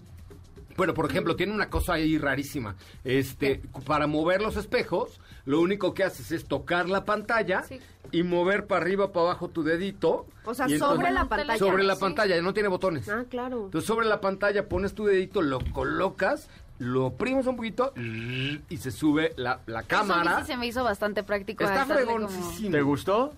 bueno, 0.76 0.94
por 0.94 1.08
ejemplo, 1.08 1.36
tiene 1.36 1.52
una 1.52 1.70
cosa 1.70 1.92
ahí 1.92 2.18
rarísima. 2.18 2.74
Este, 3.04 3.60
para 3.86 4.08
mover 4.08 4.40
los 4.40 4.56
espejos, 4.56 5.20
lo 5.44 5.60
único 5.60 5.94
que 5.94 6.04
haces 6.04 6.30
es 6.30 6.44
tocar 6.44 6.88
la 6.88 7.04
pantalla 7.04 7.64
y 8.10 8.22
mover 8.22 8.66
para 8.66 8.82
arriba, 8.82 9.12
para 9.12 9.26
abajo 9.26 9.48
tu 9.48 9.62
dedito. 9.62 10.26
O 10.44 10.54
sea, 10.54 10.68
sobre 10.68 11.10
la 11.10 11.28
pantalla. 11.28 11.58
Sobre 11.58 11.82
la 11.82 11.96
pantalla, 11.96 12.40
no 12.42 12.54
tiene 12.54 12.68
botones. 12.68 13.08
Ah, 13.08 13.24
claro. 13.28 13.64
Entonces, 13.66 13.86
sobre 13.86 14.06
la 14.06 14.20
pantalla 14.20 14.68
pones 14.68 14.94
tu 14.94 15.04
dedito, 15.04 15.42
lo 15.42 15.58
colocas, 15.72 16.48
lo 16.78 17.06
oprimes 17.06 17.46
un 17.46 17.56
poquito 17.56 17.92
y 17.96 18.76
se 18.76 18.90
sube 18.90 19.32
la, 19.36 19.60
la 19.66 19.82
cámara. 19.82 20.40
sí 20.40 20.46
se 20.46 20.56
me 20.56 20.66
hizo 20.66 20.84
bastante 20.84 21.22
práctico. 21.22 21.64
Está 21.64 21.86
fregoncísimo. 21.86 22.70
¿Te 22.70 22.82
gustó? 22.82 23.32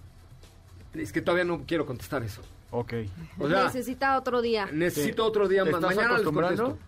Es 0.94 1.12
que 1.12 1.20
todavía 1.20 1.44
no 1.44 1.62
quiero 1.66 1.86
contestar 1.86 2.22
eso. 2.22 2.42
Ok. 2.70 2.94
O 3.38 3.48
sea, 3.48 3.64
necesita 3.64 4.18
otro 4.18 4.42
día. 4.42 4.68
Necesito 4.72 5.24
otro 5.24 5.48
día 5.48 5.64
más. 5.64 5.80
Mañana 5.80 6.18
les 6.18 6.22
contesto. 6.22 6.78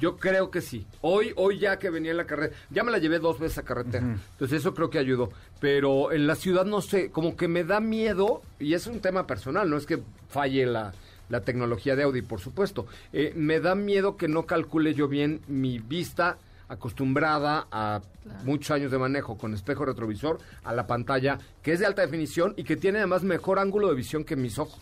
Yo 0.00 0.16
creo 0.16 0.50
que 0.50 0.60
sí. 0.60 0.86
Hoy, 1.00 1.32
hoy 1.36 1.58
ya 1.58 1.78
que 1.78 1.90
venía 1.90 2.10
en 2.10 2.16
la 2.16 2.26
carretera, 2.26 2.60
ya 2.70 2.82
me 2.84 2.90
la 2.90 2.98
llevé 2.98 3.18
dos 3.18 3.38
veces 3.38 3.58
a 3.58 3.62
carretera. 3.62 4.04
Entonces 4.32 4.60
eso 4.60 4.74
creo 4.74 4.90
que 4.90 4.98
ayudó. 4.98 5.30
Pero 5.60 6.12
en 6.12 6.26
la 6.26 6.34
ciudad 6.34 6.64
no 6.64 6.80
sé, 6.80 7.10
como 7.10 7.36
que 7.36 7.48
me 7.48 7.64
da 7.64 7.80
miedo, 7.80 8.42
y 8.58 8.74
es 8.74 8.86
un 8.86 9.00
tema 9.00 9.26
personal, 9.26 9.68
no 9.70 9.76
es 9.76 9.86
que 9.86 10.02
falle 10.28 10.66
la, 10.66 10.92
la 11.28 11.40
tecnología 11.40 11.96
de 11.96 12.02
Audi, 12.02 12.22
por 12.22 12.40
supuesto. 12.40 12.86
Eh, 13.12 13.32
me 13.36 13.60
da 13.60 13.74
miedo 13.74 14.16
que 14.16 14.28
no 14.28 14.46
calcule 14.46 14.94
yo 14.94 15.08
bien 15.08 15.40
mi 15.48 15.78
vista 15.78 16.38
acostumbrada 16.68 17.66
a 17.70 18.00
muchos 18.44 18.70
años 18.70 18.90
de 18.90 18.98
manejo 18.98 19.36
con 19.36 19.54
espejo 19.54 19.84
retrovisor 19.84 20.38
a 20.64 20.72
la 20.72 20.86
pantalla 20.86 21.38
que 21.62 21.72
es 21.72 21.80
de 21.80 21.86
alta 21.86 22.02
definición 22.02 22.54
y 22.56 22.64
que 22.64 22.76
tiene 22.76 22.98
además 22.98 23.22
mejor 23.22 23.58
ángulo 23.58 23.88
de 23.88 23.94
visión 23.94 24.24
que 24.24 24.34
mis 24.34 24.58
ojos. 24.58 24.80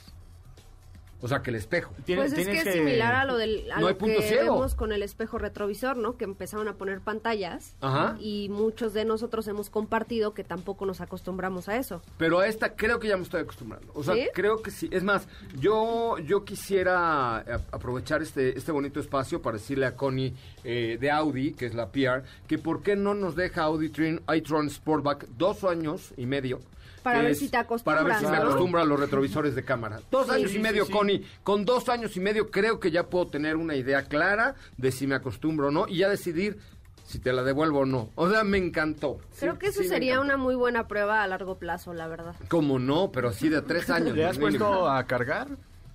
O 1.23 1.29
sea, 1.29 1.41
que 1.41 1.51
el 1.51 1.57
espejo. 1.57 1.95
Pues 2.05 2.33
es 2.33 2.49
que 2.49 2.59
es 2.59 2.73
similar 2.73 3.15
a 3.15 3.25
lo, 3.25 3.37
del, 3.37 3.71
a 3.71 3.81
lo 3.81 3.97
que 3.97 4.19
vemos 4.19 4.75
con 4.75 4.91
el 4.91 5.05
espejo 5.05 5.39
retrovisor, 5.39 5.97
¿no? 5.97 6.17
Que 6.17 6.25
empezaron 6.25 6.67
a 6.67 6.75
poner 6.75 7.01
pantallas 7.01 7.77
Ajá. 7.81 8.17
y 8.19 8.49
muchos 8.51 8.93
de 8.93 9.05
nosotros 9.05 9.47
hemos 9.47 9.71
compartido 9.71 10.35
que 10.35 10.43
tampoco 10.43 10.85
nos 10.85 11.01
acostumbramos 11.01 11.69
a 11.69 11.77
eso. 11.77 12.03
Pero 12.19 12.41
a 12.41 12.49
esta 12.49 12.75
creo 12.75 12.99
que 12.99 13.07
ya 13.07 13.17
me 13.17 13.23
estoy 13.23 13.43
acostumbrando. 13.43 13.93
O 13.95 14.03
sea, 14.03 14.17
creo 14.35 14.63
que 14.63 14.73
sí. 14.73 14.89
Es 14.91 15.05
más, 15.05 15.29
yo 15.61 16.19
yo 16.19 16.45
quisiera 16.45 17.39
aprovechar 17.71 18.21
este 18.21 18.59
este 18.59 18.73
bonito 18.73 18.99
espacio 18.99 19.41
para 19.41 19.59
decirle 19.59 19.87
a 19.87 19.95
Connie 19.95 20.35
eh, 20.65 20.99
de 21.01 21.11
Audi, 21.11 21.53
que 21.53 21.67
es 21.67 21.75
la 21.75 21.93
PR, 21.93 22.25
que 22.49 22.59
por 22.59 22.83
qué 22.83 22.97
no 22.97 23.15
nos 23.15 23.37
deja 23.37 23.63
Audi 23.63 23.91
Tron, 23.91 24.23
iTron 24.35 24.69
Sportback 24.69 25.29
dos 25.37 25.63
años 25.63 26.13
y 26.17 26.27
medio 26.27 26.61
para 27.03 27.23
ver 27.23 27.35
si 27.35 27.49
te 27.49 27.57
acostumbras. 27.57 28.05
Para 28.05 28.21
ver 28.21 28.25
si 28.25 28.31
me 28.31 28.37
acostumbro 28.37 28.81
a 28.81 28.85
los 28.85 28.99
retrovisores 28.99 29.55
de 29.55 29.65
cámara. 29.65 30.01
Dos 30.11 30.31
años 30.31 30.55
y 30.55 30.59
medio, 30.59 30.89
Connie. 30.89 31.25
Con 31.43 31.65
dos 31.65 31.89
años 31.89 32.17
y 32.17 32.21
medio 32.21 32.51
creo 32.51 32.81
que 32.81 32.91
ya 32.91 33.05
puedo 33.05 33.27
tener 33.27 33.57
una 33.57 33.75
idea 33.75 34.03
clara 34.05 34.55
de 34.77 34.93
si 34.93 35.07
me 35.07 35.15
acostumbro 35.15 35.69
o 35.69 35.71
no 35.71 35.87
y 35.89 35.99
ya 35.99 36.09
decidir 36.09 36.59
si 37.05 37.19
te 37.19 37.33
la 37.33 37.43
devuelvo 37.43 37.81
o 37.81 37.87
no. 37.87 38.11
O 38.15 38.31
sea, 38.31 38.45
me 38.45 38.59
encantó. 38.59 39.19
Creo 39.39 39.59
que 39.59 39.67
eso 39.67 39.83
sería 39.83 40.21
una 40.21 40.37
muy 40.37 40.55
buena 40.55 40.89
prueba 40.89 41.23
a 41.23 41.27
largo 41.27 41.59
plazo, 41.59 41.93
la 41.93 42.09
verdad. 42.09 42.35
Como 42.49 42.79
no, 42.79 43.11
pero 43.13 43.33
sí 43.33 43.49
de 43.49 43.61
tres 43.63 43.91
años. 43.91 44.17
¿Le 44.17 44.25
has 44.25 44.39
puesto 44.39 44.89
a 44.89 45.05
cargar? 45.05 45.49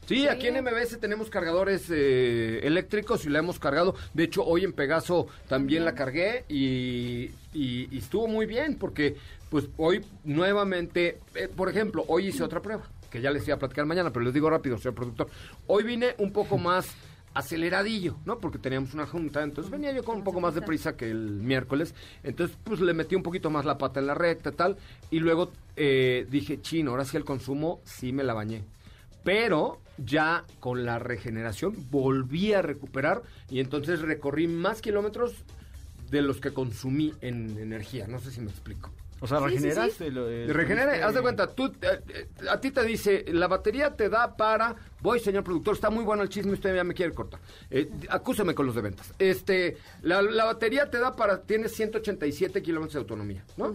Sí, 0.08 0.26
aquí 0.26 0.47
en 0.47 0.64
MBS 0.64 0.99
tenemos 1.01 1.30
cargadores 1.30 1.88
eh, 1.89 2.62
eléctricos 2.64 3.26
y 3.26 3.30
la 3.30 3.39
hemos 3.39 3.60
cargado. 3.60 3.93
De 4.14 4.24
hecho, 4.24 4.45
hoy 4.45 4.64
en 4.64 4.72
Pegaso 4.72 5.28
también 5.49 5.84
la 5.84 5.95
cargué 5.95 6.45
y, 6.47 7.32
y 7.53 7.97
estuvo 7.97 8.26
muy 8.28 8.45
bien 8.45 8.78
porque 8.78 9.18
pues 9.50 9.70
hoy 9.78 10.04
nuevamente, 10.24 11.20
eh, 11.36 11.48
por 11.54 11.70
ejemplo, 11.70 12.04
hoy 12.08 12.28
hice 12.28 12.43
otra 12.43 12.62
prueba, 12.62 12.84
que 13.10 13.22
ya 13.22 13.32
les 13.32 13.45
iba 13.48 13.56
a 13.56 13.60
platicar 13.60 13.86
mañana, 13.86 14.12
pero 14.12 14.26
les 14.26 14.34
digo 14.34 14.50
rápido, 14.50 14.78
señor 14.78 14.95
productor. 14.95 15.28
Hoy 15.68 15.84
vine 15.84 16.16
un 16.18 16.32
poco 16.32 16.58
más 16.58 16.95
aceleradillo, 17.34 18.18
¿no? 18.26 18.39
Porque 18.39 18.58
teníamos 18.58 18.93
una 18.93 19.06
junta, 19.06 19.43
entonces 19.43 19.72
venía 19.72 19.91
yo 19.91 20.04
con 20.04 20.18
un 20.18 20.24
poco 20.24 20.41
más 20.41 20.56
de 20.56 20.64
prisa 20.64 20.98
que 20.98 21.10
el 21.10 21.39
miércoles, 21.41 21.93
entonces 22.24 22.58
pues 22.64 22.80
le 22.80 22.93
metí 22.93 23.16
un 23.16 23.22
poquito 23.22 23.50
más 23.50 23.64
la 23.64 23.78
pata 23.78 24.00
en 24.00 24.08
la 24.08 24.16
recta, 24.16 24.52
tal, 24.52 24.78
y 25.12 25.20
luego 25.20 25.52
eh, 25.76 26.26
dije, 26.30 26.62
chino, 26.62 26.91
ahora 26.91 27.06
sí 27.06 27.16
el 27.16 27.26
consumo, 27.26 27.80
sí 27.84 28.12
me 28.12 28.24
la 28.24 28.34
bañé. 28.34 28.64
Pero 29.24 29.82
ya 29.98 30.45
con 30.60 30.86
la 30.86 31.00
regeneración 31.00 31.76
volví 31.91 32.54
a 32.54 32.62
recuperar 32.62 33.22
y 33.50 33.60
entonces 33.60 34.02
recorrí 34.02 34.48
más 34.48 34.82
kilómetros 34.82 35.34
de 36.10 36.22
los 36.22 36.39
que 36.39 36.54
consumí 36.54 37.14
en 37.22 37.58
energía, 37.60 38.08
no 38.08 38.20
sé 38.20 38.32
si 38.32 38.41
me 38.41 38.50
explico. 38.50 38.89
O 39.20 39.28
sea, 39.28 39.39
regeneraste. 39.39 40.09
Regenera, 40.47 41.07
haz 41.07 41.15
de 41.15 41.22
cuenta, 41.22 41.47
tú, 41.47 41.65
eh, 41.82 41.99
eh, 42.09 42.28
a 42.49 42.59
ti 42.59 42.72
te 42.72 42.84
dice, 42.84 43.26
la 43.30 43.47
batería 43.47 43.95
te 43.95 44.09
da 44.09 44.36
para, 44.38 44.76
voy 45.01 45.20
señor 45.20 45.43
productor, 45.43 45.74
está 45.74 45.89
muy 45.89 46.03
bueno 46.03 46.24
el 46.24 46.30
chisme, 46.30 46.53
usted 46.53 46.76
ya 46.76 46.84
me 46.84 46.93
quiere 46.93 47.13
cortar. 47.13 47.39
Eh, 47.72 47.89
acúsame 48.09 48.53
con 48.53 48.68
los 48.68 48.76
de 48.76 48.82
ventas. 48.82 49.13
Este, 49.18 49.78
la, 50.03 50.22
batería 50.45 50.89
te 50.89 50.99
da 50.99 51.15
para, 51.15 51.41
tienes 51.41 51.74
187 51.74 52.61
kilómetros 52.61 52.93
de 52.93 52.99
autonomía, 52.99 53.43
¿no? 53.57 53.68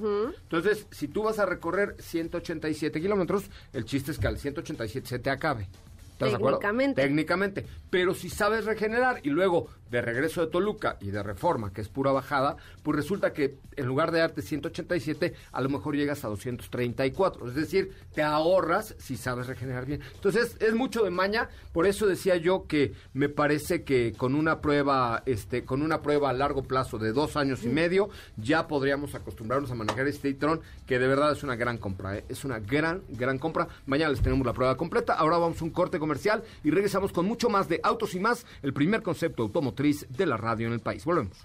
Entonces, 0.43 0.87
si 0.91 1.09
tú 1.09 1.25
vas 1.25 1.39
a 1.39 1.47
recorrer 1.47 1.97
187 1.99 3.01
kilómetros, 3.01 3.45
el 3.73 3.85
chiste 3.85 4.13
es 4.13 4.19
que 4.19 4.29
al 4.29 4.39
187 4.39 5.09
se 5.09 5.19
te 5.19 5.31
acabe. 5.31 5.69
¿Estás 6.13 6.39
Técnicamente. 6.39 7.03
Técnicamente. 7.03 7.67
Pero 7.91 8.15
si 8.15 8.31
sabes 8.31 8.65
regenerar 8.65 9.21
y 9.23 9.31
luego 9.31 9.69
de 9.93 10.01
regreso 10.01 10.41
de 10.41 10.47
Toluca 10.47 10.97
y 11.01 11.11
de 11.11 11.23
Reforma, 11.23 11.71
que 11.71 11.83
es 11.83 11.89
pura 11.91 12.13
bajada, 12.13 12.57
pues 12.83 12.97
resulta 12.97 13.35
que 13.35 13.59
en 13.77 13.87
lugar 13.87 14.11
de 14.11 14.21
darte 14.21 14.41
187, 14.41 15.35
a 15.53 15.61
lo 15.61 15.69
mejor 15.69 15.95
llegas 15.95 16.25
a 16.25 16.29
234. 16.29 17.49
Es 17.49 17.55
decir, 17.55 17.93
te 18.15 18.23
ahorras 18.23 18.95
si 18.99 19.19
sabes 19.19 19.49
regenerar 19.49 19.85
bien. 19.85 20.01
Entonces, 20.15 20.57
es 20.61 20.75
mucho 20.75 21.05
de 21.05 21.11
maña, 21.11 21.51
por 21.73 21.87
eso 21.87 22.07
decía 22.07 22.37
yo 22.37 22.67
que 22.67 22.95
me 23.13 23.29
parece 23.29 23.85
que 23.85 24.15
con 24.17 24.35
una 24.35 24.63
prueba, 24.63 25.23
este, 25.27 25.65
con 25.65 25.83
una 25.83 26.01
prueba 26.01 26.31
a 26.31 26.33
largo 26.33 26.63
plazo 26.63 26.97
de 26.97 27.13
dos 27.13 27.37
años 27.37 27.63
y 27.63 27.69
medio, 27.69 28.09
ya 28.39 28.69
podríamos 28.69 29.15
acostumbrarnos 29.15 29.71
a 29.71 29.75
manejar 29.75 30.07
este 30.07 30.33
Tron, 30.33 30.63
que 30.87 30.99
de 30.99 31.07
verdad 31.07 31.33
es 31.33 31.43
una 31.43 31.57
gran 31.57 31.77
compra, 31.77 32.17
¿eh? 32.17 32.25
es 32.31 32.47
una 32.47 32.61
gran, 32.61 33.03
gran 33.11 33.39
compra. 33.39 33.69
Mañana 33.85 34.11
les 34.11 34.23
tenemos 34.23 34.47
la 34.47 34.55
prueba 34.55 34.75
completa. 34.79 35.13
Ahora 35.13 35.37
vamos 35.37 35.61
a 35.61 35.65
un 35.65 35.71
corte 35.71 35.99
comercial 35.99 36.43
y 36.65 36.71
regresamos 36.71 37.13
con 37.13 37.27
mucho 37.27 37.51
más 37.51 37.69
de 37.69 37.79
autos 37.83 38.15
y 38.15 38.21
más, 38.21 38.47
el 38.63 38.73
primer 38.73 39.03
concepto 39.03 39.43
automotriz 39.43 39.82
de 39.83 40.27
la 40.27 40.37
radio 40.37 40.67
en 40.67 40.73
el 40.75 40.81
país. 40.81 41.05
Volvemos. 41.05 41.37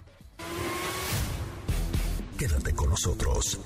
Quédate 2.38 2.72
con 2.74 2.90
nosotros. 2.90 3.60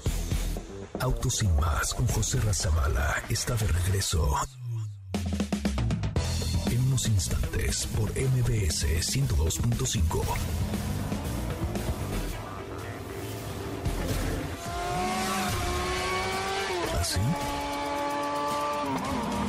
Autos 1.00 1.42
y 1.42 1.48
más 1.48 1.94
con 1.94 2.06
José 2.06 2.40
Razabala 2.40 3.22
está 3.28 3.54
de 3.56 3.66
regreso 3.66 4.34
unos 6.92 7.08
instantes 7.08 7.86
por 7.96 8.10
MBS 8.10 8.84
102.5. 8.84 10.24
¿Así? 17.00 17.20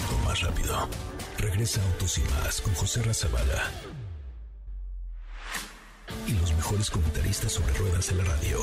O 0.09 0.25
más 0.25 0.39
rápido. 0.39 0.87
Regresa 1.37 1.81
Autos 1.83 2.17
y 2.17 2.21
Más 2.21 2.61
con 2.61 2.73
José 2.75 3.03
Razabala. 3.03 3.92
Mejores 6.73 6.89
comentaristas 6.89 7.51
sobre 7.51 7.71
ruedas 7.75 8.09
en 8.09 8.17
la 8.17 8.23
radio. 8.23 8.57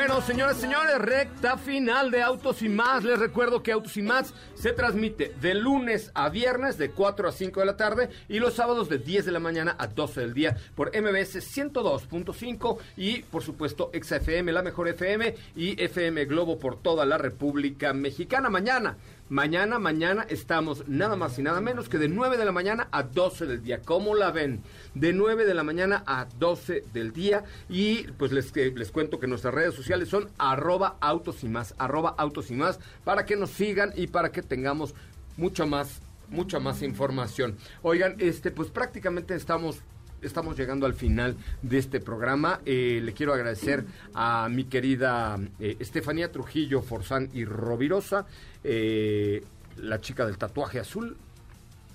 Bueno, 0.00 0.22
señoras 0.22 0.56
y 0.56 0.60
señores, 0.62 0.98
recta 0.98 1.58
final 1.58 2.10
de 2.10 2.22
Autos 2.22 2.62
y 2.62 2.70
Más. 2.70 3.04
Les 3.04 3.18
recuerdo 3.18 3.62
que 3.62 3.70
Autos 3.70 3.98
y 3.98 4.02
Más 4.02 4.32
se 4.54 4.72
transmite 4.72 5.34
de 5.42 5.52
lunes 5.52 6.10
a 6.14 6.30
viernes 6.30 6.78
de 6.78 6.90
4 6.90 7.28
a 7.28 7.32
5 7.32 7.60
de 7.60 7.66
la 7.66 7.76
tarde 7.76 8.08
y 8.26 8.38
los 8.38 8.54
sábados 8.54 8.88
de 8.88 8.96
10 8.96 9.26
de 9.26 9.32
la 9.32 9.40
mañana 9.40 9.76
a 9.78 9.88
12 9.88 10.22
del 10.22 10.32
día 10.32 10.56
por 10.74 10.88
MBS 10.88 11.36
102.5 11.54 12.78
y 12.96 13.24
por 13.24 13.42
supuesto 13.42 13.90
XFM, 13.92 14.50
la 14.52 14.62
mejor 14.62 14.88
FM 14.88 15.34
y 15.54 15.78
FM 15.78 16.24
Globo 16.24 16.58
por 16.58 16.80
toda 16.80 17.04
la 17.04 17.18
República 17.18 17.92
Mexicana. 17.92 18.48
Mañana 18.48 18.96
Mañana, 19.30 19.78
mañana 19.78 20.26
estamos 20.28 20.88
nada 20.88 21.14
más 21.14 21.38
y 21.38 21.42
nada 21.42 21.60
menos 21.60 21.88
que 21.88 21.98
de 21.98 22.08
9 22.08 22.36
de 22.36 22.44
la 22.44 22.50
mañana 22.50 22.88
a 22.90 23.04
12 23.04 23.46
del 23.46 23.62
día. 23.62 23.80
¿Cómo 23.80 24.16
la 24.16 24.32
ven? 24.32 24.60
De 24.94 25.12
9 25.12 25.44
de 25.44 25.54
la 25.54 25.62
mañana 25.62 26.02
a 26.04 26.26
12 26.40 26.82
del 26.92 27.12
día. 27.12 27.44
Y 27.68 28.08
pues 28.18 28.32
les, 28.32 28.52
les 28.56 28.90
cuento 28.90 29.20
que 29.20 29.28
nuestras 29.28 29.54
redes 29.54 29.76
sociales 29.76 30.08
son 30.08 30.30
arroba 30.36 30.96
autos 31.00 31.44
y 31.44 31.48
más, 31.48 31.76
arroba 31.78 32.16
autos 32.18 32.50
y 32.50 32.54
más, 32.54 32.80
para 33.04 33.24
que 33.24 33.36
nos 33.36 33.50
sigan 33.50 33.92
y 33.94 34.08
para 34.08 34.32
que 34.32 34.42
tengamos 34.42 34.96
mucha 35.36 35.64
más, 35.64 36.02
mucha 36.28 36.58
más 36.58 36.82
información. 36.82 37.56
Oigan, 37.82 38.16
este, 38.18 38.50
pues 38.50 38.70
prácticamente 38.70 39.36
estamos 39.36 39.78
estamos 40.22 40.56
llegando 40.58 40.86
al 40.86 40.94
final 40.94 41.36
de 41.62 41.78
este 41.78 42.00
programa. 42.00 42.60
Eh, 42.64 43.00
le 43.02 43.12
quiero 43.12 43.32
agradecer 43.32 43.84
a 44.14 44.48
mi 44.48 44.64
querida 44.64 45.38
eh, 45.58 45.76
Estefanía 45.78 46.30
Trujillo 46.30 46.82
Forzán 46.82 47.30
y 47.32 47.44
Rovirosa, 47.44 48.26
eh, 48.64 49.42
la 49.76 50.00
chica 50.00 50.26
del 50.26 50.38
tatuaje 50.38 50.80
azul. 50.80 51.16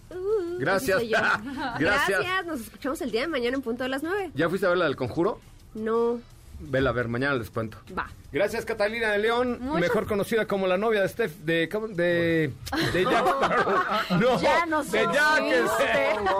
Uh, 0.10 0.60
Gracias. 0.60 1.02
Gracias. 1.10 1.80
Gracias. 1.80 2.46
Nos 2.46 2.62
escuchamos 2.62 3.02
el 3.02 3.12
día 3.12 3.22
de 3.22 3.28
mañana 3.28 3.56
en 3.56 3.62
punto 3.62 3.84
de 3.84 3.90
las 3.90 4.04
nueve. 4.04 4.32
¿Ya 4.34 4.50
fuiste 4.50 4.66
a 4.66 4.70
ver 4.70 4.78
la 4.78 4.86
del 4.86 4.96
conjuro? 4.96 5.40
No. 5.74 6.20
Vela 6.60 6.90
a 6.90 6.94
ver, 6.94 7.08
mañana 7.08 7.36
les 7.36 7.50
cuento. 7.50 7.78
Va. 7.98 8.08
Gracias, 8.32 8.66
Catalina 8.66 9.12
de 9.12 9.20
León, 9.20 9.60
mejor 9.80 10.08
conocida 10.08 10.46
como 10.46 10.68
la 10.68 10.78
novia 10.78 11.02
de 11.02 11.10
Steph, 11.10 11.38
de, 11.38 11.68
de, 11.92 12.54
de 12.94 13.04
Jack 13.10 13.28
Sparrow. 13.28 13.76
No, 14.20 14.42
ya 14.42 14.66
nos 14.66 14.92
de 14.92 15.04
Jack, 15.04 15.44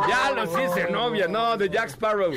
ya 0.10 0.32
los 0.32 0.50
hice 0.50 0.90
novia, 0.92 1.28
no, 1.28 1.58
de 1.58 1.70
Jack 1.70 1.90
Sparrow. 1.90 2.34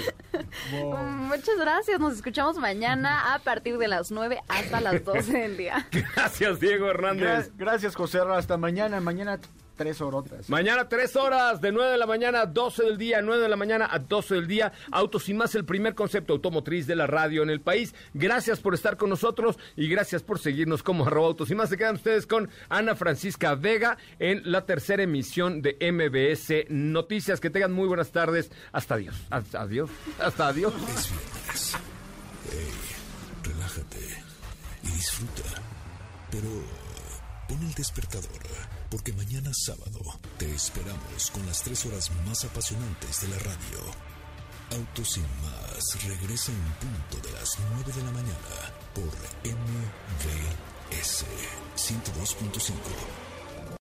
Muchas 0.72 1.56
gracias, 1.58 1.98
nos 1.98 2.14
escuchamos 2.14 2.56
mañana 2.58 3.34
a 3.34 3.38
partir 3.40 3.78
de 3.78 3.88
las 3.88 4.10
9 4.10 4.40
hasta 4.48 4.80
las 4.80 5.04
12 5.04 5.32
del 5.32 5.56
día. 5.56 5.88
Gracias, 5.90 6.60
Diego 6.60 6.88
Hernández. 6.90 7.50
Gracias, 7.56 7.94
José, 7.94 8.20
hasta 8.20 8.56
mañana, 8.56 9.00
mañana 9.00 9.38
tres 9.78 10.02
horas. 10.02 10.50
Mañana 10.50 10.88
tres 10.88 11.16
horas, 11.16 11.62
de 11.62 11.72
9 11.72 11.92
de 11.92 11.96
la 11.96 12.06
mañana 12.06 12.42
a 12.42 12.46
12 12.46 12.84
del 12.84 12.98
día, 12.98 13.22
9 13.22 13.42
de 13.42 13.48
la 13.48 13.56
mañana 13.56 13.88
a 13.90 13.98
12 13.98 14.34
del 14.34 14.46
día. 14.46 14.72
Autos 14.90 15.28
y 15.30 15.34
más, 15.34 15.54
el 15.54 15.64
primer 15.64 15.94
concepto 15.94 16.34
automotriz 16.34 16.86
de 16.86 16.96
la 16.96 17.06
radio 17.06 17.42
en 17.42 17.50
el 17.50 17.60
país. 17.60 17.94
Gracias 18.12 18.60
por 18.60 18.74
estar 18.74 18.96
con 18.96 19.08
nosotros 19.08 19.56
y 19.76 19.88
gracias 19.88 20.22
por 20.22 20.38
seguirnos 20.38 20.82
como 20.82 21.06
arroba 21.06 21.28
autos 21.28 21.50
y 21.50 21.54
más. 21.54 21.70
Se 21.70 21.78
quedan 21.78 21.94
ustedes 21.94 22.26
con 22.26 22.50
Ana 22.68 22.94
Francisca 22.94 23.54
Vega 23.54 23.96
en 24.18 24.42
la 24.50 24.66
tercera 24.66 25.02
emisión 25.02 25.62
de 25.62 25.78
MBS 25.80 26.66
Noticias. 26.68 27.40
Que 27.40 27.50
tengan 27.50 27.72
muy 27.72 27.86
buenas 27.86 28.10
tardes. 28.10 28.50
Hasta 28.72 28.96
adiós. 28.96 29.14
Hasta 29.30 29.62
adiós. 29.62 29.90
Hasta 30.18 30.48
adiós. 30.48 30.74
relájate 33.44 33.98
y 34.82 34.86
disfruta. 34.88 35.62
Pero 36.30 36.48
pon 37.48 37.62
el 37.62 37.74
despertador 37.74 38.67
porque 38.90 39.12
mañana 39.12 39.50
sábado 39.52 40.00
te 40.38 40.54
esperamos 40.54 41.30
con 41.32 41.44
las 41.46 41.62
tres 41.62 41.84
horas 41.86 42.10
más 42.26 42.44
apasionantes 42.44 43.20
de 43.22 43.28
la 43.28 43.38
radio. 43.38 43.80
Autos 44.70 45.12
sin 45.12 45.24
más 45.42 46.06
regresa 46.06 46.52
en 46.52 46.72
punto 46.74 47.26
de 47.26 47.32
las 47.32 47.58
9 47.74 47.92
de 47.92 48.02
la 48.02 48.12
mañana 48.12 48.72
por 48.94 49.12
MVS 49.44 51.24
102.5. 51.76 53.27